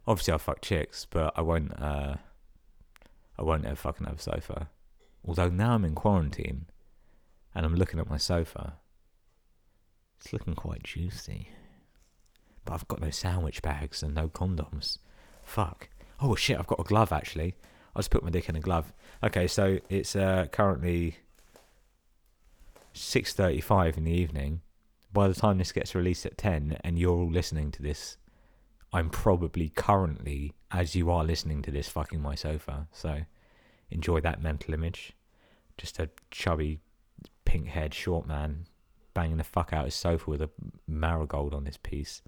Obviously, 0.08 0.34
I'll 0.34 0.40
fuck 0.40 0.62
chicks, 0.62 1.08
but 1.10 1.34
I 1.36 1.42
won't. 1.42 1.72
Uh, 1.82 2.16
I 3.38 3.44
won't 3.44 3.66
ever 3.66 3.76
fucking 3.76 4.06
have 4.06 4.20
a 4.20 4.22
sofa. 4.22 4.70
Although 5.28 5.50
now 5.50 5.74
I'm 5.74 5.86
in 5.86 5.96
quarantine, 5.96 6.68
and 7.56 7.66
I'm 7.66 7.76
looking 7.76 8.00
at 8.00 8.10
my 8.10 8.18
sofa. 8.18 8.74
It's 10.20 10.34
looking 10.34 10.56
quite 10.56 10.84
juicy. 10.84 11.50
But 12.66 12.74
I've 12.74 12.88
got 12.88 13.02
no 13.02 13.10
sandwich 13.10 13.62
bags 13.62 14.04
and 14.04 14.14
no 14.14 14.28
condoms. 14.28 14.98
Fuck. 15.44 15.90
Oh 16.22 16.36
shit, 16.36 16.60
I've 16.60 16.68
got 16.68 16.80
a 16.80 16.84
glove 16.84 17.14
actually. 17.14 17.56
I'll 17.96 18.02
just 18.02 18.12
put 18.12 18.24
my 18.24 18.30
dick 18.30 18.50
in 18.50 18.58
a 18.58 18.60
glove. 18.60 18.92
Okay, 19.24 19.48
so 19.48 19.80
it's 19.90 20.16
uh, 20.16 20.48
currently 20.52 21.18
6.35 22.94 23.98
in 23.98 24.04
the 24.04 24.12
evening. 24.12 24.62
By 25.14 25.30
the 25.30 25.34
time 25.34 25.58
this 25.58 25.72
gets 25.72 25.96
released 25.96 26.26
at 26.26 26.38
10 26.38 26.78
and 26.84 27.00
you're 27.00 27.16
all 27.16 27.32
listening 27.32 27.72
to 27.72 27.82
this, 27.82 28.18
I'm 28.92 29.10
probably 29.10 29.70
currently, 29.70 30.54
as 30.72 30.96
you 30.96 31.10
are 31.10 31.24
listening 31.24 31.62
to 31.64 31.72
this, 31.72 31.88
fucking 31.88 32.22
my 32.22 32.36
sofa. 32.36 32.88
So 32.92 33.22
enjoy 33.90 34.22
that 34.22 34.42
mental 34.42 34.74
image. 34.74 35.14
Just 35.78 36.00
a 36.00 36.10
chubby, 36.32 36.80
pink 37.44 37.68
haired 37.68 37.94
short 37.94 38.28
man 38.28 38.68
banging 39.14 39.38
the 39.38 39.44
fuck 39.44 39.74
out 39.74 39.86
his 39.86 39.96
sofa 39.96 40.30
with 40.30 40.42
a 40.42 40.50
marigold 40.88 41.54
on 41.54 41.66
his 41.66 41.78
piece. 41.78 42.22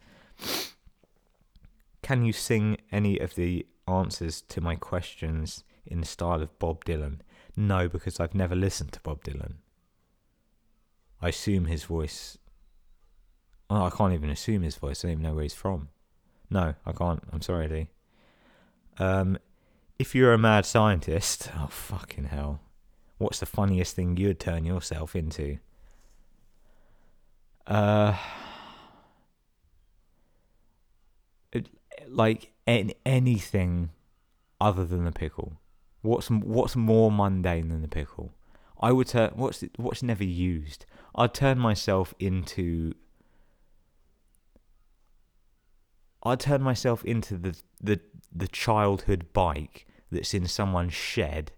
Can 2.01 2.23
you 2.23 2.33
sing 2.33 2.77
any 2.91 3.19
of 3.19 3.35
the 3.35 3.67
answers 3.87 4.41
to 4.41 4.61
my 4.61 4.75
questions 4.75 5.63
in 5.85 5.99
the 5.99 6.07
style 6.07 6.41
of 6.41 6.57
Bob 6.57 6.85
Dylan? 6.85 7.19
No, 7.55 7.89
because 7.89 8.19
I've 8.19 8.35
never 8.35 8.55
listened 8.55 8.93
to 8.93 9.01
Bob 9.01 9.23
Dylan. 9.23 9.55
I 11.21 11.29
assume 11.29 11.65
his 11.65 11.83
voice. 11.83 12.37
Oh, 13.69 13.85
I 13.85 13.89
can't 13.89 14.13
even 14.13 14.29
assume 14.29 14.61
his 14.61 14.75
voice. 14.75 15.03
I 15.03 15.07
don't 15.07 15.13
even 15.13 15.23
know 15.23 15.33
where 15.33 15.43
he's 15.43 15.53
from. 15.53 15.89
No, 16.49 16.75
I 16.85 16.91
can't. 16.93 17.21
I'm 17.33 17.41
sorry, 17.41 17.67
Lee. 17.67 17.87
Um, 18.99 19.37
if 19.99 20.13
you're 20.15 20.33
a 20.33 20.37
mad 20.37 20.65
scientist, 20.65 21.49
oh 21.57 21.67
fucking 21.67 22.25
hell, 22.25 22.61
what's 23.17 23.39
the 23.39 23.45
funniest 23.45 23.95
thing 23.95 24.17
you'd 24.17 24.39
turn 24.39 24.65
yourself 24.65 25.15
into? 25.15 25.57
Uh, 27.65 28.15
like 32.07 32.51
in 32.65 32.93
anything 33.05 33.89
other 34.59 34.85
than 34.85 35.05
the 35.05 35.11
pickle. 35.11 35.53
What's 36.01 36.29
what's 36.29 36.75
more 36.75 37.11
mundane 37.11 37.69
than 37.69 37.81
the 37.81 37.87
pickle? 37.87 38.33
I 38.79 38.91
would 38.91 39.07
turn 39.07 39.31
what's 39.35 39.63
what's 39.75 40.03
never 40.03 40.23
used. 40.23 40.85
I'd 41.15 41.33
turn 41.33 41.57
myself 41.59 42.13
into. 42.19 42.93
I'd 46.23 46.39
turn 46.39 46.61
myself 46.61 47.03
into 47.03 47.37
the 47.37 47.57
the 47.81 47.99
the 48.33 48.47
childhood 48.47 49.27
bike 49.33 49.87
that's 50.11 50.33
in 50.33 50.47
someone's 50.47 50.93
shed 50.93 51.51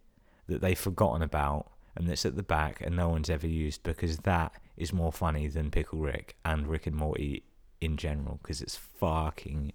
that 0.47 0.61
they've 0.61 0.79
forgotten 0.79 1.21
about 1.21 1.71
and 1.95 2.07
that's 2.07 2.25
at 2.25 2.35
the 2.35 2.43
back 2.43 2.81
and 2.81 2.95
no 2.95 3.09
one's 3.09 3.29
ever 3.29 3.47
used 3.47 3.83
because 3.83 4.17
that 4.19 4.53
is 4.77 4.93
more 4.93 5.11
funny 5.11 5.47
than 5.47 5.69
Pickle 5.71 5.99
Rick 5.99 6.35
and 6.45 6.67
Rick 6.67 6.87
and 6.87 6.95
Morty 6.95 7.43
in 7.81 7.97
general 7.97 8.39
because 8.41 8.61
it's 8.61 8.75
fucking 8.75 9.73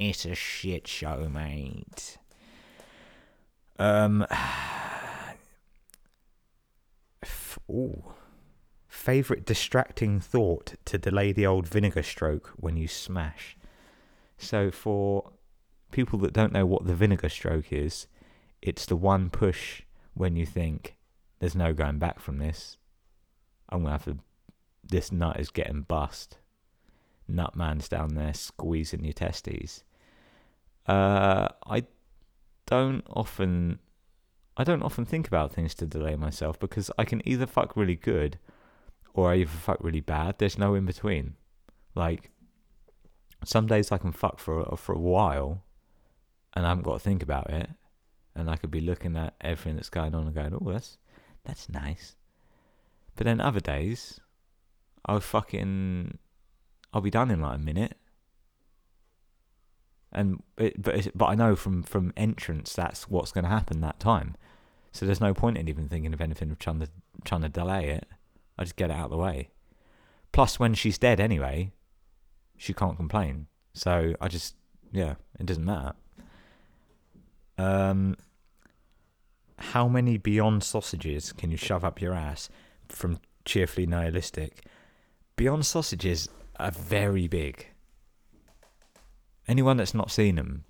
it's 0.00 0.24
a 0.24 0.34
shit 0.34 0.88
show, 0.88 1.28
mate. 1.28 2.16
Um. 3.78 4.26
Ooh. 7.70 8.14
Favorite 8.88 9.44
distracting 9.44 10.18
thought 10.20 10.74
to 10.86 10.96
delay 10.98 11.32
the 11.32 11.46
old 11.46 11.68
vinegar 11.68 12.02
stroke 12.02 12.52
when 12.56 12.76
you 12.76 12.88
smash. 12.88 13.56
So, 14.38 14.70
for 14.70 15.32
people 15.90 16.18
that 16.20 16.32
don't 16.32 16.52
know 16.52 16.66
what 16.66 16.86
the 16.86 16.94
vinegar 16.94 17.28
stroke 17.28 17.72
is, 17.72 18.06
it's 18.62 18.86
the 18.86 18.96
one 18.96 19.30
push 19.30 19.82
when 20.14 20.36
you 20.36 20.46
think 20.46 20.96
there's 21.38 21.54
no 21.54 21.72
going 21.72 21.98
back 21.98 22.20
from 22.20 22.38
this. 22.38 22.76
I'm 23.68 23.82
gonna 23.82 23.92
have 23.92 24.04
to. 24.04 24.18
This 24.84 25.12
nut 25.12 25.38
is 25.38 25.50
getting 25.50 25.82
bust. 25.82 26.38
Nutman's 27.28 27.88
down 27.88 28.14
there 28.14 28.34
squeezing 28.34 29.04
your 29.04 29.12
testes. 29.12 29.84
Uh, 30.86 31.48
I 31.66 31.84
don't 32.66 33.04
often 33.08 33.78
I 34.56 34.64
don't 34.64 34.82
often 34.82 35.04
think 35.04 35.26
about 35.26 35.52
things 35.52 35.74
to 35.76 35.86
delay 35.86 36.16
myself 36.16 36.58
because 36.58 36.90
I 36.98 37.04
can 37.04 37.26
either 37.26 37.46
fuck 37.46 37.76
really 37.76 37.96
good 37.96 38.38
or 39.14 39.30
I 39.30 39.36
either 39.36 39.50
fuck 39.50 39.78
really 39.80 40.00
bad. 40.00 40.38
There's 40.38 40.58
no 40.58 40.74
in 40.74 40.84
between. 40.84 41.34
Like 41.94 42.30
some 43.44 43.66
days 43.66 43.90
I 43.92 43.98
can 43.98 44.12
fuck 44.12 44.38
for 44.38 44.76
for 44.76 44.94
a 44.94 44.98
while 44.98 45.62
and 46.54 46.66
I 46.66 46.70
haven't 46.70 46.84
got 46.84 46.94
to 46.94 46.98
think 46.98 47.22
about 47.22 47.50
it 47.50 47.70
and 48.34 48.50
I 48.50 48.56
could 48.56 48.70
be 48.70 48.80
looking 48.80 49.16
at 49.16 49.34
everything 49.40 49.76
that's 49.76 49.90
going 49.90 50.14
on 50.14 50.26
and 50.26 50.34
going, 50.34 50.54
"Oh, 50.54 50.72
that's 50.72 50.98
that's 51.44 51.68
nice." 51.68 52.16
But 53.16 53.24
then 53.24 53.40
other 53.40 53.60
days 53.60 54.20
I'll 55.04 55.20
fucking 55.20 56.18
I'll 56.92 57.00
be 57.00 57.10
done 57.10 57.30
in 57.30 57.40
like 57.40 57.56
a 57.56 57.62
minute 57.62 57.96
and 60.12 60.42
it, 60.56 60.80
but 60.80 61.08
but 61.14 61.26
I 61.26 61.34
know 61.34 61.56
from 61.56 61.82
from 61.82 62.12
entrance 62.16 62.72
that's 62.72 63.08
what's 63.08 63.32
going 63.32 63.44
to 63.44 63.50
happen 63.50 63.80
that 63.80 64.00
time. 64.00 64.36
So 64.92 65.06
there's 65.06 65.20
no 65.20 65.34
point 65.34 65.56
in 65.56 65.68
even 65.68 65.88
thinking 65.88 66.12
of 66.12 66.20
anything 66.20 66.50
of 66.50 66.58
trying 66.58 66.80
to 66.80 66.88
trying 67.24 67.42
to 67.42 67.48
delay 67.48 67.90
it. 67.90 68.06
I 68.58 68.64
just 68.64 68.76
get 68.76 68.90
it 68.90 68.94
out 68.94 69.04
of 69.04 69.10
the 69.10 69.16
way. 69.16 69.50
Plus, 70.32 70.58
when 70.58 70.74
she's 70.74 70.98
dead 70.98 71.20
anyway, 71.20 71.72
she 72.56 72.72
can't 72.72 72.96
complain. 72.96 73.46
So 73.72 74.14
I 74.20 74.28
just 74.28 74.56
yeah, 74.92 75.14
it 75.38 75.46
doesn't 75.46 75.64
matter. 75.64 75.94
Um, 77.60 78.16
how 79.58 79.86
many 79.86 80.16
Beyond 80.16 80.64
sausages 80.64 81.32
can 81.32 81.50
you 81.50 81.58
shove 81.58 81.84
up 81.84 82.00
your 82.00 82.14
ass 82.14 82.48
from 82.88 83.20
cheerfully 83.44 83.86
nihilistic? 83.86 84.64
Beyond 85.36 85.66
sausages 85.66 86.28
are 86.58 86.70
very 86.70 87.28
big. 87.28 87.66
Anyone 89.46 89.76
that's 89.76 89.94
not 89.94 90.10
seen 90.10 90.36
them, 90.36 90.64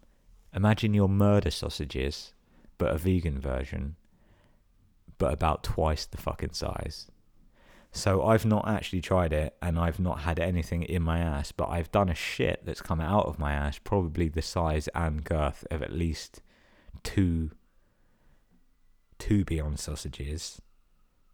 imagine 0.53 0.93
your 0.93 1.09
murder 1.09 1.53
sausages, 1.53 2.33
but 2.77 2.93
a 2.93 2.99
vegan 2.99 3.39
version, 3.39 3.95
but 5.19 5.33
about 5.33 5.63
twice 5.63 6.07
the 6.07 6.17
fucking 6.17 6.55
size. 6.55 7.07
So 7.93 8.25
I've 8.25 8.47
not 8.47 8.67
actually 8.67 9.01
tried 9.01 9.33
it 9.33 9.55
and 9.63 9.79
I've 9.79 10.01
not 10.01 10.21
had 10.21 10.41
anything 10.41 10.83
in 10.83 11.03
my 11.03 11.21
ass, 11.21 11.53
but 11.53 11.69
I've 11.69 11.93
done 11.93 12.09
a 12.09 12.15
shit 12.15 12.63
that's 12.65 12.81
come 12.83 13.01
out 13.01 13.27
of 13.27 13.39
my 13.39 13.53
ass, 13.53 13.79
probably 13.79 14.29
the 14.29 14.43
size 14.43 14.89
and 14.95 15.23
girth 15.23 15.65
of 15.71 15.83
at 15.83 15.93
least 15.93 16.41
two 17.03 17.51
two 19.19 19.45
beyond 19.45 19.79
sausages. 19.79 20.61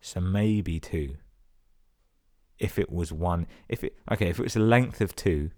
So 0.00 0.20
maybe 0.20 0.81
two. 0.81 1.16
If 2.59 2.79
it 2.79 2.90
was 2.90 3.12
one 3.12 3.46
if 3.68 3.85
it 3.85 3.96
okay, 4.11 4.29
if 4.29 4.38
it 4.38 4.42
was 4.42 4.57
a 4.57 4.61
length 4.61 5.00
of 5.00 5.14
two, 5.14 5.50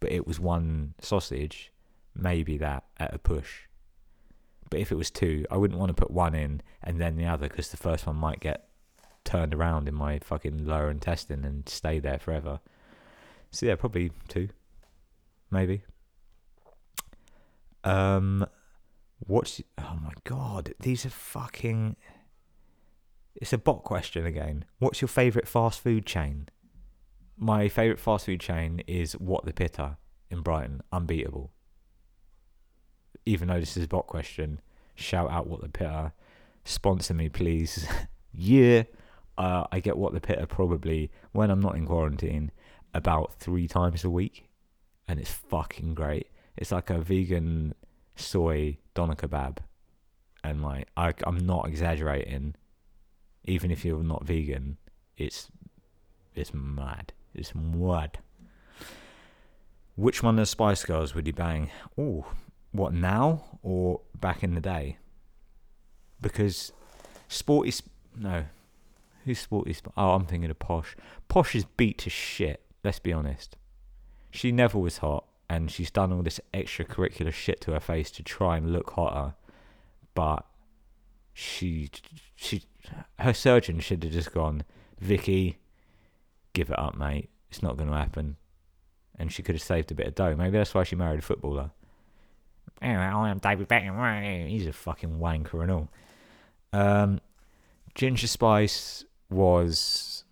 but 0.00 0.12
it 0.12 0.26
was 0.26 0.38
one 0.38 0.94
sausage, 1.00 1.72
maybe 2.14 2.56
that 2.58 2.84
at 2.98 3.14
a 3.14 3.18
push. 3.18 3.62
But 4.70 4.80
if 4.80 4.92
it 4.92 4.96
was 4.96 5.10
two, 5.10 5.46
I 5.50 5.56
wouldn't 5.56 5.80
want 5.80 5.88
to 5.90 6.00
put 6.00 6.10
one 6.10 6.34
in 6.34 6.62
and 6.82 7.00
then 7.00 7.16
the 7.16 7.26
other 7.26 7.48
because 7.48 7.70
the 7.70 7.76
first 7.76 8.06
one 8.06 8.16
might 8.16 8.40
get 8.40 8.68
turned 9.24 9.54
around 9.54 9.88
in 9.88 9.94
my 9.94 10.18
fucking 10.18 10.66
lower 10.66 10.90
intestine 10.90 11.44
and 11.44 11.68
stay 11.68 11.98
there 11.98 12.18
forever. 12.18 12.60
So 13.50 13.66
yeah, 13.66 13.76
probably 13.76 14.12
two, 14.28 14.48
maybe. 15.50 15.82
Um, 17.84 18.46
what's 19.18 19.60
oh 19.78 19.98
my 20.02 20.12
god, 20.24 20.74
these 20.80 21.04
are 21.06 21.10
fucking. 21.10 21.96
It's 23.34 23.52
a 23.52 23.58
bot 23.58 23.84
question 23.84 24.26
again. 24.26 24.64
What's 24.78 25.00
your 25.00 25.08
favourite 25.08 25.46
fast 25.46 25.80
food 25.80 26.06
chain? 26.06 26.48
My 27.36 27.68
favourite 27.68 28.00
fast 28.00 28.26
food 28.26 28.40
chain 28.40 28.82
is 28.88 29.12
What 29.12 29.44
the 29.44 29.52
Pitta 29.52 29.96
in 30.28 30.40
Brighton, 30.40 30.80
unbeatable. 30.92 31.52
Even 33.24 33.48
though 33.48 33.60
this 33.60 33.76
is 33.76 33.84
a 33.84 33.88
bot 33.88 34.08
question, 34.08 34.60
shout 34.96 35.30
out 35.30 35.46
What 35.46 35.60
the 35.60 35.68
Pitta, 35.68 36.12
sponsor 36.64 37.14
me 37.14 37.28
please. 37.28 37.86
yeah 38.32 38.82
uh, 39.38 39.64
I 39.70 39.78
get 39.78 39.96
what 39.96 40.12
the 40.12 40.20
pitta 40.20 40.46
probably 40.46 41.10
when 41.30 41.50
I'm 41.50 41.60
not 41.60 41.76
in 41.76 41.86
quarantine 41.86 42.50
about 42.92 43.34
three 43.34 43.68
times 43.68 44.02
a 44.04 44.10
week, 44.10 44.48
and 45.06 45.20
it's 45.20 45.32
fucking 45.32 45.94
great. 45.94 46.26
It's 46.56 46.72
like 46.72 46.90
a 46.90 46.98
vegan 46.98 47.74
soy 48.18 48.78
doner 48.94 49.14
kebab, 49.14 49.58
and 50.44 50.62
like 50.62 50.88
I, 50.96 51.14
I'm 51.24 51.38
not 51.38 51.68
exaggerating. 51.68 52.54
Even 53.44 53.70
if 53.70 53.84
you're 53.84 54.02
not 54.02 54.24
vegan, 54.24 54.76
it's 55.16 55.48
it's 56.34 56.52
mad. 56.52 57.12
It's 57.34 57.54
mad. 57.54 58.18
Which 59.96 60.22
one 60.22 60.34
of 60.34 60.42
the 60.42 60.46
Spice 60.46 60.84
Girls 60.84 61.14
would 61.14 61.26
you 61.26 61.32
bang? 61.32 61.70
Oh, 61.96 62.26
what 62.72 62.92
now 62.92 63.58
or 63.62 64.00
back 64.14 64.42
in 64.44 64.54
the 64.54 64.60
day? 64.60 64.98
Because 66.20 66.72
Sporty, 67.28 67.72
no, 68.16 68.44
Who's 69.28 69.40
sporty? 69.40 69.76
Oh, 69.94 70.12
I'm 70.12 70.24
thinking 70.24 70.50
of 70.50 70.58
Posh. 70.58 70.96
Posh 71.28 71.54
is 71.54 71.66
beat 71.66 71.98
to 71.98 72.08
shit. 72.08 72.62
Let's 72.82 72.98
be 72.98 73.12
honest. 73.12 73.58
She 74.30 74.52
never 74.52 74.78
was 74.78 74.98
hot, 74.98 75.26
and 75.48 75.70
she's 75.70 75.90
done 75.90 76.12
all 76.12 76.22
this 76.22 76.40
extracurricular 76.52 77.32
shit 77.32 77.60
to 77.62 77.72
her 77.72 77.80
face 77.80 78.10
to 78.12 78.22
try 78.22 78.56
and 78.56 78.72
look 78.72 78.90
hotter. 78.90 79.34
But 80.14 80.44
she, 81.32 81.90
she, 82.34 82.64
her 83.18 83.32
surgeon 83.32 83.80
should 83.80 84.02
have 84.02 84.12
just 84.12 84.32
gone, 84.32 84.64
Vicky, 85.00 85.58
give 86.52 86.70
it 86.70 86.78
up, 86.78 86.96
mate. 86.96 87.30
It's 87.50 87.62
not 87.62 87.76
going 87.76 87.88
to 87.88 87.96
happen. 87.96 88.36
And 89.18 89.32
she 89.32 89.42
could 89.42 89.54
have 89.54 89.62
saved 89.62 89.90
a 89.90 89.94
bit 89.94 90.06
of 90.06 90.14
dough. 90.14 90.36
Maybe 90.36 90.58
that's 90.58 90.74
why 90.74 90.84
she 90.84 90.96
married 90.96 91.20
a 91.20 91.22
footballer. 91.22 91.70
Anyway, 92.80 93.02
I 93.02 93.30
am 93.30 93.38
David 93.38 93.68
Beckham. 93.68 94.48
He's 94.48 94.66
a 94.66 94.72
fucking 94.72 95.18
wanker 95.18 95.62
and 95.62 95.70
all. 95.70 95.88
Um, 96.72 97.20
Ginger 97.94 98.28
Spice 98.28 99.04
was 99.30 100.24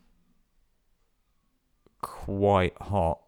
quite 2.01 2.75
hot, 2.81 3.21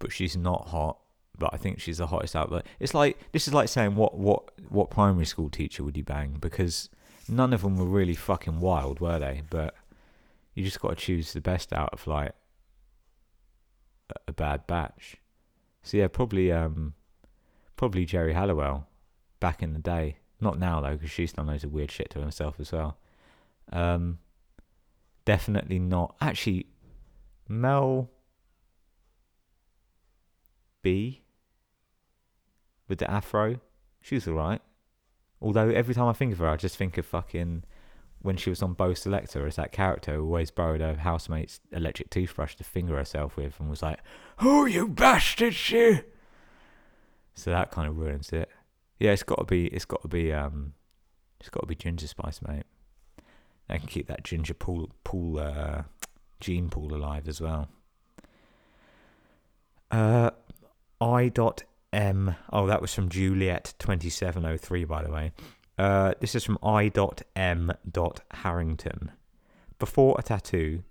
but 0.00 0.10
she's 0.10 0.36
not 0.36 0.68
hot. 0.68 0.98
But 1.38 1.54
I 1.54 1.56
think 1.56 1.80
she's 1.80 1.98
the 1.98 2.08
hottest 2.08 2.34
out 2.34 2.50
there. 2.50 2.64
It's 2.80 2.92
like 2.92 3.16
this 3.32 3.46
is 3.46 3.54
like 3.54 3.68
saying 3.68 3.94
what 3.94 4.18
what 4.18 4.50
what 4.68 4.90
primary 4.90 5.24
school 5.24 5.48
teacher 5.48 5.84
would 5.84 5.96
you 5.96 6.02
bang? 6.02 6.36
Because 6.40 6.90
none 7.28 7.52
of 7.52 7.62
them 7.62 7.78
were 7.78 7.86
really 7.86 8.16
fucking 8.16 8.60
wild, 8.60 9.00
were 9.00 9.18
they? 9.18 9.42
But 9.48 9.74
you 10.54 10.64
just 10.64 10.80
got 10.80 10.90
to 10.90 10.96
choose 10.96 11.32
the 11.32 11.40
best 11.40 11.72
out 11.72 11.90
of 11.92 12.06
like 12.06 12.32
a 14.26 14.32
bad 14.32 14.66
batch. 14.66 15.16
So 15.82 15.96
yeah, 15.96 16.08
probably 16.08 16.50
um 16.52 16.94
probably 17.76 18.04
Geri 18.04 18.34
Halliwell 18.34 18.88
back 19.38 19.62
in 19.62 19.72
the 19.72 19.78
day. 19.78 20.16
Not 20.40 20.58
now 20.58 20.80
though, 20.80 20.92
because 20.92 21.10
she's 21.10 21.32
done 21.32 21.46
loads 21.46 21.64
of 21.64 21.72
weird 21.72 21.90
shit 21.90 22.10
to 22.10 22.20
herself 22.20 22.56
as 22.58 22.72
well. 22.72 22.98
Um, 23.72 24.18
definitely 25.24 25.78
not. 25.78 26.16
Actually, 26.20 26.66
Mel 27.48 28.10
B 30.82 31.22
with 32.88 32.98
the 32.98 33.10
afro, 33.10 33.60
She 34.00 34.16
was 34.16 34.26
alright. 34.26 34.60
Although 35.40 35.68
every 35.70 35.94
time 35.94 36.08
I 36.08 36.12
think 36.12 36.32
of 36.32 36.38
her, 36.38 36.48
I 36.48 36.56
just 36.56 36.76
think 36.76 36.98
of 36.98 37.06
fucking 37.06 37.64
when 38.22 38.36
she 38.36 38.50
was 38.50 38.62
on 38.62 38.74
Bo' 38.74 38.92
Selecta 38.92 39.46
as 39.46 39.56
that 39.56 39.72
character 39.72 40.14
who 40.14 40.24
always 40.24 40.50
borrowed 40.50 40.82
her 40.82 40.94
housemate's 40.94 41.60
electric 41.72 42.10
toothbrush 42.10 42.54
to 42.56 42.64
finger 42.64 42.96
herself 42.96 43.36
with 43.36 43.58
and 43.58 43.70
was 43.70 43.82
like, 43.82 44.00
Oh, 44.40 44.66
you 44.66 44.88
bastard, 44.88 45.54
she! 45.54 46.00
So 47.34 47.50
that 47.50 47.70
kind 47.70 47.88
of 47.88 47.96
ruins 47.96 48.30
it. 48.32 48.50
Yeah, 48.98 49.12
it's 49.12 49.22
got 49.22 49.38
to 49.38 49.44
be, 49.44 49.68
it's 49.68 49.86
got 49.86 50.02
to 50.02 50.08
be, 50.08 50.32
um, 50.32 50.74
it's 51.38 51.48
got 51.48 51.60
to 51.60 51.66
be 51.66 51.74
Ginger 51.74 52.06
Spice, 52.06 52.40
mate. 52.46 52.64
I 53.70 53.78
can 53.78 53.86
keep 53.86 54.08
that 54.08 54.24
ginger 54.24 54.52
pool 54.52 54.90
pool 55.04 55.38
uh, 55.38 55.82
gene 56.40 56.68
pool 56.68 56.94
alive 56.94 57.28
as 57.28 57.40
well. 57.40 57.68
Uh, 59.90 60.30
I 61.00 61.28
dot 61.28 61.64
M. 61.92 62.36
Oh, 62.52 62.66
that 62.66 62.80
was 62.80 62.94
from 62.94 63.08
Juliet 63.08 63.74
twenty 63.78 64.10
seven 64.10 64.44
oh 64.44 64.56
three. 64.56 64.84
By 64.84 65.02
the 65.02 65.10
way, 65.10 65.32
uh, 65.78 66.14
this 66.20 66.34
is 66.34 66.44
from 66.44 66.58
I 66.62 66.88
dot 66.88 67.22
M 67.34 67.72
dot 67.90 68.20
Harrington. 68.30 69.12
Before 69.78 70.16
a 70.18 70.22
tattoo, 70.22 70.82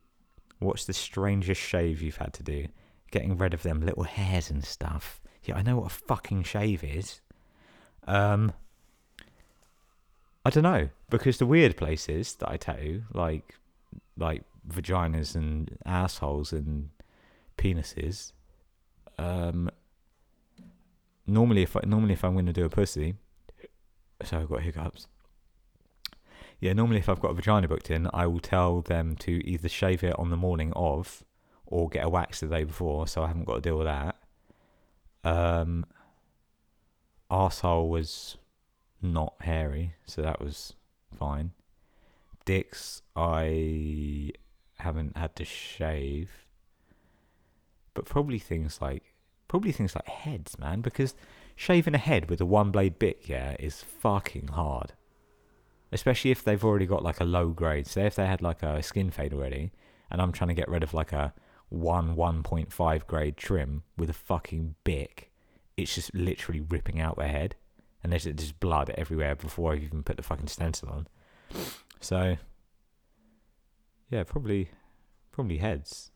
what's 0.58 0.86
the 0.86 0.94
strangest 0.94 1.62
shave 1.62 2.02
you've 2.02 2.18
had 2.18 2.34
to 2.34 2.44
do? 2.44 2.68
Getting 3.12 3.38
rid 3.38 3.54
of 3.54 3.64
them 3.64 3.82
little 3.82 4.04
hairs 4.04 4.50
and 4.50 4.64
stuff. 4.64 5.22
Yeah, 5.44 5.58
I 5.58 5.62
know 5.62 5.78
what 5.78 5.88
a 5.88 5.90
fucking 5.90 6.44
shave 6.44 6.84
is. 6.84 7.22
Um, 8.08 8.52
I 10.46 10.50
don't 10.50 10.64
know 10.64 10.90
because 11.10 11.38
the 11.38 11.46
weird 11.46 11.78
places 11.78 12.34
that 12.36 12.50
I 12.50 12.58
tattoo, 12.58 13.04
like 13.14 13.56
like 14.18 14.44
vaginas 14.68 15.36
and 15.36 15.78
assholes 15.86 16.52
and 16.52 16.90
penises, 17.58 18.34
um, 19.18 19.70
normally 21.30 21.64
if 21.64 21.76
I, 21.76 21.82
normally 21.86 22.14
if 22.14 22.24
I'm 22.24 22.34
going 22.34 22.46
to 22.46 22.54
do 22.54 22.66
a 22.66 22.70
pussy, 22.70 23.16
so 24.24 24.40
I've 24.40 24.50
got 24.50 24.62
hiccups. 24.62 25.08
Yeah, 26.60 26.74
normally 26.74 27.00
if 27.00 27.08
I've 27.08 27.22
got 27.22 27.32
a 27.32 27.36
vagina 27.36 27.68
booked 27.68 27.90
in, 27.90 28.10
I 28.14 28.28
will 28.28 28.42
tell 28.42 28.82
them 28.82 29.16
to 29.18 29.32
either 29.48 29.70
shave 29.70 30.04
it 30.04 30.18
on 30.20 30.30
the 30.30 30.38
morning 30.38 30.74
of, 30.76 31.24
or 31.66 31.88
get 31.88 32.04
a 32.04 32.10
wax 32.10 32.42
the 32.42 32.48
day 32.48 32.66
before, 32.66 33.08
so 33.08 33.24
I 33.24 33.28
haven't 33.28 33.46
got 33.46 33.56
to 33.56 33.62
deal 33.62 33.78
with 33.78 33.88
that. 33.88 34.16
Um, 35.24 35.86
arsehole 37.32 37.88
was 37.88 38.38
not 39.02 39.36
hairy, 39.42 39.94
so 40.06 40.22
that 40.22 40.42
was 40.42 40.74
fine. 41.18 41.52
Dicks, 42.44 43.02
I 43.16 44.32
haven't 44.80 45.16
had 45.16 45.36
to 45.38 45.46
shave, 45.46 46.30
but 47.94 48.06
probably 48.06 48.40
things 48.40 48.82
like 48.82 49.09
probably 49.50 49.74
things 49.74 49.94
like 49.96 50.08
heads, 50.08 50.58
man, 50.58 50.80
because 50.80 51.14
shaving 51.58 51.96
a 51.96 51.98
head 51.98 52.30
with 52.30 52.40
a 52.40 52.46
one 52.46 52.72
blade 52.72 52.98
bit, 52.98 53.24
yeah, 53.26 53.58
is 53.60 53.84
fucking 53.84 54.48
hard. 54.50 54.94
Especially 55.92 56.32
if 56.32 56.42
they've 56.44 56.64
already 56.64 56.86
got 56.86 57.04
like 57.04 57.20
a 57.20 57.26
low 57.26 57.50
grade. 57.50 57.88
Say 57.88 58.06
if 58.06 58.16
they 58.16 58.28
had 58.28 58.42
like 58.42 58.64
a 58.64 58.82
skin 58.82 59.12
fade 59.12 59.34
already, 59.34 59.72
and 60.10 60.22
I'm 60.22 60.32
trying 60.32 60.48
to 60.50 60.54
get 60.54 60.70
rid 60.70 60.84
of 60.84 60.94
like 60.94 61.12
a 61.12 61.34
one 61.68 62.16
1.5 62.16 63.08
grade 63.08 63.36
trim 63.36 63.84
with 63.98 64.10
a 64.10 64.14
fucking 64.14 64.76
bic, 64.86 65.32
it's 65.76 65.96
just 65.96 66.14
literally 66.14 66.62
ripping 66.62 67.02
out 67.02 67.18
their 67.18 67.28
head. 67.28 67.56
And 68.02 68.14
there's 68.14 68.24
just 68.24 68.60
blood 68.62 68.92
everywhere 68.92 69.36
before 69.36 69.74
I 69.74 69.78
even 69.78 70.04
put 70.04 70.16
the 70.16 70.24
fucking 70.24 70.48
stencil 70.48 70.90
on. 70.90 71.08
So, 72.00 72.38
yeah, 74.10 74.24
probably, 74.24 74.70
probably 75.32 75.58
heads. 75.58 76.12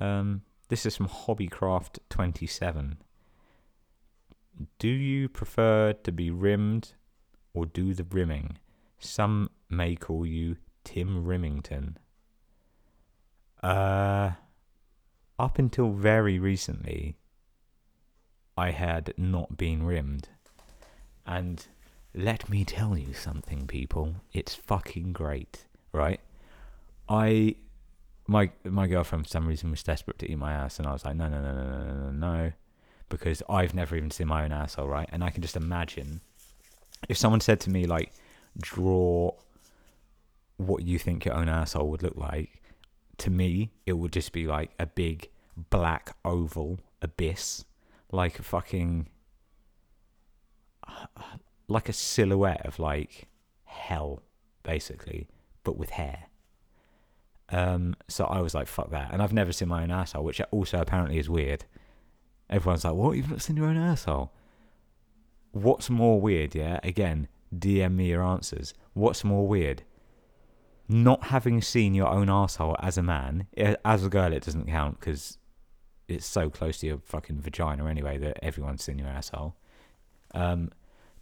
Um, 0.00 0.42
this 0.72 0.86
is 0.86 0.96
from 0.96 1.06
Hobbycraft 1.06 1.98
27. 2.08 2.96
Do 4.78 4.88
you 4.88 5.28
prefer 5.28 5.92
to 5.92 6.10
be 6.10 6.30
rimmed 6.30 6.94
or 7.52 7.66
do 7.66 7.92
the 7.92 8.04
rimming? 8.04 8.56
Some 8.98 9.50
may 9.68 9.96
call 9.96 10.24
you 10.24 10.56
Tim 10.82 11.26
Rimmington. 11.26 11.96
Uh, 13.62 14.30
up 15.38 15.58
until 15.58 15.90
very 15.90 16.38
recently, 16.38 17.18
I 18.56 18.70
had 18.70 19.12
not 19.18 19.58
been 19.58 19.82
rimmed. 19.82 20.30
And 21.26 21.66
let 22.14 22.48
me 22.48 22.64
tell 22.64 22.96
you 22.96 23.12
something, 23.12 23.66
people. 23.66 24.14
It's 24.32 24.54
fucking 24.54 25.12
great, 25.12 25.66
right? 25.92 26.20
I, 27.10 27.56
my 28.32 28.50
my 28.64 28.86
girlfriend 28.86 29.26
for 29.26 29.30
some 29.30 29.46
reason 29.46 29.70
was 29.70 29.82
desperate 29.82 30.18
to 30.20 30.30
eat 30.30 30.38
my 30.38 30.52
ass, 30.52 30.78
and 30.78 30.88
I 30.88 30.92
was 30.92 31.04
like, 31.04 31.16
no, 31.16 31.28
no, 31.28 31.40
no, 31.40 31.52
no, 31.52 31.62
no, 31.62 31.94
no, 31.94 32.10
no, 32.10 32.52
because 33.08 33.42
I've 33.48 33.74
never 33.74 33.94
even 33.96 34.10
seen 34.10 34.28
my 34.28 34.44
own 34.44 34.52
asshole, 34.52 34.88
right? 34.88 35.08
And 35.12 35.22
I 35.22 35.30
can 35.30 35.42
just 35.42 35.56
imagine 35.56 36.20
if 37.08 37.16
someone 37.16 37.40
said 37.40 37.60
to 37.60 37.70
me 37.70 37.86
like, 37.86 38.12
draw 38.58 39.32
what 40.56 40.82
you 40.82 40.98
think 40.98 41.24
your 41.24 41.34
own 41.34 41.48
asshole 41.48 41.88
would 41.90 42.02
look 42.02 42.16
like. 42.16 42.62
To 43.18 43.30
me, 43.30 43.70
it 43.86 43.92
would 43.92 44.12
just 44.12 44.32
be 44.32 44.46
like 44.46 44.70
a 44.78 44.86
big 44.86 45.28
black 45.70 46.16
oval 46.24 46.80
abyss, 47.00 47.64
like 48.10 48.38
a 48.38 48.42
fucking 48.42 49.08
like 51.68 51.88
a 51.88 51.92
silhouette 51.92 52.64
of 52.66 52.78
like 52.78 53.28
hell, 53.64 54.22
basically, 54.62 55.28
but 55.64 55.76
with 55.76 55.90
hair. 55.90 56.24
Um, 57.52 57.94
so 58.08 58.24
I 58.24 58.40
was 58.40 58.54
like, 58.54 58.66
fuck 58.66 58.90
that. 58.90 59.12
And 59.12 59.22
I've 59.22 59.32
never 59.32 59.52
seen 59.52 59.68
my 59.68 59.82
own 59.82 59.90
asshole, 59.90 60.24
which 60.24 60.40
also 60.50 60.80
apparently 60.80 61.18
is 61.18 61.28
weird. 61.28 61.64
Everyone's 62.48 62.84
like, 62.84 62.94
what? 62.94 63.16
You've 63.16 63.30
not 63.30 63.42
seen 63.42 63.56
your 63.56 63.66
own 63.66 63.76
asshole? 63.76 64.32
What's 65.52 65.90
more 65.90 66.20
weird, 66.20 66.54
yeah? 66.54 66.80
Again, 66.82 67.28
DM 67.54 67.94
me 67.96 68.08
your 68.08 68.22
answers. 68.22 68.72
What's 68.94 69.22
more 69.22 69.46
weird? 69.46 69.82
Not 70.88 71.24
having 71.24 71.60
seen 71.60 71.94
your 71.94 72.08
own 72.08 72.30
asshole 72.30 72.76
as 72.80 72.96
a 72.96 73.02
man, 73.02 73.46
eh, 73.56 73.76
as 73.84 74.04
a 74.04 74.08
girl, 74.08 74.32
it 74.32 74.44
doesn't 74.44 74.66
count 74.66 74.98
because 74.98 75.38
it's 76.08 76.26
so 76.26 76.50
close 76.50 76.78
to 76.78 76.86
your 76.86 76.98
fucking 76.98 77.40
vagina 77.40 77.86
anyway 77.86 78.18
that 78.18 78.38
everyone's 78.42 78.82
seen 78.82 78.98
your 78.98 79.08
asshole. 79.08 79.54
Um, 80.34 80.70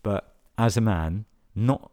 but 0.03 0.35
as 0.57 0.77
a 0.77 0.81
man, 0.81 1.25
not 1.55 1.91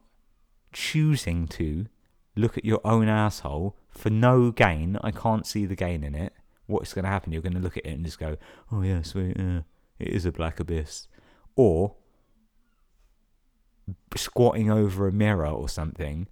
choosing 0.72 1.48
to 1.48 1.88
look 2.36 2.58
at 2.58 2.66
your 2.66 2.82
own 2.86 3.08
asshole 3.08 3.76
for 3.98 4.10
no 4.10 4.52
gain, 4.52 4.98
I 5.02 5.12
can't 5.12 5.46
see 5.46 5.66
the 5.66 5.76
gain 5.76 6.04
in 6.04 6.14
it. 6.14 6.34
What's 6.68 6.94
going 6.94 7.04
to 7.04 7.10
happen? 7.10 7.32
You're 7.32 7.42
going 7.42 7.54
to 7.54 7.60
look 7.60 7.78
at 7.78 7.86
it 7.86 7.94
and 7.94 8.06
just 8.06 8.20
go, 8.20 8.38
"Oh 8.72 8.82
yeah, 8.82 9.00
uh, 9.00 9.04
sweet, 9.04 9.36
yeah, 9.38 9.62
it 10.00 10.10
is 10.10 10.26
a 10.26 10.32
black 10.32 10.60
abyss," 10.60 11.08
or 11.56 11.96
squatting 14.16 14.70
over 14.70 15.08
a 15.08 15.12
mirror 15.12 15.48
or 15.48 15.70
something 15.70 16.28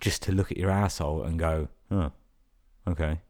just 0.00 0.22
to 0.22 0.32
look 0.32 0.50
at 0.50 0.58
your 0.58 0.70
asshole 0.70 1.22
and 1.22 1.38
go, 1.38 1.68
"Oh, 1.90 2.12
okay." 2.86 3.20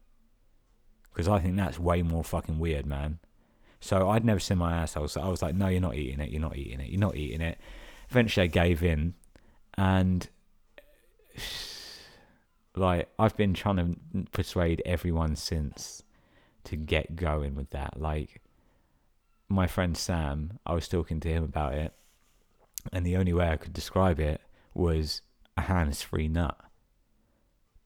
Because 1.11 1.27
I 1.27 1.39
think 1.39 1.55
that's 1.55 1.79
way 1.79 2.01
more 2.01 2.23
fucking 2.23 2.59
weird, 2.59 2.85
man. 2.85 3.19
So 3.79 4.09
I'd 4.09 4.25
never 4.25 4.39
seen 4.39 4.57
my 4.57 4.75
asshole, 4.75 5.07
so 5.07 5.21
I 5.21 5.27
was 5.27 5.41
like, 5.41 5.55
"No, 5.55 5.67
you're 5.67 5.81
not 5.81 5.95
eating 5.95 6.19
it. 6.19 6.31
You're 6.31 6.41
not 6.41 6.57
eating 6.57 6.79
it. 6.79 6.89
You're 6.89 6.99
not 6.99 7.15
eating 7.15 7.41
it." 7.41 7.59
Eventually, 8.09 8.45
I 8.45 8.47
gave 8.47 8.83
in, 8.83 9.13
and 9.77 10.27
like 12.75 13.09
I've 13.19 13.37
been 13.37 13.53
trying 13.53 13.77
to 13.77 14.31
persuade 14.31 14.81
everyone 14.85 15.35
since 15.35 16.03
to 16.65 16.75
get 16.75 17.15
going 17.15 17.55
with 17.55 17.69
that. 17.71 17.99
Like 17.99 18.41
my 19.49 19.67
friend 19.67 19.95
Sam, 19.95 20.59
I 20.65 20.73
was 20.73 20.87
talking 20.87 21.19
to 21.21 21.29
him 21.29 21.43
about 21.43 21.73
it, 21.73 21.93
and 22.91 23.05
the 23.05 23.17
only 23.17 23.33
way 23.33 23.49
I 23.49 23.57
could 23.57 23.73
describe 23.73 24.19
it 24.19 24.41
was 24.73 25.21
a 25.55 25.61
hands-free 25.61 26.27
nut. 26.27 26.57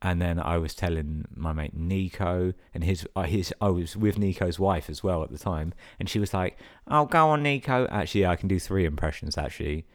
And 0.01 0.21
then 0.21 0.39
I 0.39 0.57
was 0.57 0.75
telling 0.75 1.25
my 1.35 1.53
mate 1.53 1.75
Nico 1.75 2.53
and 2.73 2.83
his 2.83 3.07
uh, 3.15 3.23
his 3.23 3.51
I 3.59 3.69
was 3.69 3.97
with 3.97 4.19
Nico's 4.19 4.59
wife 4.59 4.89
as 4.89 5.03
well 5.03 5.23
at 5.23 5.31
the 5.31 5.39
time, 5.39 5.73
and 5.99 6.07
she 6.07 6.19
was 6.19 6.33
like, 6.33 6.57
"Oh, 6.87 7.05
go 7.05 7.29
on, 7.29 7.43
Nico." 7.43 7.87
Actually, 7.87 8.27
I 8.27 8.35
can 8.35 8.47
do 8.47 8.59
three 8.59 8.85
impressions 8.85 9.37
actually, 9.37 9.87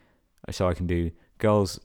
so 0.51 0.69
I 0.69 0.75
can 0.75 0.89
do 0.89 1.13
girls 1.39 1.79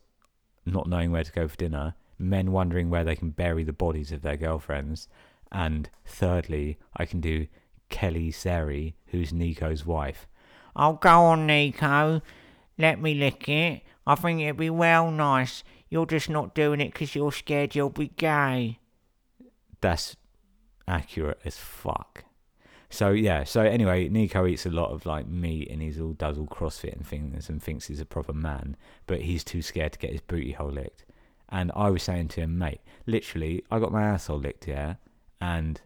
not 0.66 0.90
knowing 0.90 1.12
where 1.12 1.24
to 1.24 1.32
go 1.32 1.48
for 1.48 1.56
dinner, 1.56 1.94
men 2.18 2.52
wondering 2.52 2.90
where 2.90 3.04
they 3.04 3.16
can 3.16 3.32
bury 3.32 3.64
the 3.64 3.74
bodies 3.74 4.12
of 4.12 4.22
their 4.22 4.38
girlfriends, 4.38 5.08
and 5.52 5.90
thirdly, 6.06 6.78
I 6.96 7.06
can 7.06 7.22
do 7.22 7.48
Kelly 7.90 8.32
Seri, 8.32 8.96
who's 9.08 9.32
Nico's 9.32 9.86
wife. 9.86 10.28
Oh, 10.76 10.94
go 10.94 11.10
on, 11.10 11.48
Nico. 11.48 12.22
Let 12.78 13.02
me 13.02 13.14
lick 13.16 13.48
it. 13.50 13.82
I 14.06 14.16
think 14.16 14.42
it'd 14.42 14.58
be 14.58 14.70
well 14.70 15.10
nice. 15.10 15.64
You're 15.90 16.06
just 16.06 16.30
not 16.30 16.54
doing 16.54 16.82
it 16.82 16.94
'cause 16.94 17.16
you're 17.16 17.32
scared 17.32 17.76
you'll 17.76 17.90
be 17.90 18.10
gay. 18.10 18.80
That's 19.82 20.16
accurate 20.88 21.40
as 21.46 21.58
fuck. 21.58 22.26
So 22.90 23.12
yeah, 23.12 23.44
so 23.44 23.62
anyway, 23.62 24.08
Nico 24.08 24.46
eats 24.46 24.66
a 24.66 24.70
lot 24.70 24.92
of 24.92 25.06
like 25.06 25.28
meat 25.28 25.70
and 25.70 25.82
he's 25.82 26.00
all 26.00 26.14
does 26.14 26.38
all 26.38 26.48
CrossFit 26.48 26.94
and 26.94 27.06
things 27.06 27.50
and 27.50 27.62
thinks 27.62 27.88
he's 27.88 28.00
a 28.00 28.06
proper 28.06 28.34
man, 28.34 28.78
but 29.08 29.22
he's 29.22 29.44
too 29.44 29.62
scared 29.62 29.94
to 29.94 30.00
get 30.00 30.12
his 30.12 30.22
booty 30.22 30.54
hole 30.54 30.72
licked. 30.72 31.04
And 31.50 31.72
I 31.76 31.90
was 31.90 32.04
saying 32.04 32.30
to 32.30 32.42
him, 32.42 32.58
mate, 32.58 32.82
literally, 33.06 33.64
I 33.72 33.80
got 33.80 33.92
my 33.92 34.04
asshole 34.04 34.40
licked, 34.40 34.68
yeah, 34.68 34.96
and 35.40 35.80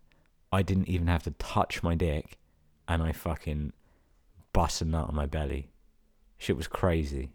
I 0.51 0.63
didn't 0.63 0.89
even 0.89 1.07
have 1.07 1.23
to 1.23 1.31
touch 1.31 1.83
my 1.83 1.95
dick, 1.95 2.37
and 2.87 3.03
I 3.03 3.11
fucking 3.11 3.73
bust 4.53 4.81
a 4.81 4.85
nut 4.85 5.07
on 5.07 5.15
my 5.15 5.25
belly. 5.25 5.69
Shit 6.37 6.57
was 6.57 6.67
crazy. 6.67 7.31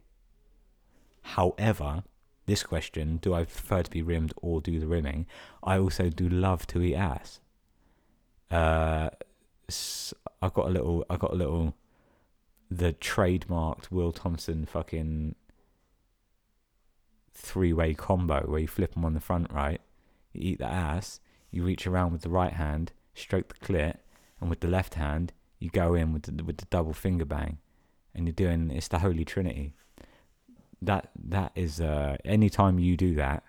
However, 1.22 2.02
this 2.46 2.62
question, 2.62 3.18
do 3.18 3.34
I 3.34 3.44
prefer 3.44 3.82
to 3.82 3.90
be 3.90 4.02
rimmed 4.02 4.32
or 4.42 4.60
do 4.60 4.78
the 4.78 4.86
rimming? 4.86 5.26
I 5.62 5.78
also 5.78 6.08
do 6.08 6.28
love 6.28 6.66
to 6.68 6.82
eat 6.82 6.94
ass. 6.94 7.40
Uh, 8.50 9.10
I've 10.40 10.54
got 10.54 10.66
a 10.66 10.70
little, 10.70 11.04
I 11.10 11.16
got 11.16 11.32
a 11.32 11.36
little, 11.36 11.74
the 12.70 12.92
trademarked 12.92 13.90
Will 13.90 14.12
Thompson 14.12 14.66
fucking 14.66 15.34
three-way 17.36 17.94
combo 17.94 18.42
where 18.46 18.60
you 18.60 18.68
flip 18.68 18.94
them 18.94 19.04
on 19.04 19.14
the 19.14 19.20
front 19.20 19.52
right, 19.52 19.80
you 20.32 20.52
eat 20.52 20.58
the 20.58 20.66
ass, 20.66 21.20
you 21.50 21.62
reach 21.62 21.86
around 21.86 22.12
with 22.12 22.22
the 22.22 22.30
right 22.30 22.52
hand, 22.52 22.92
stroke 23.14 23.48
the 23.48 23.66
clit, 23.66 23.96
and 24.40 24.50
with 24.50 24.60
the 24.60 24.68
left 24.68 24.94
hand 24.94 25.32
you 25.58 25.70
go 25.70 25.94
in 25.94 26.12
with 26.12 26.22
the, 26.24 26.44
with 26.44 26.58
the 26.58 26.66
double 26.66 26.92
finger 26.92 27.24
bang, 27.24 27.58
and 28.14 28.26
you're 28.26 28.32
doing 28.32 28.70
it's 28.70 28.88
the 28.88 28.98
holy 28.98 29.24
trinity. 29.24 29.74
That 30.82 31.10
that 31.24 31.52
is 31.54 31.80
uh, 31.80 32.16
anytime 32.24 32.78
you 32.78 32.96
do 32.96 33.14
that, 33.14 33.42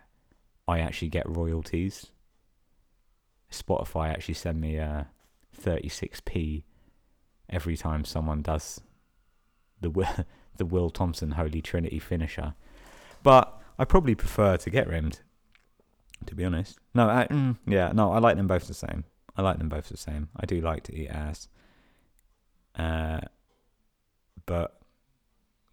I 0.68 0.80
actually 0.80 1.10
get 1.10 1.30
royalties. 1.30 2.08
Spotify 3.52 4.10
actually 4.10 4.36
send 4.36 4.60
me 4.60 4.80
uh, 4.80 5.04
36p 5.62 6.64
every 7.50 7.78
time 7.78 8.04
someone 8.06 8.42
does 8.42 8.82
the 9.82 9.90
the 10.58 10.66
Will 10.66 10.90
Thompson 10.90 11.32
Holy 11.32 11.62
Trinity 11.62 12.00
finisher. 12.00 12.56
But 13.24 13.57
I 13.80 13.86
probably 13.86 14.16
prefer 14.16 14.58
to 14.58 14.70
get 14.70 14.88
rimmed, 14.88 15.22
to 16.26 16.36
be 16.36 16.44
honest. 16.44 16.80
No, 16.94 17.10
I, 17.10 17.28
mm, 17.30 17.58
yeah, 17.68 17.92
no, 17.94 18.12
I 18.12 18.20
like 18.20 18.38
them 18.38 18.48
both 18.48 18.68
the 18.68 18.74
same. 18.74 19.04
I 19.36 19.42
like 19.44 19.60
them 19.60 19.70
both 19.70 19.90
the 19.90 19.98
same. 19.98 20.30
I 20.36 20.46
do 20.46 20.60
like 20.62 20.84
to 20.84 20.96
eat 20.96 21.10
ass. 21.10 21.48
Uh, 22.76 23.22
but 24.46 24.80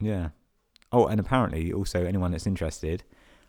yeah. 0.00 0.30
Oh, 0.92 1.06
and 1.06 1.18
apparently, 1.18 1.72
also 1.72 2.04
anyone 2.04 2.30
that's 2.30 2.46
interested, 2.46 3.04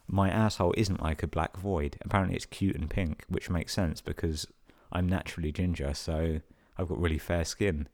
my 0.08 0.30
asshole 0.30 0.74
isn't 0.78 1.03
like 1.03 1.22
a 1.22 1.28
black 1.28 1.58
void. 1.58 1.97
Apparently, 2.01 2.36
it's 2.36 2.45
cute 2.45 2.76
and 2.76 2.89
pink, 2.89 3.24
which 3.28 3.49
makes 3.49 3.74
sense 3.74 4.01
because 4.01 4.47
I'm 4.91 5.08
naturally 5.08 5.51
ginger, 5.51 5.93
so 5.93 6.39
I've 6.78 6.88
got 6.88 6.99
really 6.99 7.18
fair 7.18 7.43
skin. 7.43 7.88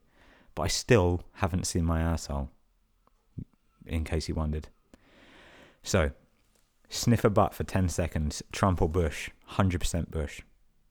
But 0.54 0.64
I 0.64 0.68
still 0.68 1.24
haven't 1.34 1.66
seen 1.66 1.86
my 1.86 2.02
asshole. 2.02 2.50
In 3.86 4.04
case 4.04 4.30
you 4.30 4.36
wondered. 4.36 4.68
So, 5.82 6.12
sniff 6.92 7.24
a 7.24 7.30
butt 7.30 7.54
for 7.54 7.64
10 7.64 7.90
seconds, 7.90 8.44
Trump 8.52 8.82
or 8.82 8.90
Bush? 8.90 9.30
100% 9.52 10.12
Bush. 10.12 10.42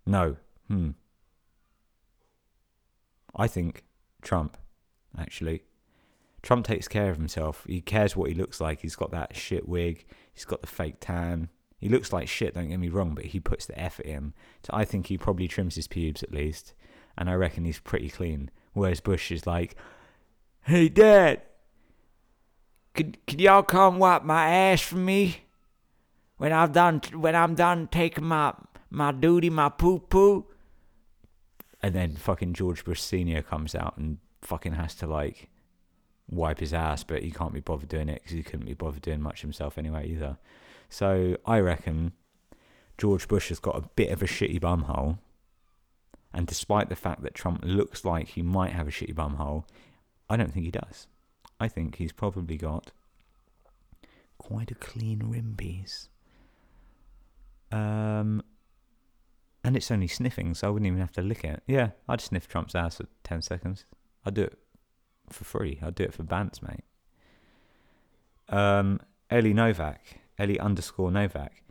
No. 0.07 0.37
Hmm. 0.69 0.91
I 3.37 3.47
think 3.47 3.85
Trump, 4.23 4.57
actually. 5.17 5.63
Trump 6.43 6.67
takes 6.67 6.89
care 6.89 7.11
of 7.11 7.17
himself. 7.17 7.65
He 7.69 7.81
cares 7.81 8.17
what 8.17 8.31
he 8.31 8.35
looks 8.35 8.61
like. 8.61 8.81
He's 8.81 8.97
got 8.97 9.11
that 9.13 9.37
shit 9.37 9.69
wig. 9.69 10.07
He's 10.33 10.45
got 10.45 10.63
the 10.63 10.67
fake 10.67 10.97
tan. 11.01 11.51
He 11.79 11.89
looks 11.89 12.13
like 12.13 12.29
shit, 12.29 12.55
don't 12.55 12.69
get 12.69 12.79
me 12.79 12.89
wrong, 12.89 13.15
but 13.15 13.27
he 13.27 13.41
puts 13.41 13.67
the 13.67 13.79
effort 13.79 14.07
in. 14.07 14.35
So 14.63 14.71
I 14.73 14.85
think 14.85 15.07
he 15.07 15.17
probably 15.17 15.49
trims 15.49 15.77
his 15.77 15.89
pubes 15.89 16.23
at 16.23 16.33
least, 16.33 16.75
and 17.17 17.31
I 17.31 17.35
reckon 17.35 17.65
he's 17.65 17.79
pretty 17.79 18.11
clean. 18.11 18.51
Whereas 18.73 19.01
Bush 19.01 19.31
is 19.31 19.47
like, 19.47 19.77
"Hey, 20.63 20.91
Dad, 20.91 21.41
could 22.95 23.19
could 23.27 23.41
y'all 23.41 23.63
come 23.63 23.99
wipe 23.99 24.25
my 24.25 24.51
ass 24.51 24.83
for 24.83 24.97
me 24.97 25.45
when 26.41 26.55
I'm 26.55 26.73
done 26.73 27.03
when 27.13 27.37
I'm 27.37 27.55
done 27.55 27.87
taking 27.89 28.25
my 28.25 28.55
my 28.89 29.13
duty, 29.13 29.51
my 29.51 29.69
poo 29.69 29.99
poo?" 29.99 30.47
And 31.83 31.95
then 31.95 32.17
fucking 32.17 32.55
George 32.55 32.83
Bush 32.83 32.99
Senior 32.99 33.43
comes 33.43 33.75
out 33.75 33.99
and 33.99 34.17
fucking 34.41 34.73
has 34.73 34.95
to 34.97 35.07
like 35.07 35.51
wipe 36.31 36.61
his 36.61 36.73
ass, 36.73 37.05
but 37.05 37.23
he 37.23 37.31
can't 37.31 37.53
be 37.53 37.61
bothered 37.61 37.91
doing 37.91 38.09
it 38.09 38.23
because 38.23 38.33
he 38.33 38.43
couldn't 38.43 38.65
be 38.65 38.73
bothered 38.73 39.03
doing 39.03 39.21
much 39.21 39.43
himself 39.43 39.77
anyway 39.77 40.09
either. 40.09 40.39
So 40.89 41.37
I 41.45 41.61
reckon 41.61 42.13
George 42.97 43.29
Bush 43.29 43.51
has 43.51 43.59
got 43.59 43.77
a 43.77 43.91
bit 43.95 44.11
of 44.11 44.23
a 44.23 44.27
shitty 44.27 44.61
bumhole. 44.61 45.19
And 46.33 46.47
despite 46.47 46.89
the 46.89 46.97
fact 46.97 47.23
that 47.23 47.35
Trump 47.35 47.61
looks 47.67 48.03
like 48.03 48.29
he 48.29 48.41
might 48.41 48.73
have 48.73 48.89
a 48.89 48.91
shitty 48.91 49.15
bumhole, 49.15 49.65
I 50.31 50.39
don't 50.39 50.55
think 50.55 50.65
he 50.65 50.71
does. 50.71 51.07
I 51.59 51.69
think 51.69 51.97
he's 51.97 52.13
probably 52.13 52.57
got 52.57 52.93
quite 54.39 54.71
a 54.71 54.75
clean 54.75 55.25
rim 55.25 55.55
piece. 55.59 56.09
Um, 57.73 58.43
and 59.63 59.77
it's 59.77 59.91
only 59.91 60.09
sniffing, 60.09 60.55
so 60.55 60.69
I 60.69 60.71
wouldn't 60.71 60.87
even 60.87 61.01
have 61.01 61.13
to 61.13 61.23
lick 61.23 61.45
it. 61.45 61.63
Yeah, 61.67 61.91
I'd 62.09 62.21
sniff 62.21 62.49
Trump's 62.49 62.75
ass 62.75 62.97
for 62.97 63.07
10 63.25 63.43
seconds. 63.43 63.85
I'd 64.25 64.35
do 64.35 64.43
it 64.43 64.59
for 65.29 65.45
free. 65.45 65.79
I'd 65.83 65.95
do 65.95 66.05
it 66.05 66.15
for 66.15 66.23
bands, 66.23 66.61
mate. 66.63 66.85
Um, 68.49 69.01
Ellie 69.31 69.55
Novak. 69.55 70.21
Ellie 70.39 70.59
underscore 70.59 71.11
Novak. 71.11 71.63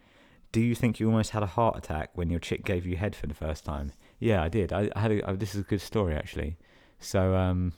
Do 0.51 0.61
you 0.61 0.75
think 0.75 0.99
you 0.99 1.07
almost 1.07 1.31
had 1.31 1.43
a 1.43 1.47
heart 1.47 1.77
attack 1.77 2.11
when 2.13 2.29
your 2.29 2.39
chick 2.39 2.63
gave 2.65 2.85
you 2.85 2.97
head 2.97 3.15
for 3.15 3.27
the 3.27 3.33
first 3.33 3.65
time? 3.65 3.91
Yeah, 4.19 4.41
I 4.41 4.49
did. 4.49 4.73
I, 4.73 4.89
I 4.95 4.99
had. 4.99 5.11
A, 5.11 5.29
oh, 5.29 5.35
this 5.35 5.53
is 5.53 5.61
a 5.61 5.63
good 5.63 5.81
story 5.81 6.15
actually. 6.15 6.57
So, 6.99 7.35
um, 7.35 7.73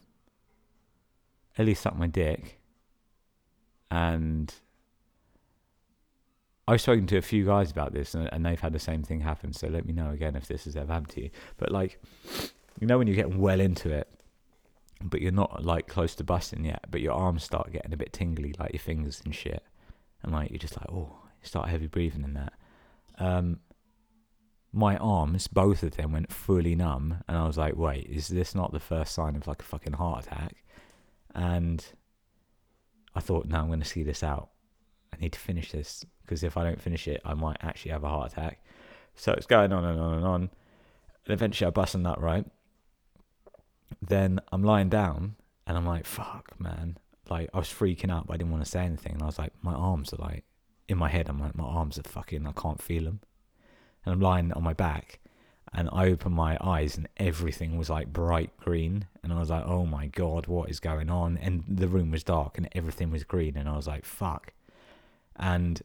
Ellie 1.57 1.73
sucked 1.73 1.97
my 1.97 2.07
dick, 2.07 2.59
and 3.89 4.53
I've 6.67 6.81
spoken 6.81 7.07
to 7.07 7.17
a 7.17 7.21
few 7.21 7.45
guys 7.45 7.71
about 7.71 7.93
this, 7.93 8.13
and, 8.13 8.29
and 8.31 8.45
they've 8.45 8.59
had 8.59 8.73
the 8.73 8.79
same 8.79 9.03
thing 9.03 9.21
happen. 9.21 9.53
So 9.53 9.67
let 9.67 9.85
me 9.85 9.93
know 9.93 10.11
again 10.11 10.35
if 10.35 10.47
this 10.47 10.65
has 10.65 10.75
ever 10.75 10.93
happened 10.93 11.09
to 11.09 11.23
you. 11.23 11.29
But 11.57 11.71
like, 11.71 11.99
you 12.79 12.87
know, 12.87 12.97
when 12.97 13.07
you 13.07 13.15
get 13.15 13.35
well 13.35 13.59
into 13.59 13.91
it, 13.91 14.09
but 15.03 15.21
you're 15.21 15.31
not 15.31 15.65
like 15.65 15.87
close 15.87 16.15
to 16.15 16.23
busting 16.23 16.63
yet, 16.65 16.85
but 16.89 17.01
your 17.01 17.13
arms 17.13 17.43
start 17.43 17.71
getting 17.71 17.93
a 17.93 17.97
bit 17.97 18.13
tingly, 18.13 18.53
like 18.59 18.73
your 18.73 18.79
fingers 18.79 19.21
and 19.25 19.33
shit 19.33 19.63
and 20.23 20.31
like 20.31 20.51
you're 20.51 20.59
just 20.59 20.77
like, 20.77 20.89
oh, 20.91 21.15
start 21.41 21.69
heavy 21.69 21.87
breathing 21.87 22.23
in 22.23 22.33
that. 22.33 22.53
Um, 23.17 23.59
my 24.71 24.97
arms, 24.97 25.47
both 25.47 25.83
of 25.83 25.97
them, 25.97 26.13
went 26.13 26.31
fully 26.31 26.75
numb, 26.75 27.23
and 27.27 27.37
I 27.37 27.45
was 27.45 27.57
like, 27.57 27.75
wait, 27.75 28.07
is 28.07 28.29
this 28.29 28.55
not 28.55 28.71
the 28.71 28.79
first 28.79 29.13
sign 29.13 29.35
of 29.35 29.47
like 29.47 29.61
a 29.61 29.65
fucking 29.65 29.93
heart 29.93 30.25
attack? 30.25 30.63
And 31.35 31.83
I 33.13 33.19
thought, 33.19 33.47
no, 33.47 33.59
I'm 33.59 33.67
going 33.67 33.81
to 33.81 33.85
see 33.85 34.03
this 34.03 34.23
out. 34.23 34.50
I 35.13 35.17
need 35.17 35.33
to 35.33 35.39
finish 35.39 35.71
this 35.71 36.05
because 36.21 36.43
if 36.43 36.57
I 36.57 36.63
don't 36.63 36.81
finish 36.81 37.07
it, 37.07 37.21
I 37.25 37.33
might 37.33 37.57
actually 37.61 37.91
have 37.91 38.03
a 38.03 38.09
heart 38.09 38.31
attack. 38.31 38.63
So 39.15 39.33
it's 39.33 39.45
going 39.45 39.73
on 39.73 39.83
and 39.83 39.99
on 39.99 40.13
and 40.13 40.25
on. 40.25 40.41
And 41.25 41.33
eventually 41.33 41.67
I 41.67 41.71
bust 41.71 41.95
a 41.95 41.97
nut, 41.97 42.21
right? 42.21 42.45
Then 44.01 44.39
I'm 44.51 44.63
lying 44.63 44.89
down 44.89 45.35
and 45.67 45.77
I'm 45.77 45.85
like, 45.85 46.05
fuck, 46.05 46.59
man 46.59 46.97
like 47.31 47.49
I 47.53 47.57
was 47.57 47.69
freaking 47.69 48.11
out, 48.11 48.27
but 48.27 48.33
I 48.33 48.37
didn't 48.37 48.51
want 48.51 48.63
to 48.63 48.69
say 48.69 48.83
anything. 48.83 49.13
And 49.13 49.23
I 49.23 49.25
was 49.25 49.39
like, 49.39 49.53
my 49.63 49.73
arms 49.73 50.13
are 50.13 50.17
like 50.17 50.43
in 50.87 50.97
my 50.97 51.09
head. 51.09 51.29
I'm 51.29 51.39
like, 51.39 51.55
my 51.55 51.63
arms 51.63 51.97
are 51.97 52.03
fucking. 52.03 52.45
I 52.45 52.51
can't 52.51 52.81
feel 52.81 53.05
them. 53.05 53.21
And 54.05 54.13
I'm 54.13 54.19
lying 54.19 54.51
on 54.51 54.63
my 54.63 54.73
back, 54.73 55.19
and 55.73 55.89
I 55.91 56.09
open 56.09 56.33
my 56.33 56.57
eyes, 56.59 56.97
and 56.97 57.07
everything 57.17 57.77
was 57.77 57.89
like 57.89 58.11
bright 58.11 58.55
green. 58.57 59.07
And 59.23 59.31
I 59.31 59.39
was 59.39 59.49
like, 59.49 59.65
oh 59.65 59.85
my 59.85 60.07
god, 60.07 60.47
what 60.47 60.69
is 60.69 60.79
going 60.79 61.09
on? 61.09 61.37
And 61.37 61.63
the 61.67 61.87
room 61.87 62.11
was 62.11 62.23
dark, 62.23 62.57
and 62.57 62.67
everything 62.73 63.09
was 63.09 63.23
green. 63.23 63.55
And 63.57 63.69
I 63.69 63.75
was 63.75 63.87
like, 63.87 64.05
fuck. 64.05 64.53
And 65.37 65.81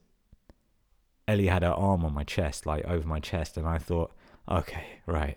Ellie 1.29 1.47
had 1.47 1.63
her 1.63 1.73
arm 1.73 2.05
on 2.05 2.15
my 2.15 2.25
chest, 2.25 2.67
like 2.67 2.85
over 2.85 3.07
my 3.07 3.21
chest, 3.21 3.57
and 3.57 3.67
I 3.67 3.79
thought, 3.79 4.13
okay, 4.49 5.01
right. 5.07 5.37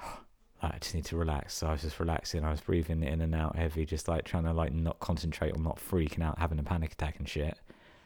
I 0.62 0.78
just 0.80 0.94
need 0.94 1.04
to 1.06 1.16
relax. 1.16 1.54
So 1.54 1.66
I 1.66 1.72
was 1.72 1.82
just 1.82 2.00
relaxing. 2.00 2.44
I 2.44 2.50
was 2.50 2.60
breathing 2.60 3.02
in 3.02 3.20
and 3.20 3.34
out 3.34 3.56
heavy, 3.56 3.86
just 3.86 4.08
like 4.08 4.24
trying 4.24 4.44
to 4.44 4.52
like 4.52 4.72
not 4.72 5.00
concentrate 5.00 5.54
on 5.54 5.62
not 5.62 5.78
freaking 5.78 6.22
out, 6.22 6.38
having 6.38 6.58
a 6.58 6.62
panic 6.62 6.92
attack 6.92 7.18
and 7.18 7.28
shit. 7.28 7.58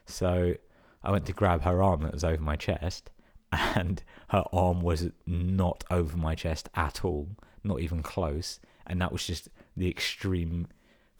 So 0.06 0.54
I 1.02 1.10
went 1.10 1.26
to 1.26 1.32
grab 1.32 1.62
her 1.62 1.82
arm 1.82 2.02
that 2.02 2.12
was 2.12 2.24
over 2.24 2.42
my 2.42 2.56
chest, 2.56 3.10
and 3.52 4.02
her 4.28 4.44
arm 4.52 4.80
was 4.80 5.10
not 5.26 5.84
over 5.90 6.16
my 6.16 6.34
chest 6.34 6.68
at 6.74 7.04
all, 7.04 7.28
not 7.64 7.80
even 7.80 8.02
close. 8.02 8.60
And 8.86 9.00
that 9.00 9.12
was 9.12 9.26
just 9.26 9.48
the 9.76 9.88
extreme 9.88 10.68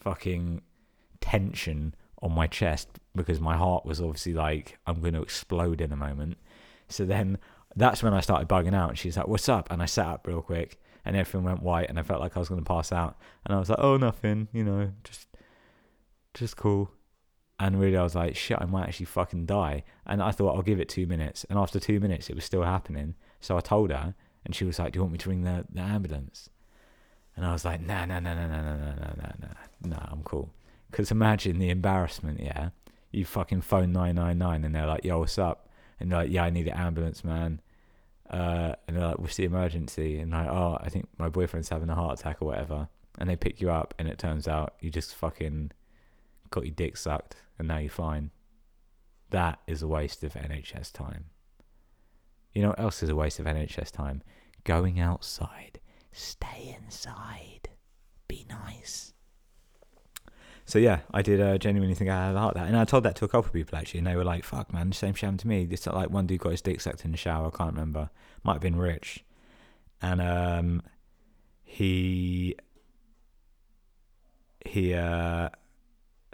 fucking 0.01 0.63
tension 1.21 1.95
on 2.23 2.33
my 2.33 2.47
chest 2.47 2.89
because 3.15 3.41
my 3.41 3.57
heart 3.57 3.87
was 3.87 4.01
obviously 4.01 4.35
like, 4.35 4.79
I'm 4.87 5.01
going 5.01 5.15
to 5.15 5.23
explode 5.23 5.81
in 5.81 5.93
a 5.93 5.97
moment. 5.97 6.37
So 6.89 7.05
then 7.05 7.39
that's 7.77 8.03
when 8.03 8.15
I 8.15 8.21
started 8.21 8.49
bugging 8.49 8.75
out. 8.75 8.91
And 8.91 8.99
she's 8.99 9.17
like, 9.17 9.29
What's 9.29 9.49
up? 9.49 9.71
And 9.71 9.83
I 9.83 9.87
sat 9.87 10.07
up 10.07 10.27
real 10.27 10.43
quick 10.43 10.81
and 11.05 11.17
everything 11.17 11.45
went 11.45 11.63
white 11.63 11.89
and 11.89 11.99
I 11.99 12.03
felt 12.03 12.21
like 12.21 12.37
I 12.37 12.41
was 12.41 12.49
going 12.49 12.61
to 12.61 12.69
pass 12.69 12.93
out. 12.93 13.17
And 13.45 13.55
I 13.55 13.59
was 13.59 13.71
like, 13.71 13.79
oh, 13.81 13.97
nothing, 13.97 14.49
you 14.53 14.65
know, 14.65 14.93
just, 15.05 15.29
just 16.35 16.57
cool. 16.57 16.91
And 17.59 17.79
really, 17.79 17.97
I 17.97 18.03
was 18.03 18.15
like, 18.15 18.37
shit, 18.37 18.59
I 18.61 18.65
might 18.65 18.89
actually 18.89 19.07
fucking 19.07 19.47
die. 19.47 19.85
And 20.07 20.23
I 20.23 20.31
thought, 20.31 20.57
I'll 20.57 20.63
give 20.63 20.81
it 20.81 20.89
two 20.89 21.07
minutes. 21.07 21.45
And 21.51 21.59
after 21.59 21.79
two 21.79 22.01
minutes, 22.01 22.31
it 22.31 22.35
was 22.35 22.45
still 22.45 22.63
happening. 22.63 23.15
So 23.41 23.57
I 23.57 23.61
told 23.61 23.91
her, 23.91 24.15
and 24.45 24.55
she 24.55 24.65
was 24.65 24.79
like, 24.79 24.93
do 24.93 24.99
you 24.99 25.03
want 25.03 25.13
me 25.13 25.19
to 25.19 25.29
ring 25.29 25.43
the, 25.43 25.67
the 25.71 25.81
ambulance? 25.81 26.49
And 27.37 27.45
I 27.45 27.53
was 27.53 27.65
like, 27.65 27.81
nah, 27.81 28.07
nah, 28.07 28.21
nah, 28.21 28.35
nah, 28.35 28.47
nah, 28.47 28.63
nah, 28.63 28.75
nah, 28.85 29.15
nah, 29.17 29.33
nah, 29.41 29.97
nah, 29.97 30.07
I'm 30.11 30.23
cool. 30.23 30.53
Because 30.91 31.11
imagine 31.11 31.59
the 31.59 31.71
embarrassment, 31.71 32.41
yeah? 32.41 32.71
You 33.11 33.25
fucking 33.25 33.63
phone 33.63 33.93
999 33.93 34.65
and 34.65 34.75
they're 34.75 34.87
like, 34.87 35.05
yo, 35.05 35.21
what's 35.21 35.39
up? 35.39 35.69
And 35.99 36.11
they're 36.11 36.21
like, 36.21 36.31
yeah, 36.31 36.45
I 36.45 36.51
need 36.51 36.69
an 36.69 36.77
ambulance, 36.77 37.25
man. 37.25 37.61
Uh, 38.31 38.75
and 38.87 38.97
they're 38.97 39.09
like, 39.09 39.19
"What's 39.19 39.37
the 39.37 39.45
emergency?" 39.45 40.21
And 40.21 40.31
like, 40.31 40.49
"Oh, 40.49 40.79
I 40.81 40.89
think 40.89 41.09
my 41.19 41.29
boyfriend's 41.29 41.69
having 41.69 41.91
a 41.91 41.97
heart 41.97 42.21
attack 42.21 42.41
or 42.41 42.47
whatever." 42.47 42.89
And 43.19 43.29
they 43.29 43.37
pick 43.37 43.61
you 43.61 43.71
up, 43.71 43.93
and 43.99 44.09
it 44.09 44.19
turns 44.19 44.47
out 44.47 44.75
you 44.81 44.89
just 44.89 45.17
fucking 45.17 45.73
got 46.51 46.65
your 46.65 46.75
dick 46.75 46.97
sucked, 46.97 47.37
and 47.59 47.67
now 47.67 47.79
you're 47.79 47.91
fine. 47.91 48.31
That 49.31 49.59
is 49.67 49.83
a 49.83 49.89
waste 49.89 50.23
of 50.23 50.35
NHS 50.35 50.93
time. 50.93 51.27
You 52.53 52.63
know 52.63 52.69
what 52.69 52.81
else 52.81 53.03
is 53.03 53.09
a 53.09 53.17
waste 53.17 53.41
of 53.41 53.47
NHS 53.47 53.91
time? 53.91 54.23
Going 54.63 55.01
outside. 55.01 55.81
Stay 56.13 56.77
inside. 56.81 57.71
Be 58.29 58.47
nice. 58.49 59.13
So 60.71 60.79
yeah, 60.79 61.01
I 61.13 61.23
did 61.23 61.41
uh, 61.41 61.59
genuinely 61.59 61.97
think 61.97 62.11
I 62.11 62.27
had 62.27 62.37
a 62.37 62.39
heart 62.39 62.55
attack, 62.55 62.69
and 62.69 62.77
I 62.77 62.85
told 62.85 63.03
that 63.03 63.17
to 63.17 63.25
a 63.25 63.29
couple 63.29 63.49
of 63.49 63.53
people 63.53 63.77
actually, 63.77 63.99
and 63.99 64.07
they 64.07 64.15
were 64.15 64.23
like, 64.23 64.45
"Fuck, 64.45 64.73
man, 64.73 64.93
same 64.93 65.15
happened 65.15 65.41
to 65.41 65.49
me." 65.49 65.67
This 65.67 65.85
like 65.89 66.11
one 66.11 66.29
dude 66.29 66.39
got 66.39 66.51
his 66.51 66.63
dick 66.63 66.81
sucked 66.81 67.05
in 67.05 67.11
the 67.11 67.17
shower. 67.17 67.49
I 67.49 67.57
can't 67.57 67.73
remember. 67.73 68.09
Might 68.45 68.53
have 68.53 68.63
been 68.63 68.77
Rich, 68.77 69.25
and 70.01 70.23
um, 70.23 70.83
he 71.65 72.55
he 74.65 74.95
uh 74.95 75.49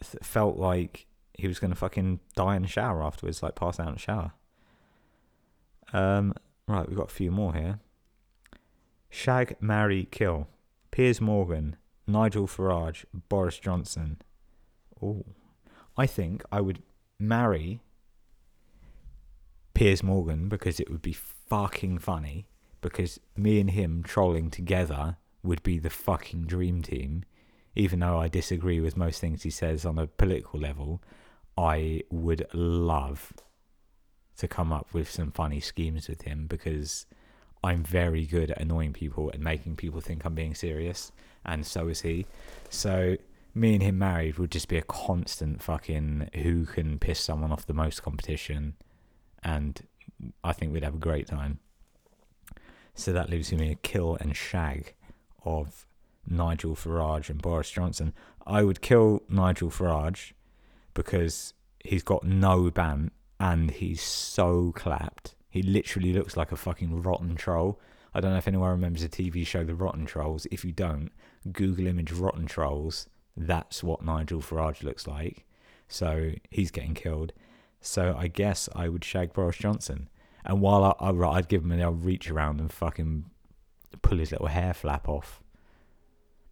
th- 0.04 0.22
felt 0.22 0.58
like 0.58 1.06
he 1.32 1.48
was 1.48 1.58
gonna 1.58 1.74
fucking 1.74 2.20
die 2.34 2.56
in 2.56 2.62
the 2.62 2.68
shower 2.68 3.02
afterwards, 3.02 3.42
like 3.42 3.54
pass 3.54 3.80
out 3.80 3.88
in 3.88 3.94
the 3.94 4.00
shower. 4.00 4.32
Um, 5.94 6.34
right, 6.68 6.86
we've 6.86 6.98
got 6.98 7.10
a 7.10 7.14
few 7.14 7.30
more 7.30 7.54
here. 7.54 7.80
Shag, 9.08 9.56
marry, 9.62 10.06
kill. 10.10 10.46
Piers 10.90 11.22
Morgan, 11.22 11.76
Nigel 12.06 12.46
Farage, 12.46 13.04
Boris 13.28 13.58
Johnson. 13.58 14.20
Oh, 15.02 15.24
I 15.96 16.06
think 16.06 16.44
I 16.52 16.60
would 16.60 16.82
marry 17.18 17.80
Piers 19.74 20.02
Morgan 20.02 20.48
because 20.48 20.80
it 20.80 20.90
would 20.90 21.02
be 21.02 21.12
fucking 21.12 21.98
funny. 21.98 22.46
Because 22.80 23.18
me 23.36 23.58
and 23.58 23.70
him 23.70 24.02
trolling 24.02 24.50
together 24.50 25.16
would 25.42 25.62
be 25.62 25.78
the 25.78 25.90
fucking 25.90 26.44
dream 26.44 26.82
team. 26.82 27.24
Even 27.74 28.00
though 28.00 28.18
I 28.18 28.28
disagree 28.28 28.80
with 28.80 28.96
most 28.96 29.20
things 29.20 29.42
he 29.42 29.50
says 29.50 29.84
on 29.84 29.98
a 29.98 30.06
political 30.06 30.60
level, 30.60 31.02
I 31.58 32.02
would 32.10 32.46
love 32.52 33.32
to 34.38 34.48
come 34.48 34.72
up 34.72 34.92
with 34.92 35.10
some 35.10 35.32
funny 35.32 35.60
schemes 35.60 36.08
with 36.08 36.22
him 36.22 36.46
because 36.46 37.06
I'm 37.64 37.82
very 37.82 38.26
good 38.26 38.50
at 38.50 38.60
annoying 38.60 38.92
people 38.92 39.30
and 39.30 39.42
making 39.42 39.76
people 39.76 40.00
think 40.00 40.24
I'm 40.24 40.34
being 40.34 40.54
serious, 40.54 41.10
and 41.46 41.64
so 41.64 41.88
is 41.88 42.02
he. 42.02 42.26
So 42.68 43.16
me 43.54 43.74
and 43.74 43.82
him 43.82 43.98
married 43.98 44.38
would 44.38 44.50
just 44.50 44.68
be 44.68 44.76
a 44.76 44.82
constant 44.82 45.62
fucking 45.62 46.28
who 46.42 46.66
can 46.66 46.98
piss 46.98 47.20
someone 47.20 47.52
off 47.52 47.66
the 47.66 47.72
most 47.72 48.02
competition, 48.02 48.74
and 49.42 49.80
I 50.44 50.52
think 50.52 50.72
we'd 50.72 50.84
have 50.84 50.94
a 50.94 50.98
great 50.98 51.26
time. 51.26 51.60
So 52.94 53.12
that 53.12 53.30
leaves 53.30 53.52
me 53.52 53.70
a 53.70 53.76
kill 53.76 54.16
and 54.20 54.36
shag 54.36 54.94
of 55.44 55.86
Nigel 56.28 56.74
Farage 56.74 57.30
and 57.30 57.40
Boris 57.40 57.70
Johnson. 57.70 58.12
I 58.46 58.62
would 58.62 58.80
kill 58.80 59.22
Nigel 59.28 59.70
Farage 59.70 60.32
because 60.94 61.52
he's 61.84 62.02
got 62.02 62.24
no 62.24 62.70
ban 62.70 63.10
and 63.38 63.70
he's 63.70 64.00
so 64.00 64.72
clapped. 64.74 65.34
He 65.48 65.62
literally 65.62 66.12
looks 66.12 66.36
like 66.36 66.52
a 66.52 66.56
fucking 66.56 67.02
rotten 67.02 67.36
troll. 67.36 67.78
I 68.14 68.20
don't 68.20 68.32
know 68.32 68.38
if 68.38 68.48
anyone 68.48 68.70
remembers 68.70 69.02
the 69.02 69.08
TV 69.08 69.46
show 69.46 69.62
The 69.62 69.74
Rotten 69.74 70.06
Trolls. 70.06 70.46
If 70.50 70.64
you 70.64 70.72
don't, 70.72 71.10
Google 71.52 71.86
image 71.86 72.12
Rotten 72.12 72.46
Trolls. 72.46 73.06
That's 73.36 73.82
what 73.82 74.02
Nigel 74.02 74.40
Farage 74.40 74.82
looks 74.82 75.06
like. 75.06 75.44
So 75.88 76.32
he's 76.50 76.70
getting 76.70 76.94
killed. 76.94 77.32
So 77.80 78.16
I 78.18 78.28
guess 78.28 78.68
I 78.74 78.88
would 78.88 79.04
shag 79.04 79.32
Boris 79.32 79.56
Johnson. 79.56 80.08
And 80.44 80.60
while 80.60 80.84
I, 80.84 81.10
I 81.10 81.28
I'd 81.36 81.48
give 81.48 81.62
him 81.62 81.72
an 81.72 81.82
old 81.82 82.04
reach 82.04 82.30
around 82.30 82.60
and 82.60 82.72
fucking 82.72 83.26
pull 84.02 84.18
his 84.18 84.32
little 84.32 84.46
hair 84.46 84.74
flap 84.74 85.08
off. 85.08 85.42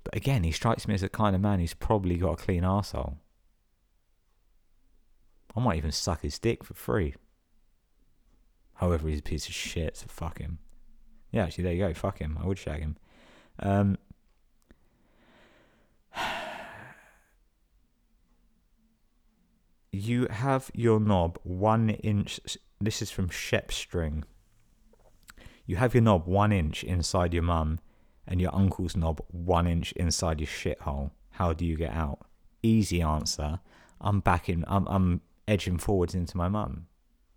But 0.02 0.16
again, 0.16 0.44
he 0.44 0.52
strikes 0.52 0.86
me 0.86 0.94
as 0.94 1.00
the 1.00 1.08
kind 1.08 1.34
of 1.34 1.42
man 1.42 1.60
who's 1.60 1.74
probably 1.74 2.16
got 2.16 2.32
a 2.32 2.36
clean 2.36 2.62
arsehole. 2.62 3.16
I 5.56 5.60
might 5.60 5.76
even 5.76 5.92
suck 5.92 6.22
his 6.22 6.38
dick 6.38 6.64
for 6.64 6.74
free. 6.74 7.14
However, 8.74 9.08
he's 9.08 9.20
a 9.20 9.22
piece 9.22 9.46
of 9.46 9.54
shit, 9.54 9.96
so 9.96 10.06
fuck 10.08 10.38
him. 10.38 10.58
Yeah, 11.30 11.44
actually, 11.44 11.64
there 11.64 11.72
you 11.72 11.78
go. 11.78 11.94
Fuck 11.94 12.18
him. 12.18 12.38
I 12.42 12.46
would 12.46 12.58
shag 12.58 12.80
him. 12.80 12.96
Um, 13.60 13.98
you 19.94 20.26
have 20.28 20.70
your 20.74 21.00
knob 21.00 21.38
one 21.42 21.90
inch. 21.90 22.40
This 22.80 23.00
is 23.00 23.10
from 23.10 23.28
Shep 23.28 23.72
String. 23.72 24.24
You 25.66 25.76
have 25.76 25.94
your 25.94 26.02
knob 26.02 26.26
one 26.26 26.52
inch 26.52 26.84
inside 26.84 27.32
your 27.32 27.42
mum, 27.42 27.80
and 28.26 28.40
your 28.40 28.54
uncle's 28.54 28.96
knob 28.96 29.20
one 29.28 29.66
inch 29.66 29.92
inside 29.92 30.40
your 30.40 30.46
shithole. 30.46 31.10
How 31.30 31.52
do 31.52 31.64
you 31.64 31.76
get 31.76 31.92
out? 31.92 32.26
Easy 32.62 33.00
answer. 33.00 33.60
I'm 34.00 34.20
backing. 34.20 34.64
I'm 34.66 34.86
I'm 34.88 35.20
edging 35.46 35.78
forwards 35.78 36.14
into 36.14 36.36
my 36.36 36.48
mum, 36.48 36.86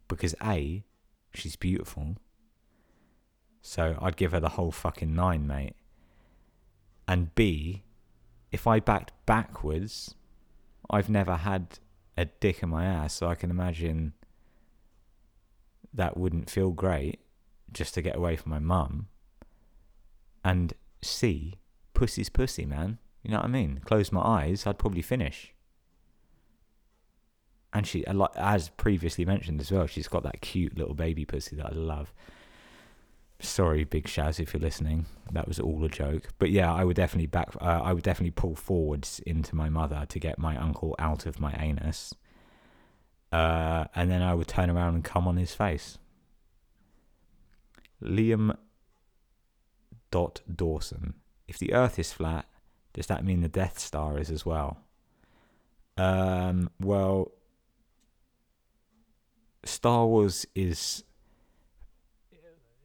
because 0.07 0.35
a, 0.43 0.83
she's 1.33 1.55
beautiful. 1.55 2.15
So 3.61 3.97
I'd 4.01 4.17
give 4.17 4.31
her 4.31 4.39
the 4.39 4.49
whole 4.49 4.71
fucking 4.71 5.13
nine, 5.13 5.45
mate. 5.45 5.75
And 7.07 7.33
B, 7.35 7.83
if 8.51 8.67
I 8.67 8.79
backed 8.79 9.11
backwards, 9.25 10.15
I've 10.89 11.09
never 11.09 11.35
had 11.35 11.79
a 12.17 12.25
dick 12.25 12.63
in 12.63 12.69
my 12.69 12.85
ass, 12.85 13.13
so 13.13 13.27
I 13.27 13.35
can 13.35 13.51
imagine 13.51 14.13
that 15.93 16.17
wouldn't 16.17 16.49
feel 16.49 16.71
great 16.71 17.19
just 17.71 17.93
to 17.93 18.01
get 18.01 18.15
away 18.15 18.35
from 18.35 18.51
my 18.51 18.59
mum. 18.59 19.07
And 20.43 20.73
C, 21.01 21.55
pussy's 21.93 22.29
pussy, 22.29 22.65
man. 22.65 22.97
You 23.23 23.31
know 23.31 23.37
what 23.37 23.45
I 23.45 23.49
mean? 23.49 23.81
Close 23.85 24.11
my 24.11 24.21
eyes, 24.21 24.65
I'd 24.65 24.79
probably 24.79 25.01
finish. 25.01 25.53
And 27.73 27.85
she, 27.85 28.05
as 28.35 28.69
previously 28.69 29.25
mentioned 29.25 29.59
as 29.59 29.71
well, 29.71 29.85
she's 29.85 30.07
got 30.07 30.23
that 30.23 30.41
cute 30.41 30.77
little 30.77 30.93
baby 30.93 31.25
pussy 31.25 31.55
that 31.57 31.65
I 31.67 31.75
love. 31.75 32.13
Sorry, 33.39 33.83
Big 33.83 34.05
Shaz, 34.05 34.39
if 34.39 34.53
you're 34.53 34.61
listening. 34.61 35.05
That 35.31 35.47
was 35.47 35.59
all 35.59 35.83
a 35.85 35.89
joke. 35.89 36.29
But 36.39 36.49
yeah, 36.49 36.73
I 36.73 36.83
would 36.83 36.95
definitely 36.95 37.27
back. 37.27 37.49
Uh, 37.61 37.81
I 37.83 37.93
would 37.93 38.03
definitely 38.03 38.31
pull 38.31 38.55
forwards 38.55 39.21
into 39.27 39.55
my 39.55 39.69
mother 39.69 40.05
to 40.09 40.19
get 40.19 40.39
my 40.39 40.57
uncle 40.57 40.95
out 40.97 41.25
of 41.27 41.39
my 41.39 41.53
anus. 41.59 42.13
Uh, 43.31 43.85
and 43.93 44.09
then 44.09 44.23
I 44.23 44.33
would 44.33 44.47
turn 44.47 44.71
around 44.71 44.95
and 44.95 45.03
come 45.03 45.27
on 45.27 45.37
his 45.37 45.53
face. 45.53 45.99
Liam. 48.01 48.57
Dot 50.09 50.41
Dawson. 50.53 51.15
If 51.47 51.59
the 51.59 51.73
Earth 51.73 51.99
is 51.99 52.13
flat, 52.13 52.45
does 52.93 53.07
that 53.07 53.25
mean 53.25 53.41
the 53.41 53.49
Death 53.49 53.77
Star 53.77 54.17
is 54.17 54.31
as 54.31 54.45
well? 54.45 54.79
Um. 55.97 56.69
Well. 56.79 57.31
Star 59.63 60.07
Wars 60.07 60.45
is 60.55 61.03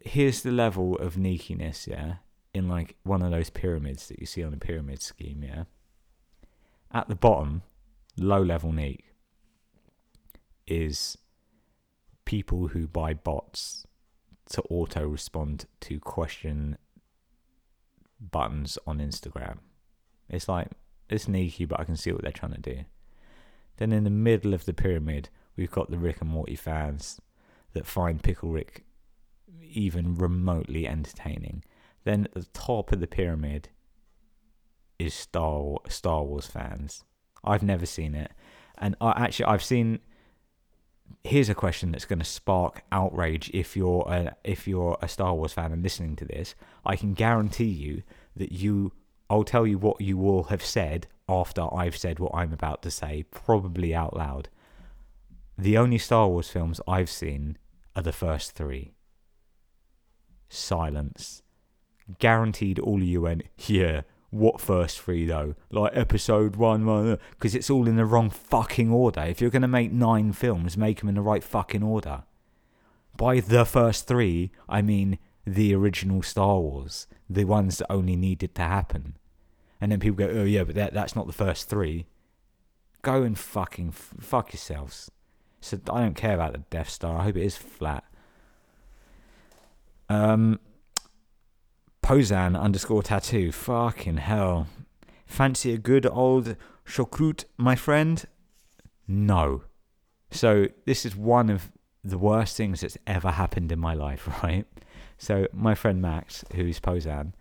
here's 0.04 0.42
the 0.42 0.50
level 0.50 0.96
of 0.96 1.14
neakiness, 1.16 1.86
yeah, 1.86 2.16
in 2.54 2.68
like 2.68 2.96
one 3.02 3.22
of 3.22 3.30
those 3.30 3.50
pyramids 3.50 4.08
that 4.08 4.20
you 4.20 4.26
see 4.26 4.42
on 4.42 4.54
a 4.54 4.58
pyramid 4.58 5.02
scheme, 5.02 5.42
yeah. 5.42 5.64
At 6.92 7.08
the 7.08 7.14
bottom, 7.14 7.62
low 8.16 8.42
level 8.42 8.72
neat 8.72 9.04
is 10.66 11.16
people 12.24 12.68
who 12.68 12.86
buy 12.86 13.14
bots 13.14 13.86
to 14.50 14.62
auto 14.62 15.06
respond 15.06 15.66
to 15.80 15.98
question 15.98 16.76
buttons 18.20 18.78
on 18.86 18.98
Instagram. 18.98 19.58
It's 20.28 20.48
like 20.48 20.68
it's 21.08 21.24
sneaky, 21.24 21.64
but 21.64 21.80
I 21.80 21.84
can 21.84 21.96
see 21.96 22.12
what 22.12 22.22
they're 22.22 22.32
trying 22.32 22.54
to 22.54 22.60
do. 22.60 22.84
Then 23.78 23.92
in 23.92 24.04
the 24.04 24.10
middle 24.10 24.54
of 24.54 24.64
the 24.64 24.74
pyramid, 24.74 25.28
we've 25.56 25.70
got 25.70 25.90
the 25.90 25.98
Rick 25.98 26.20
and 26.20 26.30
Morty 26.30 26.56
fans 26.56 27.20
that 27.72 27.86
find 27.86 28.22
Pickle 28.22 28.50
Rick 28.50 28.84
even 29.60 30.14
remotely 30.14 30.86
entertaining. 30.86 31.64
Then 32.04 32.26
at 32.26 32.34
the 32.34 32.46
top 32.52 32.92
of 32.92 33.00
the 33.00 33.06
pyramid 33.06 33.68
is 34.98 35.14
Star 35.14 35.76
Star 35.88 36.22
Wars 36.24 36.46
fans. 36.46 37.04
I've 37.44 37.62
never 37.62 37.86
seen 37.86 38.14
it, 38.14 38.32
and 38.78 38.96
I 39.00 39.12
actually 39.16 39.46
I've 39.46 39.64
seen. 39.64 40.00
Here's 41.24 41.50
a 41.50 41.54
question 41.54 41.92
that's 41.92 42.06
going 42.06 42.20
to 42.20 42.24
spark 42.24 42.82
outrage 42.90 43.50
if 43.52 43.76
you're 43.76 44.04
a, 44.08 44.34
if 44.44 44.66
you're 44.66 44.96
a 45.02 45.08
Star 45.08 45.34
Wars 45.34 45.52
fan 45.52 45.70
and 45.70 45.82
listening 45.82 46.16
to 46.16 46.24
this. 46.24 46.54
I 46.84 46.96
can 46.96 47.12
guarantee 47.14 47.64
you 47.64 48.02
that 48.36 48.52
you. 48.52 48.92
I'll 49.28 49.44
tell 49.44 49.66
you 49.66 49.78
what 49.78 50.00
you 50.00 50.18
will 50.18 50.44
have 50.44 50.64
said 50.64 51.06
after 51.28 51.62
I've 51.74 51.96
said 51.96 52.18
what 52.18 52.32
I'm 52.34 52.52
about 52.52 52.82
to 52.82 52.90
say, 52.90 53.24
probably 53.30 53.94
out 53.94 54.16
loud. 54.16 54.48
The 55.56 55.78
only 55.78 55.98
Star 55.98 56.28
Wars 56.28 56.48
films 56.48 56.80
I've 56.88 57.10
seen 57.10 57.56
are 57.94 58.02
the 58.02 58.12
first 58.12 58.52
three 58.52 58.92
silence. 60.52 61.42
Guaranteed 62.18 62.78
all 62.78 62.96
of 62.96 63.06
you 63.06 63.22
went, 63.22 63.42
yeah, 63.58 64.02
what 64.30 64.60
first 64.60 65.00
three 65.00 65.26
though? 65.26 65.54
Like 65.70 65.92
episode 65.94 66.56
one, 66.56 67.18
because 67.30 67.54
uh, 67.54 67.58
it's 67.58 67.70
all 67.70 67.86
in 67.86 67.96
the 67.96 68.04
wrong 68.04 68.30
fucking 68.30 68.90
order. 68.90 69.20
If 69.20 69.40
you're 69.40 69.50
going 69.50 69.62
to 69.62 69.68
make 69.68 69.92
nine 69.92 70.32
films, 70.32 70.76
make 70.76 71.00
them 71.00 71.08
in 71.08 71.14
the 71.14 71.20
right 71.20 71.44
fucking 71.44 71.82
order. 71.82 72.24
By 73.16 73.40
the 73.40 73.64
first 73.64 74.06
three, 74.06 74.50
I 74.68 74.80
mean 74.80 75.18
the 75.46 75.74
original 75.74 76.22
Star 76.22 76.58
Wars, 76.58 77.06
the 77.28 77.44
ones 77.44 77.78
that 77.78 77.92
only 77.92 78.16
needed 78.16 78.54
to 78.54 78.62
happen. 78.62 79.16
And 79.80 79.92
then 79.92 80.00
people 80.00 80.16
go, 80.16 80.32
oh 80.32 80.44
yeah, 80.44 80.64
but 80.64 80.76
that, 80.76 80.94
that's 80.94 81.16
not 81.16 81.26
the 81.26 81.32
first 81.32 81.68
three. 81.68 82.06
Go 83.02 83.22
and 83.22 83.38
fucking 83.38 83.88
f- 83.88 84.14
fuck 84.20 84.52
yourselves. 84.52 85.10
So 85.60 85.78
I 85.90 86.00
don't 86.00 86.14
care 86.14 86.34
about 86.34 86.52
the 86.52 86.60
Death 86.70 86.88
Star. 86.88 87.18
I 87.18 87.24
hope 87.24 87.36
it 87.36 87.44
is 87.44 87.56
flat. 87.56 88.04
Um, 90.12 90.60
Pozan 92.02 92.58
underscore 92.60 93.02
tattoo. 93.02 93.50
Fucking 93.50 94.18
hell. 94.18 94.66
Fancy 95.24 95.72
a 95.72 95.78
good 95.78 96.06
old 96.06 96.56
choucroute, 96.84 97.44
my 97.56 97.76
friend? 97.76 98.24
No. 99.08 99.62
So 100.30 100.66
this 100.84 101.06
is 101.06 101.16
one 101.16 101.48
of 101.48 101.70
the 102.04 102.18
worst 102.18 102.56
things 102.56 102.82
that's 102.82 102.98
ever 103.06 103.30
happened 103.30 103.72
in 103.72 103.78
my 103.78 103.94
life, 103.94 104.28
right? 104.42 104.66
So 105.16 105.46
my 105.52 105.74
friend 105.74 106.02
Max, 106.02 106.44
who's 106.54 106.80
Pozan, 106.80 107.32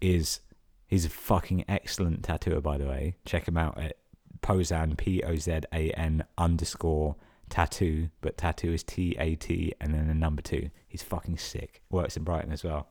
is 0.00 0.40
he's 0.86 1.06
a 1.06 1.10
fucking 1.10 1.64
excellent 1.68 2.24
tattooer, 2.24 2.60
by 2.60 2.76
the 2.76 2.86
way. 2.86 3.16
Check 3.24 3.48
him 3.48 3.56
out 3.56 3.78
at 3.78 3.96
Pozan 4.42 4.96
P 4.98 5.22
O 5.22 5.36
Z 5.36 5.60
A 5.72 5.90
N 5.92 6.24
underscore 6.36 7.16
tattoo, 7.48 8.10
but 8.20 8.36
tattoo 8.36 8.72
is 8.72 8.82
T 8.82 9.16
A 9.18 9.34
T 9.34 9.72
and 9.80 9.94
then 9.94 10.08
a 10.08 10.14
number 10.14 10.42
two. 10.42 10.70
He's 10.86 11.02
fucking 11.02 11.38
sick. 11.38 11.82
Works 11.90 12.16
in 12.16 12.24
Brighton 12.24 12.52
as 12.52 12.64
well. 12.64 12.88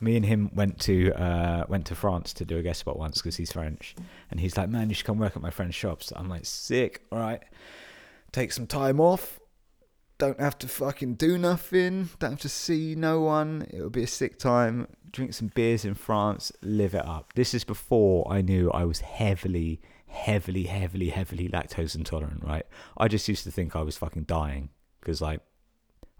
Me 0.00 0.16
and 0.16 0.26
him 0.26 0.50
went 0.54 0.80
to 0.80 1.12
uh, 1.12 1.64
went 1.68 1.86
to 1.86 1.94
France 1.94 2.32
to 2.34 2.44
do 2.44 2.58
a 2.58 2.62
guest 2.62 2.80
spot 2.80 2.98
once 2.98 3.18
because 3.18 3.36
he's 3.36 3.52
French, 3.52 3.94
and 4.30 4.40
he's 4.40 4.56
like, 4.56 4.68
"Man, 4.68 4.88
you 4.88 4.94
should 4.94 5.06
come 5.06 5.18
work 5.18 5.36
at 5.36 5.42
my 5.42 5.50
friend's 5.50 5.76
shops." 5.76 6.12
I'm 6.14 6.28
like, 6.28 6.44
"Sick, 6.44 7.02
all 7.12 7.18
right." 7.18 7.42
Take 8.32 8.50
some 8.50 8.66
time 8.66 8.98
off. 8.98 9.38
Don't 10.18 10.40
have 10.40 10.58
to 10.58 10.68
fucking 10.68 11.14
do 11.14 11.36
nothing. 11.36 12.10
Don't 12.18 12.32
have 12.32 12.40
to 12.40 12.48
see 12.48 12.94
no 12.94 13.20
one. 13.20 13.66
It'll 13.70 13.90
be 13.90 14.04
a 14.04 14.06
sick 14.06 14.38
time. 14.38 14.86
Drink 15.10 15.34
some 15.34 15.48
beers 15.48 15.84
in 15.84 15.94
France. 15.94 16.52
Live 16.62 16.94
it 16.94 17.04
up. 17.04 17.32
This 17.34 17.54
is 17.54 17.64
before 17.64 18.30
I 18.32 18.40
knew 18.40 18.70
I 18.70 18.84
was 18.84 19.00
heavily, 19.00 19.80
heavily, 20.06 20.64
heavily, 20.64 21.08
heavily 21.10 21.48
lactose 21.48 21.96
intolerant. 21.96 22.44
Right? 22.44 22.64
I 22.96 23.08
just 23.08 23.28
used 23.28 23.44
to 23.44 23.50
think 23.50 23.74
I 23.74 23.82
was 23.82 23.96
fucking 23.96 24.24
dying 24.24 24.68
because 25.00 25.20
like 25.20 25.40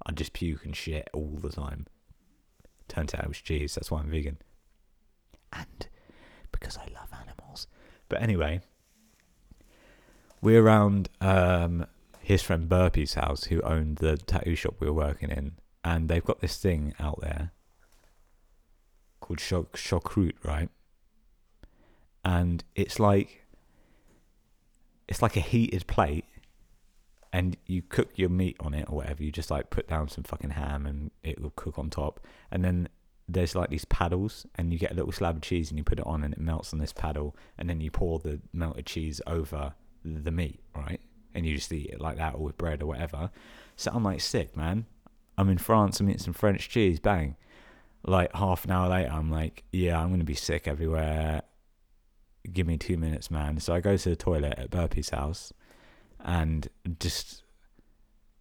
I 0.04 0.12
just 0.12 0.32
puke 0.32 0.64
and 0.64 0.74
shit 0.74 1.08
all 1.12 1.38
the 1.40 1.50
time. 1.50 1.86
Turns 2.88 3.14
out 3.14 3.24
it 3.24 3.28
was 3.28 3.40
cheese. 3.40 3.74
That's 3.74 3.90
why 3.90 4.00
I'm 4.00 4.10
vegan. 4.10 4.38
And 5.52 5.86
because 6.50 6.76
I 6.76 6.86
love 6.92 7.08
animals. 7.12 7.68
But 8.08 8.20
anyway, 8.20 8.60
we're 10.40 10.62
around 10.62 11.08
um, 11.20 11.86
his 12.22 12.42
friend 12.42 12.68
Burpy's 12.68 13.14
house, 13.14 13.44
who 13.44 13.60
owned 13.62 13.96
the 13.96 14.16
tattoo 14.16 14.54
shop 14.54 14.76
we 14.78 14.86
were 14.86 14.92
working 14.92 15.30
in, 15.30 15.52
and 15.84 16.08
they've 16.08 16.24
got 16.24 16.40
this 16.40 16.56
thing 16.56 16.94
out 17.00 17.20
there 17.20 17.50
called 19.20 19.38
choc- 19.38 19.76
choucroute, 19.76 20.36
right? 20.44 20.68
And 22.24 22.62
it's 22.74 23.00
like 23.00 23.44
it's 25.08 25.20
like 25.20 25.36
a 25.36 25.40
heated 25.40 25.86
plate, 25.88 26.24
and 27.32 27.56
you 27.66 27.82
cook 27.82 28.10
your 28.14 28.28
meat 28.28 28.56
on 28.60 28.72
it 28.72 28.86
or 28.88 28.98
whatever. 28.98 29.24
You 29.24 29.32
just 29.32 29.50
like 29.50 29.70
put 29.70 29.88
down 29.88 30.08
some 30.08 30.24
fucking 30.24 30.50
ham 30.50 30.86
and 30.86 31.10
it 31.24 31.40
will 31.40 31.52
cook 31.56 31.78
on 31.78 31.90
top. 31.90 32.20
And 32.50 32.64
then 32.64 32.88
there's 33.28 33.56
like 33.56 33.70
these 33.70 33.84
paddles, 33.86 34.46
and 34.54 34.72
you 34.72 34.78
get 34.78 34.92
a 34.92 34.94
little 34.94 35.12
slab 35.12 35.36
of 35.36 35.42
cheese 35.42 35.70
and 35.70 35.78
you 35.78 35.84
put 35.84 35.98
it 35.98 36.06
on, 36.06 36.22
and 36.22 36.34
it 36.34 36.40
melts 36.40 36.72
on 36.72 36.78
this 36.78 36.92
paddle. 36.92 37.34
And 37.58 37.68
then 37.68 37.80
you 37.80 37.90
pour 37.90 38.20
the 38.20 38.40
melted 38.52 38.86
cheese 38.86 39.20
over 39.26 39.74
the 40.04 40.30
meat, 40.30 40.60
right? 40.76 41.00
And 41.34 41.46
you 41.46 41.56
just 41.56 41.72
eat 41.72 41.90
it 41.90 42.00
like 42.00 42.16
that, 42.16 42.34
or 42.34 42.44
with 42.44 42.58
bread 42.58 42.82
or 42.82 42.86
whatever. 42.86 43.30
So 43.76 43.90
I'm 43.94 44.04
like 44.04 44.20
sick, 44.20 44.56
man. 44.56 44.86
I'm 45.38 45.48
in 45.48 45.58
France. 45.58 46.00
I'm 46.00 46.08
eating 46.08 46.20
some 46.20 46.34
French 46.34 46.68
cheese. 46.68 47.00
Bang. 47.00 47.36
Like 48.04 48.34
half 48.34 48.64
an 48.64 48.72
hour 48.72 48.88
later, 48.88 49.10
I'm 49.12 49.30
like, 49.30 49.62
yeah, 49.72 50.00
I'm 50.00 50.10
gonna 50.10 50.24
be 50.24 50.34
sick 50.34 50.66
everywhere. 50.66 51.42
Give 52.52 52.66
me 52.66 52.76
two 52.76 52.96
minutes, 52.96 53.30
man. 53.30 53.60
So 53.60 53.72
I 53.72 53.80
go 53.80 53.96
to 53.96 54.08
the 54.08 54.16
toilet 54.16 54.54
at 54.58 54.70
Burpee's 54.70 55.10
house, 55.10 55.52
and 56.18 56.68
just 56.98 57.44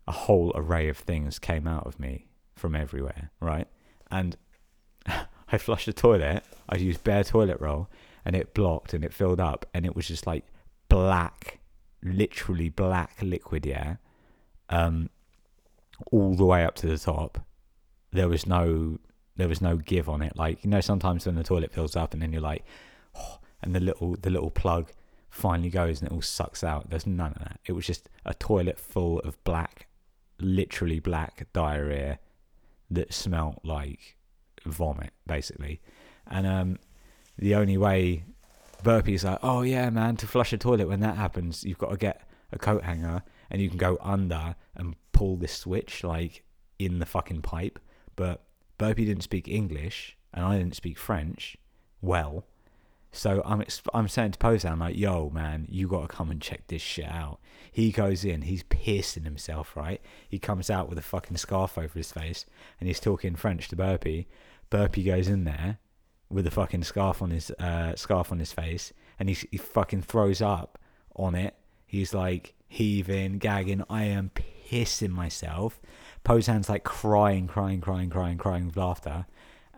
a 0.07 0.11
whole 0.11 0.51
array 0.55 0.89
of 0.89 0.97
things 0.97 1.39
came 1.39 1.67
out 1.67 1.85
of 1.85 1.99
me 1.99 2.27
from 2.55 2.75
everywhere, 2.75 3.31
right? 3.39 3.67
And 4.09 4.35
I 5.05 5.57
flushed 5.57 5.85
the 5.85 5.93
toilet. 5.93 6.43
I 6.67 6.77
used 6.77 7.03
bare 7.03 7.23
toilet 7.23 7.59
roll, 7.59 7.87
and 8.25 8.35
it 8.35 8.53
blocked 8.53 8.93
and 8.93 9.03
it 9.03 9.13
filled 9.13 9.39
up, 9.39 9.65
and 9.73 9.85
it 9.85 9.95
was 9.95 10.07
just 10.07 10.25
like 10.27 10.45
black, 10.89 11.59
literally 12.03 12.69
black 12.69 13.21
liquid, 13.21 13.65
yeah. 13.65 13.95
Um, 14.69 15.09
all 16.11 16.35
the 16.35 16.45
way 16.45 16.63
up 16.63 16.75
to 16.75 16.87
the 16.87 16.97
top. 16.97 17.45
There 18.11 18.27
was 18.27 18.45
no 18.45 18.99
there 19.35 19.47
was 19.47 19.61
no 19.61 19.77
give 19.77 20.09
on 20.09 20.21
it. 20.21 20.35
Like 20.35 20.63
you 20.63 20.69
know, 20.69 20.81
sometimes 20.81 21.25
when 21.25 21.35
the 21.35 21.43
toilet 21.43 21.71
fills 21.71 21.95
up 21.95 22.13
and 22.13 22.21
then 22.21 22.31
you're 22.31 22.41
like, 22.41 22.63
oh, 23.15 23.39
and 23.61 23.75
the 23.75 23.79
little 23.79 24.15
the 24.21 24.29
little 24.29 24.51
plug 24.51 24.91
finally 25.29 25.69
goes 25.69 26.01
and 26.01 26.11
it 26.11 26.13
all 26.13 26.21
sucks 26.21 26.63
out. 26.63 26.89
There's 26.89 27.07
none 27.07 27.33
of 27.33 27.39
that. 27.39 27.59
It 27.65 27.71
was 27.71 27.87
just 27.87 28.09
a 28.25 28.33
toilet 28.33 28.79
full 28.79 29.19
of 29.19 29.41
black, 29.43 29.87
literally 30.39 30.99
black 30.99 31.47
diarrhea 31.53 32.19
that 32.89 33.13
smelt 33.13 33.59
like 33.63 34.17
vomit, 34.65 35.13
basically. 35.25 35.81
And 36.27 36.45
um, 36.45 36.79
the 37.37 37.55
only 37.55 37.77
way 37.77 38.25
Burpee's 38.83 39.23
like, 39.23 39.39
oh 39.43 39.61
yeah, 39.61 39.89
man, 39.89 40.15
to 40.17 40.27
flush 40.27 40.53
a 40.53 40.57
toilet 40.57 40.87
when 40.87 40.99
that 41.01 41.17
happens, 41.17 41.63
you've 41.63 41.77
got 41.77 41.91
to 41.91 41.97
get 41.97 42.27
a 42.51 42.59
coat 42.59 42.83
hanger 42.83 43.23
and 43.49 43.61
you 43.61 43.69
can 43.69 43.77
go 43.77 43.97
under 44.01 44.55
and 44.75 44.95
pull 45.11 45.37
this 45.37 45.53
switch 45.53 46.03
like 46.03 46.43
in 46.79 46.99
the 46.99 47.05
fucking 47.05 47.41
pipe. 47.41 47.79
But 48.15 48.43
Burpee 48.77 49.05
didn't 49.05 49.23
speak 49.23 49.47
English 49.47 50.17
and 50.33 50.45
I 50.45 50.57
didn't 50.57 50.75
speak 50.75 50.97
French 50.97 51.57
well. 52.01 52.45
So 53.11 53.41
I'm 53.45 53.61
ex- 53.61 53.81
I'm 53.93 54.07
saying 54.07 54.31
to 54.31 54.39
Pozan, 54.39 54.71
I'm 54.71 54.79
like, 54.79 54.97
yo, 54.97 55.29
man, 55.29 55.67
you 55.69 55.87
got 55.87 56.01
to 56.01 56.07
come 56.07 56.31
and 56.31 56.41
check 56.41 56.67
this 56.67 56.81
shit 56.81 57.09
out. 57.09 57.39
He 57.69 57.91
goes 57.91 58.23
in, 58.23 58.43
he's 58.43 58.63
piercing 58.63 59.23
himself, 59.23 59.75
right? 59.75 60.01
He 60.29 60.39
comes 60.39 60.69
out 60.69 60.87
with 60.87 60.97
a 60.97 61.01
fucking 61.01 61.37
scarf 61.37 61.77
over 61.77 61.93
his 61.93 62.11
face 62.11 62.45
and 62.79 62.87
he's 62.87 63.01
talking 63.01 63.35
French 63.35 63.67
to 63.67 63.75
Burpee. 63.75 64.27
Burpee 64.69 65.03
goes 65.03 65.27
in 65.27 65.43
there 65.43 65.79
with 66.31 66.47
a 66.47 66.51
fucking 66.51 66.83
scarf 66.83 67.21
on 67.21 67.31
his 67.31 67.51
uh, 67.51 67.95
scarf 67.95 68.31
on 68.31 68.39
his 68.39 68.51
face 68.51 68.93
and 69.19 69.29
he, 69.29 69.37
he 69.51 69.57
fucking 69.57 70.01
throws 70.01 70.41
up 70.41 70.79
on 71.15 71.35
it. 71.35 71.55
He's 71.85 72.13
like 72.13 72.53
heaving, 72.67 73.37
gagging. 73.37 73.83
I 73.89 74.05
am 74.05 74.31
pissing 74.33 75.11
myself. 75.11 75.79
Pozan's 76.23 76.69
like 76.69 76.83
crying, 76.83 77.47
crying, 77.47 77.81
crying, 77.81 78.09
crying, 78.09 78.37
crying 78.37 78.65
with 78.67 78.77
laughter. 78.77 79.25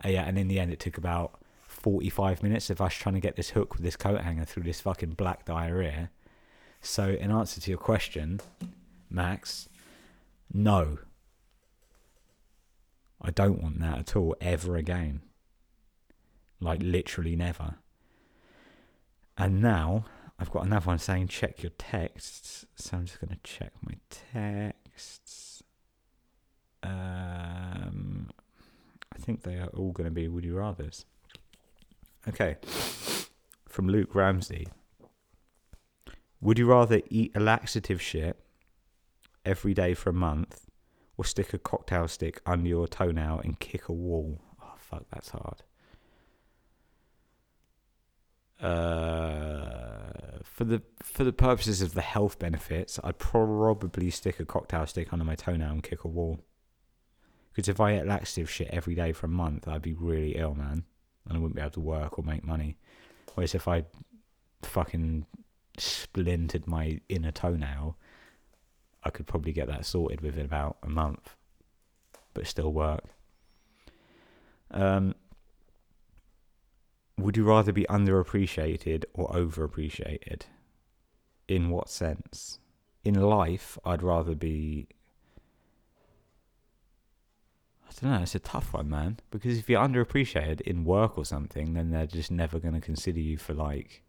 Uh, 0.04 0.08
yeah, 0.08 0.22
and 0.22 0.38
in 0.38 0.48
the 0.48 0.60
end, 0.60 0.70
it 0.70 0.80
took 0.80 0.96
about 0.96 1.40
45 1.66 2.42
minutes 2.42 2.70
of 2.70 2.80
us 2.80 2.94
trying 2.94 3.14
to 3.16 3.20
get 3.20 3.36
this 3.36 3.50
hook 3.50 3.74
with 3.74 3.82
this 3.82 3.96
coat 3.96 4.20
hanger 4.20 4.44
through 4.44 4.62
this 4.62 4.80
fucking 4.80 5.10
black 5.10 5.44
diarrhea. 5.44 6.10
So, 6.80 7.08
in 7.08 7.30
answer 7.30 7.60
to 7.60 7.70
your 7.70 7.78
question, 7.78 8.40
Max, 9.10 9.68
no. 10.52 10.98
I 13.20 13.30
don't 13.30 13.62
want 13.62 13.80
that 13.80 13.98
at 13.98 14.16
all, 14.16 14.36
ever 14.40 14.76
again. 14.76 15.20
Like, 16.64 16.82
literally 16.82 17.36
never. 17.36 17.76
And 19.36 19.60
now, 19.60 20.06
I've 20.38 20.50
got 20.50 20.64
another 20.64 20.86
one 20.86 20.98
saying 20.98 21.28
check 21.28 21.62
your 21.62 21.72
texts. 21.78 22.66
So, 22.74 22.96
I'm 22.96 23.04
just 23.04 23.20
going 23.20 23.36
to 23.36 23.40
check 23.42 23.72
my 23.86 23.94
texts. 24.08 25.62
Um, 26.82 28.30
I 29.12 29.18
think 29.18 29.42
they 29.42 29.56
are 29.56 29.68
all 29.68 29.92
going 29.92 30.06
to 30.06 30.10
be 30.10 30.26
Would 30.28 30.44
You 30.44 30.54
Rathers. 30.54 31.04
Okay. 32.28 32.56
From 33.68 33.88
Luke 33.88 34.14
Ramsey. 34.14 34.66
Would 36.40 36.58
you 36.58 36.66
rather 36.66 37.00
eat 37.08 37.32
a 37.34 37.40
laxative 37.40 38.02
shit 38.02 38.38
every 39.44 39.74
day 39.74 39.94
for 39.94 40.10
a 40.10 40.14
month 40.14 40.66
or 41.16 41.24
stick 41.24 41.54
a 41.54 41.58
cocktail 41.58 42.08
stick 42.08 42.40
under 42.44 42.68
your 42.68 42.86
toenail 42.86 43.40
and 43.42 43.58
kick 43.58 43.88
a 43.88 43.92
wall? 43.92 44.40
Oh, 44.62 44.74
fuck, 44.78 45.04
that's 45.10 45.30
hard. 45.30 45.62
Uh, 48.64 50.38
for 50.42 50.64
the 50.64 50.82
for 51.02 51.24
the 51.24 51.32
purposes 51.32 51.82
of 51.82 51.94
the 51.94 52.00
health 52.00 52.38
benefits, 52.38 52.98
I'd 53.04 53.18
probably 53.18 54.10
stick 54.10 54.40
a 54.40 54.44
cocktail 54.44 54.86
stick 54.86 55.12
under 55.12 55.24
my 55.24 55.34
toenail 55.34 55.70
and 55.70 55.82
kick 55.82 56.04
a 56.04 56.08
wall. 56.08 56.40
Because 57.52 57.68
if 57.68 57.78
I 57.80 57.92
ate 57.92 58.06
laxative 58.06 58.50
shit 58.50 58.68
every 58.72 58.94
day 58.94 59.12
for 59.12 59.26
a 59.26 59.28
month, 59.28 59.68
I'd 59.68 59.82
be 59.82 59.92
really 59.92 60.36
ill, 60.36 60.54
man 60.54 60.84
and 61.26 61.36
I 61.36 61.40
wouldn't 61.40 61.56
be 61.56 61.60
able 61.60 61.70
to 61.72 61.80
work 61.80 62.18
or 62.18 62.24
make 62.24 62.44
money. 62.44 62.76
Whereas 63.34 63.54
if 63.54 63.66
I 63.66 63.84
fucking 64.62 65.26
splintered 65.78 66.66
my 66.66 67.00
inner 67.08 67.32
toenail, 67.32 67.96
I 69.02 69.10
could 69.10 69.26
probably 69.26 69.52
get 69.52 69.68
that 69.68 69.86
sorted 69.86 70.20
within 70.20 70.44
about 70.44 70.78
a 70.82 70.88
month, 70.88 71.36
but 72.32 72.46
still 72.46 72.72
work. 72.72 73.04
Um, 74.70 75.14
would 77.18 77.36
you 77.36 77.44
rather 77.44 77.72
be 77.72 77.86
underappreciated 77.88 79.04
or 79.12 79.28
overappreciated? 79.30 80.42
In 81.46 81.70
what 81.70 81.88
sense? 81.88 82.58
In 83.04 83.14
life, 83.14 83.78
I'd 83.84 84.02
rather 84.02 84.34
be 84.34 84.88
I 87.86 87.92
don't 88.00 88.10
know. 88.10 88.22
It's 88.22 88.34
a 88.34 88.40
tough 88.40 88.72
one, 88.72 88.88
man. 88.88 89.18
Because 89.30 89.58
if 89.58 89.68
you're 89.68 89.80
underappreciated 89.80 90.60
in 90.62 90.84
work 90.84 91.16
or 91.16 91.24
something, 91.24 91.74
then 91.74 91.90
they're 91.90 92.06
just 92.06 92.30
never 92.30 92.58
going 92.58 92.74
to 92.74 92.80
consider 92.80 93.20
you 93.20 93.36
for 93.36 93.54
like 93.54 94.02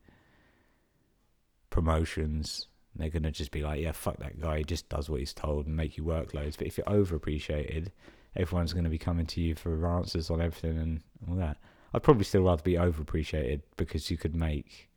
promotions. 1.70 2.68
They're 2.96 3.10
going 3.10 3.24
to 3.24 3.32
just 3.32 3.52
be 3.52 3.62
like, 3.62 3.82
yeah, 3.82 3.92
fuck 3.92 4.18
that 4.20 4.40
guy. 4.40 4.60
He 4.60 4.64
just 4.64 4.90
does 4.90 5.10
what 5.10 5.20
he's 5.20 5.34
told 5.34 5.68
and 5.68 5.76
make 5.76 5.98
you 5.98 6.04
work 6.04 6.34
loads. 6.34 6.56
But 6.56 6.68
if 6.68 6.78
you're 6.78 6.86
overappreciated, 6.86 7.90
everyone's 8.36 8.74
going 8.74 8.86
to 8.86 8.90
be 8.90 8.98
coming 8.98 9.26
to 9.28 9.42
you 9.42 9.54
for 9.54 9.86
answers 9.86 10.30
on 10.30 10.42
everything 10.42 10.78
and 10.78 11.02
all 11.30 11.36
that. 11.36 11.58
I'd 11.96 12.04
probably 12.04 12.26
still 12.26 12.44
rather 12.44 12.62
be 12.62 12.74
overappreciated 12.74 13.62
because 13.78 14.12
you 14.12 14.18
could 14.18 14.36
make 14.36 14.90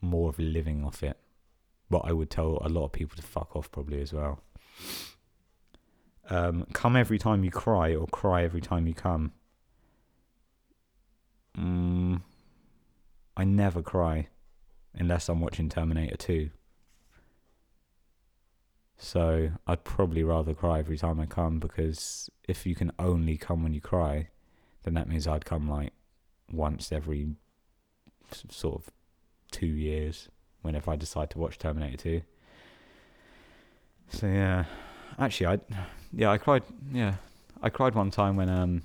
more 0.00 0.28
of 0.28 0.38
a 0.38 0.42
living 0.42 0.84
off 0.84 1.02
it. 1.02 1.16
But 1.90 2.02
I 2.04 2.12
would 2.12 2.30
tell 2.30 2.58
a 2.62 2.68
lot 2.68 2.86
of 2.86 2.92
people 2.92 3.16
to 3.16 3.22
fuck 3.22 3.54
off 3.54 3.70
probably 3.70 4.00
as 4.00 4.12
well 4.12 4.40
um, 6.30 6.66
come 6.72 6.96
every 6.96 7.18
time 7.18 7.44
you 7.44 7.50
cry 7.50 7.94
or 7.94 8.06
cry 8.06 8.42
every 8.42 8.60
time 8.60 8.86
you 8.86 8.94
come. 8.94 9.32
Mm, 11.58 12.22
I 13.36 13.44
never 13.44 13.82
cry 13.82 14.28
unless 14.94 15.28
I'm 15.28 15.40
watching 15.40 15.68
Terminator 15.68 16.16
2. 16.16 16.50
So 18.96 19.50
I'd 19.66 19.84
probably 19.84 20.22
rather 20.22 20.54
cry 20.54 20.78
every 20.78 20.96
time 20.96 21.18
I 21.18 21.26
come 21.26 21.58
because 21.58 22.30
if 22.46 22.64
you 22.64 22.74
can 22.74 22.92
only 22.98 23.36
come 23.36 23.62
when 23.62 23.74
you 23.74 23.80
cry, 23.80 24.28
then 24.84 24.94
that 24.94 25.08
means 25.08 25.26
I'd 25.26 25.44
come 25.44 25.68
like 25.68 25.92
once 26.50 26.92
every 26.92 27.28
sort 28.50 28.76
of 28.76 28.90
two 29.50 29.66
years 29.66 30.28
whenever 30.62 30.90
I 30.90 30.96
decide 30.96 31.30
to 31.30 31.38
watch 31.38 31.58
Terminator 31.58 31.96
2. 31.96 32.22
So 34.10 34.26
yeah, 34.26 34.64
actually, 35.18 35.46
I 35.46 35.58
yeah, 36.12 36.30
I 36.30 36.38
cried. 36.38 36.62
Yeah, 36.92 37.14
I 37.62 37.70
cried 37.70 37.94
one 37.94 38.10
time 38.10 38.36
when 38.36 38.48
um 38.48 38.82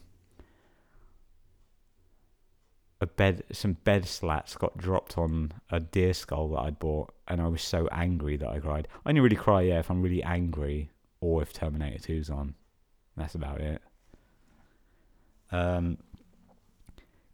a 3.00 3.06
bed, 3.06 3.44
some 3.52 3.74
bed 3.74 4.08
slats 4.08 4.56
got 4.56 4.78
dropped 4.78 5.18
on 5.18 5.52
a 5.70 5.80
deer 5.80 6.14
skull 6.14 6.50
that 6.50 6.62
I'd 6.62 6.80
bought, 6.80 7.14
and 7.28 7.42
I 7.42 7.48
was 7.48 7.62
so 7.62 7.88
angry 7.92 8.38
that 8.38 8.50
I 8.50 8.60
cried. 8.60 8.88
I 9.06 9.10
only 9.10 9.22
really 9.22 9.36
cry, 9.36 9.62
yeah, 9.62 9.80
if 9.80 9.92
I'm 9.92 10.02
really 10.02 10.24
angry 10.24 10.90
or 11.20 11.42
if 11.42 11.54
Terminator 11.54 12.00
2's 12.00 12.30
on. 12.30 12.56
That's 13.16 13.36
about 13.36 13.62
it. 13.62 13.82
Um, 15.52 15.98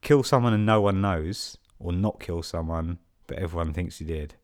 kill 0.03 0.23
someone 0.23 0.53
and 0.53 0.65
no 0.65 0.81
one 0.81 1.01
knows, 1.01 1.57
or 1.79 1.91
not 1.91 2.19
kill 2.19 2.43
someone 2.43 2.99
but 3.27 3.37
everyone 3.37 3.73
thinks 3.73 3.99
you 3.99 4.07
did. 4.07 4.35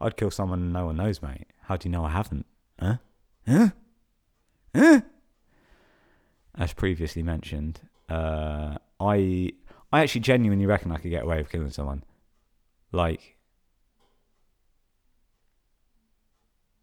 I'd 0.00 0.16
kill 0.16 0.30
someone 0.30 0.60
and 0.60 0.72
no 0.72 0.86
one 0.86 0.96
knows, 0.96 1.20
mate. 1.20 1.46
How 1.62 1.76
do 1.76 1.88
you 1.88 1.92
know 1.92 2.04
I 2.04 2.10
haven't? 2.10 2.46
Huh? 2.78 2.96
Huh? 3.46 3.68
Huh? 4.74 5.00
As 6.56 6.72
previously 6.72 7.22
mentioned, 7.22 7.80
uh, 8.08 8.76
I 8.98 9.52
I 9.92 10.00
actually 10.00 10.22
genuinely 10.22 10.66
reckon 10.66 10.92
I 10.92 10.96
could 10.98 11.10
get 11.10 11.24
away 11.24 11.38
with 11.38 11.50
killing 11.50 11.70
someone. 11.70 12.04
Like, 12.92 13.36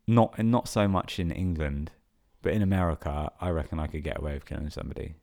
Not 0.08 0.42
not 0.44 0.70
so 0.70 0.88
much 0.88 1.20
in 1.20 1.32
England, 1.32 1.92
but 2.42 2.54
in 2.54 2.62
America, 2.62 3.30
I 3.42 3.50
reckon 3.50 3.80
I 3.80 3.88
could 3.88 4.04
get 4.04 4.20
away 4.20 4.34
with 4.34 4.46
killing 4.46 4.70
somebody. 4.70 5.16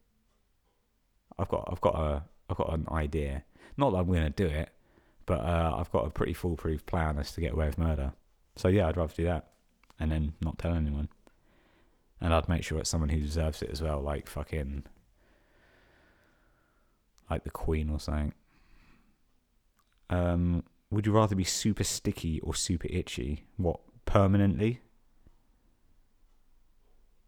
I've 1.38 1.48
got 1.48 1.68
I've 1.72 1.80
got 1.80 1.94
a 1.94 2.22
I've 2.48 2.56
got 2.56 2.72
an 2.72 2.86
idea. 2.90 3.44
Not 3.76 3.90
that 3.90 3.98
I'm 3.98 4.06
gonna 4.06 4.30
do 4.30 4.46
it, 4.46 4.70
but 5.26 5.40
uh, 5.40 5.76
I've 5.78 5.90
got 5.90 6.06
a 6.06 6.10
pretty 6.10 6.34
foolproof 6.34 6.84
plan 6.86 7.18
as 7.18 7.32
to 7.32 7.40
get 7.40 7.52
away 7.52 7.66
with 7.66 7.78
murder. 7.78 8.12
So 8.56 8.68
yeah, 8.68 8.88
I'd 8.88 8.96
rather 8.96 9.14
do 9.14 9.24
that, 9.24 9.50
and 9.98 10.12
then 10.12 10.34
not 10.40 10.58
tell 10.58 10.74
anyone. 10.74 11.08
And 12.20 12.32
I'd 12.32 12.48
make 12.48 12.64
sure 12.64 12.78
it's 12.78 12.90
someone 12.90 13.10
who 13.10 13.20
deserves 13.20 13.62
it 13.62 13.70
as 13.70 13.82
well, 13.82 14.00
like 14.00 14.28
fucking, 14.28 14.84
like 17.30 17.44
the 17.44 17.50
Queen 17.50 17.90
or 17.90 17.98
something. 18.00 18.32
Um, 20.10 20.62
would 20.90 21.06
you 21.06 21.12
rather 21.12 21.34
be 21.34 21.44
super 21.44 21.84
sticky 21.84 22.40
or 22.40 22.54
super 22.54 22.86
itchy? 22.90 23.44
What 23.56 23.80
permanently? 24.04 24.80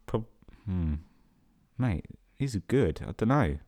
Prob- 0.07 0.27
hmm, 0.65 0.95
mate, 1.77 2.07
these 2.39 2.55
are 2.55 2.61
good. 2.61 3.01
I 3.03 3.13
don't 3.17 3.29
know. 3.29 3.59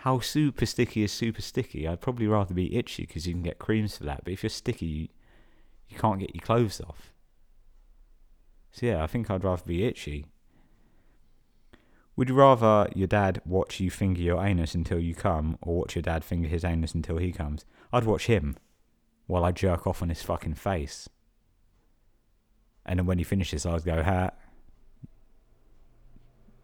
How 0.00 0.18
super 0.18 0.64
sticky 0.64 1.02
is 1.02 1.12
super 1.12 1.42
sticky? 1.42 1.86
I'd 1.86 2.00
probably 2.00 2.26
rather 2.26 2.54
be 2.54 2.74
itchy 2.74 3.04
because 3.04 3.26
you 3.26 3.34
can 3.34 3.42
get 3.42 3.58
creams 3.58 3.98
for 3.98 4.04
that. 4.04 4.24
But 4.24 4.32
if 4.32 4.42
you're 4.42 4.48
sticky, 4.48 4.86
you, 4.86 5.08
you 5.90 5.98
can't 5.98 6.18
get 6.18 6.34
your 6.34 6.40
clothes 6.40 6.80
off. 6.80 7.12
So 8.72 8.86
yeah, 8.86 9.04
I 9.04 9.06
think 9.06 9.30
I'd 9.30 9.44
rather 9.44 9.62
be 9.66 9.84
itchy. 9.84 10.24
Would 12.16 12.30
you 12.30 12.34
rather 12.34 12.88
your 12.94 13.08
dad 13.08 13.42
watch 13.44 13.78
you 13.78 13.90
finger 13.90 14.22
your 14.22 14.42
anus 14.42 14.74
until 14.74 14.98
you 14.98 15.14
come, 15.14 15.58
or 15.60 15.80
watch 15.80 15.96
your 15.96 16.02
dad 16.02 16.24
finger 16.24 16.48
his 16.48 16.64
anus 16.64 16.94
until 16.94 17.18
he 17.18 17.30
comes? 17.30 17.66
I'd 17.92 18.04
watch 18.04 18.24
him 18.26 18.56
while 19.26 19.44
I 19.44 19.52
jerk 19.52 19.86
off 19.86 20.00
on 20.00 20.08
his 20.08 20.22
fucking 20.22 20.54
face. 20.54 21.10
And 22.86 22.98
then 22.98 23.04
when 23.04 23.18
he 23.18 23.24
finishes, 23.24 23.66
I'd 23.66 23.84
go, 23.84 24.02
ha. 24.02 24.30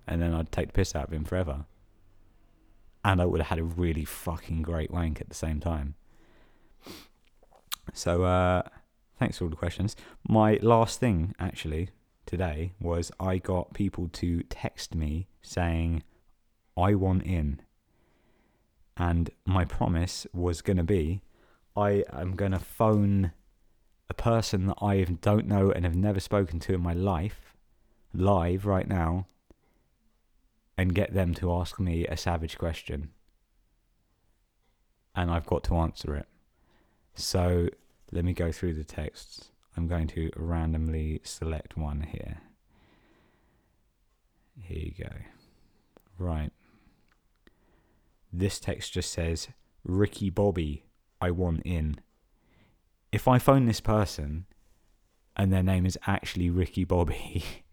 And 0.06 0.22
then 0.22 0.32
I'd 0.32 0.50
take 0.50 0.68
the 0.68 0.72
piss 0.72 0.96
out 0.96 1.08
of 1.08 1.12
him 1.12 1.24
forever. 1.24 1.66
And 3.06 3.22
I 3.22 3.24
would 3.24 3.40
have 3.40 3.50
had 3.50 3.60
a 3.60 3.64
really 3.64 4.04
fucking 4.04 4.62
great 4.62 4.90
wank 4.90 5.20
at 5.20 5.28
the 5.28 5.34
same 5.34 5.60
time. 5.60 5.94
So, 7.92 8.24
uh, 8.24 8.62
thanks 9.16 9.38
for 9.38 9.44
all 9.44 9.50
the 9.50 9.54
questions. 9.54 9.94
My 10.28 10.58
last 10.60 10.98
thing, 10.98 11.32
actually, 11.38 11.90
today 12.26 12.72
was 12.80 13.12
I 13.20 13.38
got 13.38 13.74
people 13.74 14.08
to 14.14 14.42
text 14.50 14.96
me 14.96 15.28
saying, 15.40 16.02
I 16.76 16.96
want 16.96 17.22
in. 17.22 17.62
And 18.96 19.30
my 19.44 19.64
promise 19.64 20.26
was 20.32 20.60
going 20.60 20.78
to 20.78 20.82
be, 20.82 21.22
I 21.76 22.02
am 22.12 22.34
going 22.34 22.52
to 22.52 22.58
phone 22.58 23.30
a 24.10 24.14
person 24.14 24.66
that 24.66 24.78
I 24.82 25.04
don't 25.04 25.46
know 25.46 25.70
and 25.70 25.84
have 25.84 25.94
never 25.94 26.18
spoken 26.18 26.58
to 26.58 26.74
in 26.74 26.80
my 26.80 26.92
life 26.92 27.54
live 28.12 28.66
right 28.66 28.88
now 28.88 29.28
and 30.78 30.94
get 30.94 31.14
them 31.14 31.34
to 31.34 31.52
ask 31.52 31.80
me 31.80 32.06
a 32.06 32.16
savage 32.16 32.58
question. 32.58 33.10
And 35.14 35.30
I've 35.30 35.46
got 35.46 35.64
to 35.64 35.76
answer 35.76 36.14
it. 36.14 36.26
So 37.14 37.68
let 38.12 38.24
me 38.24 38.34
go 38.34 38.52
through 38.52 38.74
the 38.74 38.84
texts. 38.84 39.50
I'm 39.76 39.88
going 39.88 40.06
to 40.08 40.30
randomly 40.36 41.20
select 41.24 41.76
one 41.76 42.02
here. 42.02 42.40
Here 44.60 44.78
you 44.78 45.04
go. 45.04 45.12
Right. 46.18 46.50
This 48.32 48.58
text 48.58 48.92
just 48.92 49.12
says, 49.12 49.48
Ricky 49.84 50.30
Bobby, 50.30 50.84
I 51.20 51.30
want 51.30 51.62
in. 51.64 51.96
If 53.12 53.28
I 53.28 53.38
phone 53.38 53.66
this 53.66 53.80
person 53.80 54.46
and 55.36 55.52
their 55.52 55.62
name 55.62 55.86
is 55.86 55.98
actually 56.06 56.50
Ricky 56.50 56.84
Bobby, 56.84 57.44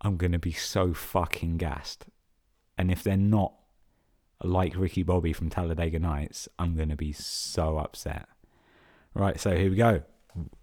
I'm 0.00 0.16
going 0.16 0.32
to 0.32 0.38
be 0.38 0.52
so 0.52 0.94
fucking 0.94 1.58
gassed. 1.58 2.06
And 2.78 2.90
if 2.90 3.02
they're 3.02 3.16
not 3.16 3.52
like 4.42 4.76
Ricky 4.76 5.02
Bobby 5.02 5.32
from 5.32 5.50
Talladega 5.50 5.98
Nights, 5.98 6.48
I'm 6.58 6.74
going 6.74 6.88
to 6.88 6.96
be 6.96 7.12
so 7.12 7.78
upset. 7.78 8.28
Right, 9.14 9.38
so 9.38 9.56
here 9.56 9.70
we 9.70 9.76
go. 9.76 10.02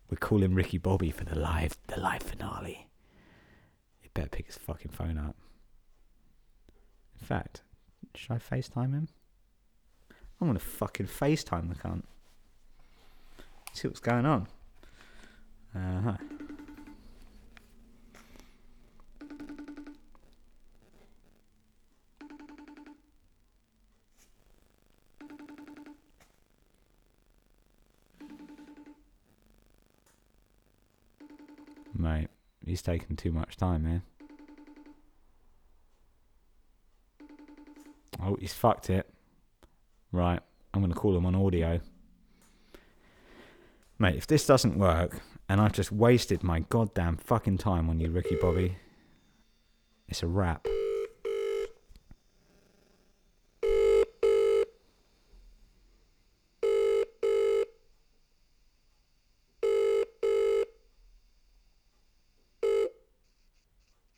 We're 0.09 0.17
calling 0.17 0.53
Ricky 0.53 0.77
Bobby 0.77 1.11
for 1.11 1.25
the 1.25 1.37
live 1.37 1.77
the 1.87 1.99
live 1.99 2.23
finale. 2.23 2.87
He 3.99 4.09
better 4.13 4.29
pick 4.29 4.45
his 4.45 4.57
fucking 4.57 4.91
phone 4.91 5.17
up. 5.17 5.35
In 7.19 7.27
fact, 7.27 7.61
should 8.15 8.31
I 8.31 8.37
FaceTime 8.37 8.93
him? 8.93 9.09
I'm 10.39 10.47
gonna 10.47 10.59
fucking 10.59 11.07
FaceTime 11.07 11.67
the 11.67 11.75
cunt. 11.75 12.03
See 13.73 13.87
what's 13.87 13.99
going 13.99 14.25
on. 14.25 14.47
Uh 15.75 16.01
huh. 16.01 16.17
He's 32.77 32.83
taking 32.83 33.15
too 33.15 33.31
much 33.31 33.57
time, 33.57 33.83
man. 33.83 34.03
Oh, 38.21 38.37
he's 38.39 38.53
fucked 38.53 38.91
it. 38.91 39.09
Right, 40.11 40.39
I'm 40.73 40.81
going 40.81 40.93
to 40.93 40.99
call 40.99 41.17
him 41.17 41.25
on 41.25 41.33
audio. 41.33 41.79
Mate, 43.97 44.15
if 44.15 44.27
this 44.27 44.45
doesn't 44.45 44.77
work, 44.77 45.21
and 45.49 45.59
I've 45.59 45.73
just 45.73 45.91
wasted 45.91 46.43
my 46.43 46.59
goddamn 46.59 47.17
fucking 47.17 47.57
time 47.57 47.89
on 47.89 47.99
you, 47.99 48.11
Ricky 48.11 48.35
Bobby, 48.35 48.77
it's 50.07 50.21
a 50.21 50.27
wrap. 50.27 50.67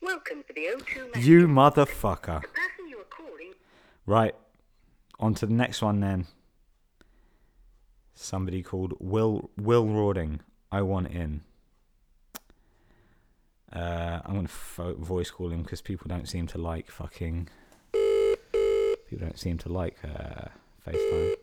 Welcome 0.01 0.43
to 0.47 0.53
the 0.53 0.62
O2 0.62 1.14
message. 1.14 1.18
You 1.30 1.47
motherfucker. 1.47 2.41
The 2.41 2.47
person 2.47 2.88
you 2.89 3.05
calling 3.11 3.53
Right, 4.07 4.34
on 5.19 5.36
to 5.36 5.45
the 5.45 5.53
next 5.53 5.80
one 5.84 5.99
then. 5.99 6.25
Somebody 8.15 8.63
called 8.63 8.93
Will 8.99 9.51
Will 9.55 9.86
Rawding. 9.86 10.39
I 10.71 10.82
want 10.82 11.09
in. 11.11 11.41
Uh, 13.71 14.21
I'm 14.25 14.38
gonna 14.38 14.47
fo- 14.47 14.95
voice 14.95 15.30
call 15.30 15.51
him 15.51 15.61
because 15.61 15.82
people 15.82 16.07
don't 16.07 16.27
seem 16.27 16.47
to 16.47 16.57
like 16.57 16.89
fucking. 16.89 17.47
People 17.91 19.27
don't 19.27 19.38
seem 19.38 19.59
to 19.59 19.69
like 19.69 19.97
uh, 20.03 20.45
FaceTime. 20.88 21.36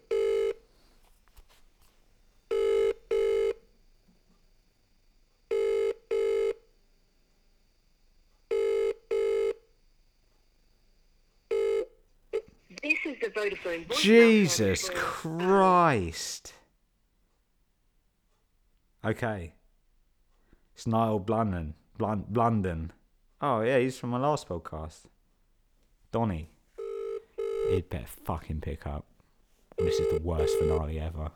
This 12.82 12.98
is 13.04 13.16
the 13.20 13.30
Vodafone 13.46 13.96
Jesus 14.00 14.90
Christ. 14.92 16.52
Okay. 19.04 19.54
It's 20.74 20.86
Niall 20.86 21.20
Blunden. 21.20 21.74
Blun- 21.98 22.26
Blunden. 22.28 22.92
Oh, 23.40 23.60
yeah, 23.60 23.78
he's 23.78 23.98
from 23.98 24.10
my 24.10 24.18
last 24.18 24.48
podcast. 24.48 25.02
Donny. 26.10 26.50
He'd 27.70 27.88
better 27.88 28.06
fucking 28.24 28.60
pick 28.62 28.86
up. 28.86 29.06
This 29.78 30.00
is 30.00 30.10
the 30.12 30.20
worst 30.20 30.58
finale 30.58 30.98
ever. 30.98 31.30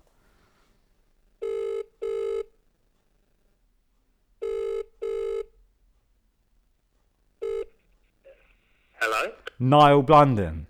Hello? 8.99 9.33
Niall 9.59 10.03
Blunden. 10.03 10.67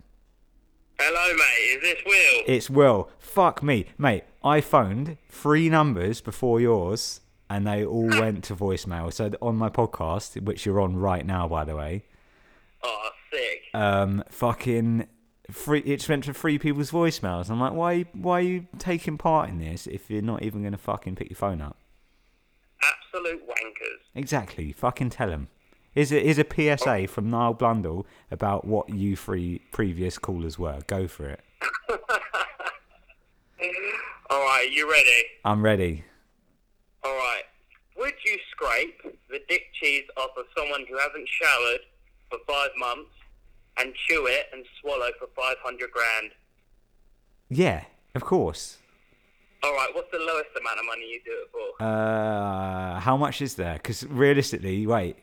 Hello, 1.71 1.81
mate. 1.81 1.81
Is 1.81 1.81
this 1.81 2.03
Will? 2.05 2.43
It's 2.55 2.69
Will. 2.69 3.09
Fuck 3.19 3.63
me. 3.63 3.85
Mate, 3.97 4.23
I 4.43 4.61
phoned 4.61 5.17
three 5.29 5.69
numbers 5.69 6.21
before 6.21 6.59
yours 6.59 7.21
and 7.49 7.65
they 7.67 7.85
all 7.85 8.07
went 8.07 8.43
to 8.45 8.55
voicemail. 8.55 9.11
So 9.13 9.31
on 9.41 9.55
my 9.57 9.69
podcast, 9.69 10.41
which 10.41 10.65
you're 10.65 10.79
on 10.81 10.97
right 10.97 11.25
now, 11.25 11.47
by 11.47 11.65
the 11.65 11.75
way, 11.75 12.03
Oh, 12.83 13.09
sick. 13.31 13.61
um, 13.73 14.23
fucking 14.29 15.07
free. 15.51 15.81
It's 15.81 16.07
went 16.07 16.23
to 16.25 16.33
three 16.33 16.57
people's 16.57 16.91
voicemails. 16.91 17.49
I'm 17.49 17.59
like, 17.59 17.73
why? 17.73 18.03
Why 18.13 18.39
are 18.39 18.41
you 18.43 18.67
taking 18.79 19.17
part 19.17 19.49
in 19.49 19.59
this 19.59 19.85
if 19.87 20.09
you're 20.09 20.21
not 20.21 20.43
even 20.43 20.63
gonna 20.63 20.77
fucking 20.77 21.15
pick 21.15 21.29
your 21.29 21.35
phone 21.37 21.61
up? 21.61 21.77
Absolute 22.81 23.47
wankers. 23.47 23.99
Exactly. 24.15 24.71
Fucking 24.71 25.09
tell 25.11 25.29
him. 25.29 25.49
Is 25.93 26.11
it 26.13 26.23
is 26.23 26.39
a 26.39 26.45
PSA 26.45 27.07
from 27.07 27.29
Niall 27.29 27.53
Blunden 27.53 28.03
about 28.31 28.65
what 28.65 28.89
you 28.89 29.15
three 29.17 29.59
previous 29.71 30.17
callers 30.17 30.57
were? 30.57 30.79
Go 30.87 31.07
for 31.07 31.27
it. 31.27 31.41
All 34.29 34.39
right, 34.39 34.69
you 34.71 34.89
ready? 34.89 35.23
I'm 35.45 35.63
ready. 35.63 36.03
All 37.03 37.13
right. 37.15 37.43
Would 37.97 38.13
you 38.25 38.37
scrape 38.51 39.01
the 39.29 39.39
dick 39.47 39.63
cheese 39.73 40.05
off 40.17 40.31
of 40.37 40.45
someone 40.57 40.85
who 40.89 40.97
hasn't 40.97 41.27
showered 41.29 41.81
for 42.29 42.39
five 42.47 42.69
months 42.77 43.11
and 43.77 43.93
chew 44.07 44.25
it 44.27 44.47
and 44.53 44.65
swallow 44.79 45.09
for 45.19 45.27
500 45.35 45.91
grand? 45.91 46.31
Yeah, 47.49 47.83
of 48.15 48.23
course. 48.23 48.77
All 49.63 49.73
right. 49.73 49.89
What's 49.93 50.11
the 50.11 50.19
lowest 50.19 50.49
amount 50.59 50.79
of 50.79 50.85
money 50.85 51.07
you 51.11 51.19
do 51.23 51.31
it 51.31 51.49
for? 51.51 51.83
Uh, 51.85 52.99
how 52.99 53.17
much 53.17 53.41
is 53.41 53.55
there? 53.55 53.73
Because 53.73 54.05
realistically, 54.07 54.87
wait, 54.87 55.17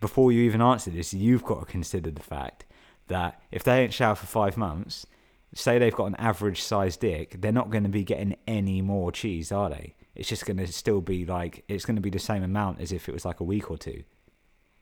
before 0.00 0.32
you 0.32 0.42
even 0.42 0.62
answer 0.62 0.90
this, 0.90 1.12
you've 1.12 1.44
got 1.44 1.60
to 1.60 1.66
consider 1.66 2.10
the 2.10 2.22
fact 2.22 2.64
that 3.08 3.42
if 3.50 3.64
they 3.64 3.82
ain't 3.82 3.92
showered 3.92 4.18
for 4.18 4.26
five 4.26 4.56
months, 4.56 5.06
say 5.54 5.78
they've 5.78 5.94
got 5.94 6.06
an 6.06 6.16
average 6.16 6.62
sized 6.62 7.00
dick, 7.00 7.36
they're 7.40 7.52
not 7.52 7.70
going 7.70 7.84
to 7.84 7.90
be 7.90 8.04
getting 8.04 8.36
any 8.46 8.82
more 8.82 9.12
cheese, 9.12 9.50
are 9.52 9.70
they? 9.70 9.94
It's 10.14 10.28
just 10.28 10.46
going 10.46 10.58
to 10.58 10.66
still 10.68 11.00
be 11.00 11.24
like, 11.24 11.64
it's 11.68 11.84
going 11.84 11.96
to 11.96 12.02
be 12.02 12.10
the 12.10 12.18
same 12.18 12.42
amount 12.42 12.80
as 12.80 12.92
if 12.92 13.08
it 13.08 13.12
was 13.12 13.24
like 13.24 13.40
a 13.40 13.44
week 13.44 13.70
or 13.70 13.78
two. 13.78 14.04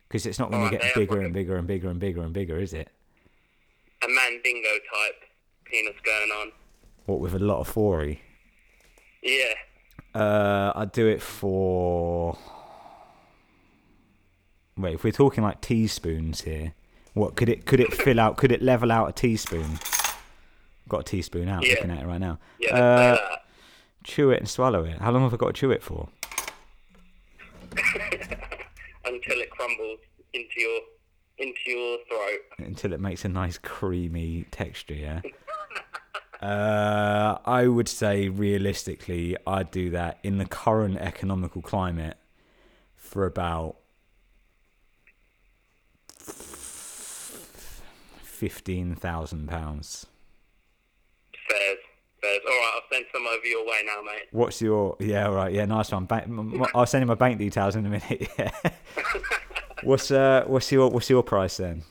Because 0.08 0.26
it's 0.26 0.38
not 0.38 0.50
going 0.50 0.66
Oh, 0.66 0.70
to 0.70 0.76
get 0.78 0.94
bigger 0.94 1.20
and 1.20 1.32
bigger 1.32 1.56
and 1.56 1.66
bigger 1.66 1.88
and 1.88 1.98
bigger 1.98 2.22
and 2.22 2.32
bigger, 2.34 2.58
is 2.58 2.74
it? 2.74 2.88
A 4.04 4.08
mandingo 4.08 4.68
type 4.68 5.14
penis 5.64 5.94
going 6.04 6.30
on. 6.30 6.52
What 7.06 7.20
with 7.20 7.34
a 7.34 7.38
lot 7.38 7.60
of 7.60 7.68
fory? 7.68 8.20
Yeah. 9.22 9.54
Uh, 10.14 10.72
I'd 10.74 10.92
do 10.92 11.06
it 11.08 11.22
for. 11.22 12.36
Wait, 14.76 14.94
if 14.94 15.04
we're 15.04 15.12
talking 15.12 15.42
like 15.44 15.60
teaspoons 15.60 16.42
here, 16.42 16.74
what 17.14 17.36
could 17.36 17.48
it 17.48 17.64
could 17.64 17.80
it 17.80 17.92
fill 17.94 18.20
out? 18.20 18.36
Could 18.36 18.52
it 18.52 18.60
level 18.60 18.92
out 18.92 19.08
a 19.08 19.12
teaspoon? 19.12 19.78
Got 20.88 21.00
a 21.00 21.04
teaspoon 21.04 21.48
out, 21.48 21.64
Yeah. 21.66 21.74
looking 21.74 21.90
at 21.90 22.02
it 22.02 22.06
right 22.06 22.20
now. 22.20 22.38
Yeah. 22.58 22.74
Uh, 22.76 23.36
chew 24.04 24.30
it 24.30 24.38
and 24.40 24.48
swallow 24.48 24.84
it. 24.84 24.98
How 24.98 25.10
long 25.10 25.22
have 25.22 25.32
I 25.34 25.36
got 25.36 25.46
to 25.48 25.52
chew 25.52 25.70
it 25.70 25.82
for? 25.82 26.08
Until 29.04 29.40
it 29.40 29.50
crumbles 29.50 29.98
into 30.34 30.60
your 30.60 30.80
into 31.38 31.60
your 31.66 31.98
throat. 32.08 32.40
Until 32.58 32.92
it 32.92 33.00
makes 33.00 33.24
a 33.24 33.28
nice 33.28 33.58
creamy 33.58 34.44
texture, 34.50 34.94
yeah. 34.94 35.20
Uh, 36.40 37.38
I 37.46 37.68
would 37.68 37.86
say 37.88 38.28
realistically, 38.28 39.36
I'd 39.46 39.70
do 39.70 39.90
that 39.90 40.18
in 40.24 40.38
the 40.38 40.44
current 40.44 40.98
economical 40.98 41.62
climate 41.62 42.16
for 42.96 43.26
about 43.26 43.76
fifteen 48.22 48.94
thousand 48.96 49.48
pounds. 49.48 50.06
Fairs. 51.48 51.78
Fairs. 52.20 52.40
All 52.44 52.52
right. 52.52 52.72
I'll 52.74 52.81
send 52.92 53.06
some 53.12 53.26
over 53.26 53.46
your 53.46 53.66
way 53.66 53.82
now, 53.84 54.02
mate. 54.02 54.28
What's 54.30 54.60
your? 54.60 54.96
Yeah, 55.00 55.28
all 55.28 55.34
right. 55.34 55.52
Yeah, 55.52 55.64
nice 55.64 55.90
one. 55.90 56.04
Bank, 56.04 56.26
I'll 56.74 56.86
send 56.86 57.02
you 57.02 57.06
my 57.06 57.14
bank 57.14 57.38
details 57.38 57.76
in 57.76 57.86
a 57.86 57.88
minute. 57.88 58.28
Yeah. 58.38 58.50
what's 59.82 60.10
uh? 60.10 60.44
What's 60.46 60.70
your? 60.70 60.88
What's 60.90 61.10
your 61.10 61.22
price 61.22 61.56
then? 61.56 61.82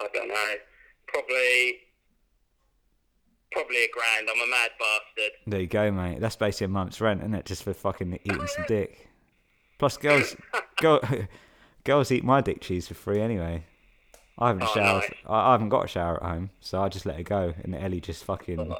I 0.00 0.06
don't 0.12 0.28
know. 0.28 0.54
Probably. 1.08 1.78
Probably 3.52 3.84
a 3.84 3.88
grand. 3.92 4.28
I'm 4.28 4.48
a 4.48 4.50
mad 4.50 4.70
bastard. 4.78 5.32
There 5.46 5.60
you 5.60 5.66
go, 5.68 5.90
mate. 5.92 6.20
That's 6.20 6.36
basically 6.36 6.66
a 6.66 6.68
month's 6.68 7.00
rent, 7.00 7.20
isn't 7.20 7.34
it? 7.34 7.44
Just 7.46 7.62
for 7.62 7.72
fucking 7.72 8.18
eating 8.24 8.46
some 8.48 8.64
dick. 8.66 9.08
Plus, 9.78 9.96
girls, 9.96 10.34
girl, 10.80 11.00
girls 11.84 12.10
eat 12.10 12.24
my 12.24 12.40
dick 12.40 12.60
cheese 12.60 12.88
for 12.88 12.94
free 12.94 13.20
anyway. 13.20 13.64
I 14.38 14.48
haven't 14.48 14.62
Oh, 14.64 14.66
showered. 14.74 15.02
nice. 15.02 15.12
I, 15.26 15.48
I 15.48 15.52
haven't 15.52 15.68
got 15.68 15.84
a 15.84 15.88
shower 15.88 16.22
at 16.22 16.28
home, 16.28 16.50
so 16.60 16.82
I 16.82 16.88
just 16.88 17.06
let 17.06 17.18
it 17.20 17.24
go, 17.24 17.54
and 17.62 17.74
Ellie 17.74 18.00
just 18.00 18.24
fucking 18.24 18.74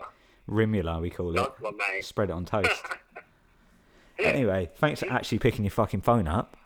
rimula, 0.48 1.00
we 1.00 1.10
call 1.10 1.36
it. 1.38 1.52
One, 1.60 1.76
mate. 1.76 2.04
Spread 2.04 2.30
it 2.30 2.32
on 2.32 2.44
toast. 2.44 2.70
anyway, 4.18 4.70
thanks 4.76 5.00
for 5.00 5.10
actually 5.10 5.38
picking 5.38 5.64
your 5.64 5.70
fucking 5.72 6.00
phone 6.02 6.26
up. 6.28 6.56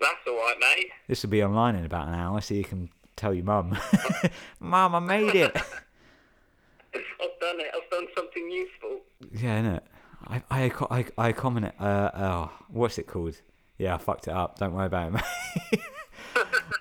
That's 0.00 0.14
all 0.26 0.34
right, 0.36 0.56
mate. 0.60 0.90
This 1.08 1.22
will 1.22 1.30
be 1.30 1.42
online 1.42 1.74
in 1.76 1.84
about 1.84 2.08
an 2.08 2.14
hour, 2.14 2.40
so 2.40 2.54
you 2.54 2.64
can 2.64 2.90
tell 3.16 3.34
your 3.34 3.44
mum. 3.44 3.76
mum, 4.60 4.94
I 4.94 4.98
made 5.00 5.34
it. 5.34 5.54
I've 5.56 7.38
done 7.40 7.60
it. 7.60 7.66
I've 7.74 7.90
done 7.90 8.06
something 8.16 8.50
useful. 8.50 9.00
Yeah, 9.32 9.60
innit? 9.62 9.80
I 10.26 10.42
I 10.50 10.72
I 10.90 11.04
I 11.18 11.32
comment. 11.32 11.72
Uh, 11.78 12.10
oh, 12.14 12.50
what's 12.68 12.98
it 12.98 13.06
called? 13.06 13.40
Yeah, 13.78 13.94
I 13.94 13.98
fucked 13.98 14.28
it 14.28 14.34
up. 14.34 14.58
Don't 14.58 14.72
worry 14.74 14.86
about 14.86 15.08
it, 15.08 15.12
mate. 15.12 15.80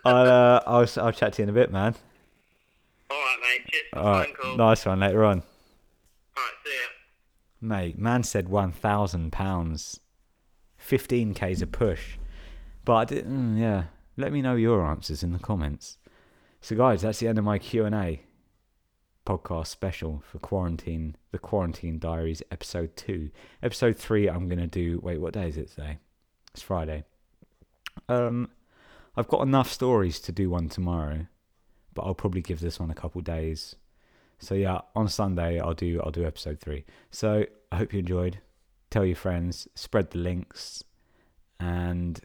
I'll 0.05 0.15
uh, 0.27 0.61
I'll 0.65 0.87
I'll 0.97 1.11
chat 1.11 1.33
to 1.33 1.41
you 1.41 1.43
in 1.43 1.49
a 1.49 1.53
bit, 1.53 1.71
man. 1.71 1.95
All 3.09 3.17
right, 3.17 3.37
mate. 3.41 3.67
Cheers 3.71 3.83
All 3.93 4.11
right, 4.11 4.57
nice 4.57 4.85
one. 4.85 4.99
Later 4.99 5.25
on, 5.25 5.39
All 6.37 6.43
right, 6.43 6.53
see 6.65 6.71
ya. 6.71 6.87
mate. 7.61 7.97
Man 7.97 8.23
said 8.23 8.49
one 8.49 8.71
thousand 8.71 9.31
pounds, 9.31 9.99
fifteen 10.77 11.33
k's 11.33 11.61
a 11.61 11.67
push. 11.67 12.17
But 12.85 12.95
I 12.95 13.05
did, 13.05 13.25
mm, 13.27 13.59
yeah. 13.59 13.83
Let 14.17 14.31
me 14.31 14.41
know 14.41 14.55
your 14.55 14.85
answers 14.85 15.23
in 15.23 15.31
the 15.33 15.39
comments. 15.39 15.97
So, 16.61 16.75
guys, 16.75 17.01
that's 17.03 17.19
the 17.19 17.27
end 17.27 17.37
of 17.37 17.45
my 17.45 17.57
Q 17.57 17.85
and 17.85 17.95
A 17.95 18.21
podcast 19.25 19.67
special 19.67 20.23
for 20.29 20.39
quarantine. 20.39 21.15
The 21.31 21.39
Quarantine 21.39 21.99
Diaries, 21.99 22.41
episode 22.51 22.95
two. 22.95 23.29
Episode 23.63 23.97
three, 23.97 24.27
I'm 24.27 24.47
gonna 24.49 24.67
do. 24.67 24.99
Wait, 25.03 25.19
what 25.21 25.33
day 25.33 25.47
is 25.49 25.57
it 25.57 25.69
today? 25.69 25.97
It's 26.53 26.61
Friday. 26.61 27.03
Um, 28.07 28.49
I've 29.19 29.27
got 29.27 29.41
enough 29.41 29.69
stories 29.69 30.17
to 30.21 30.31
do 30.31 30.49
one 30.49 30.69
tomorrow, 30.69 31.27
but 31.93 32.03
I'll 32.03 32.15
probably 32.15 32.41
give 32.41 32.61
this 32.61 32.79
one 32.79 32.89
a 32.89 32.95
couple 32.95 33.19
days. 33.19 33.75
So 34.39 34.55
yeah, 34.55 34.79
on 34.95 35.09
Sunday 35.09 35.59
I'll 35.59 35.73
do 35.73 36.01
I'll 36.01 36.11
do 36.11 36.25
episode 36.25 36.61
three. 36.61 36.85
So 37.11 37.45
I 37.69 37.75
hope 37.75 37.91
you 37.91 37.99
enjoyed. 37.99 38.39
Tell 38.89 39.05
your 39.05 39.17
friends, 39.17 39.67
spread 39.75 40.11
the 40.11 40.19
links, 40.19 40.85
and 41.59 42.21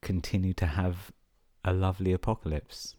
continue 0.00 0.54
to 0.54 0.64
have 0.64 1.12
a 1.66 1.74
lovely 1.74 2.12
apocalypse. 2.12 2.96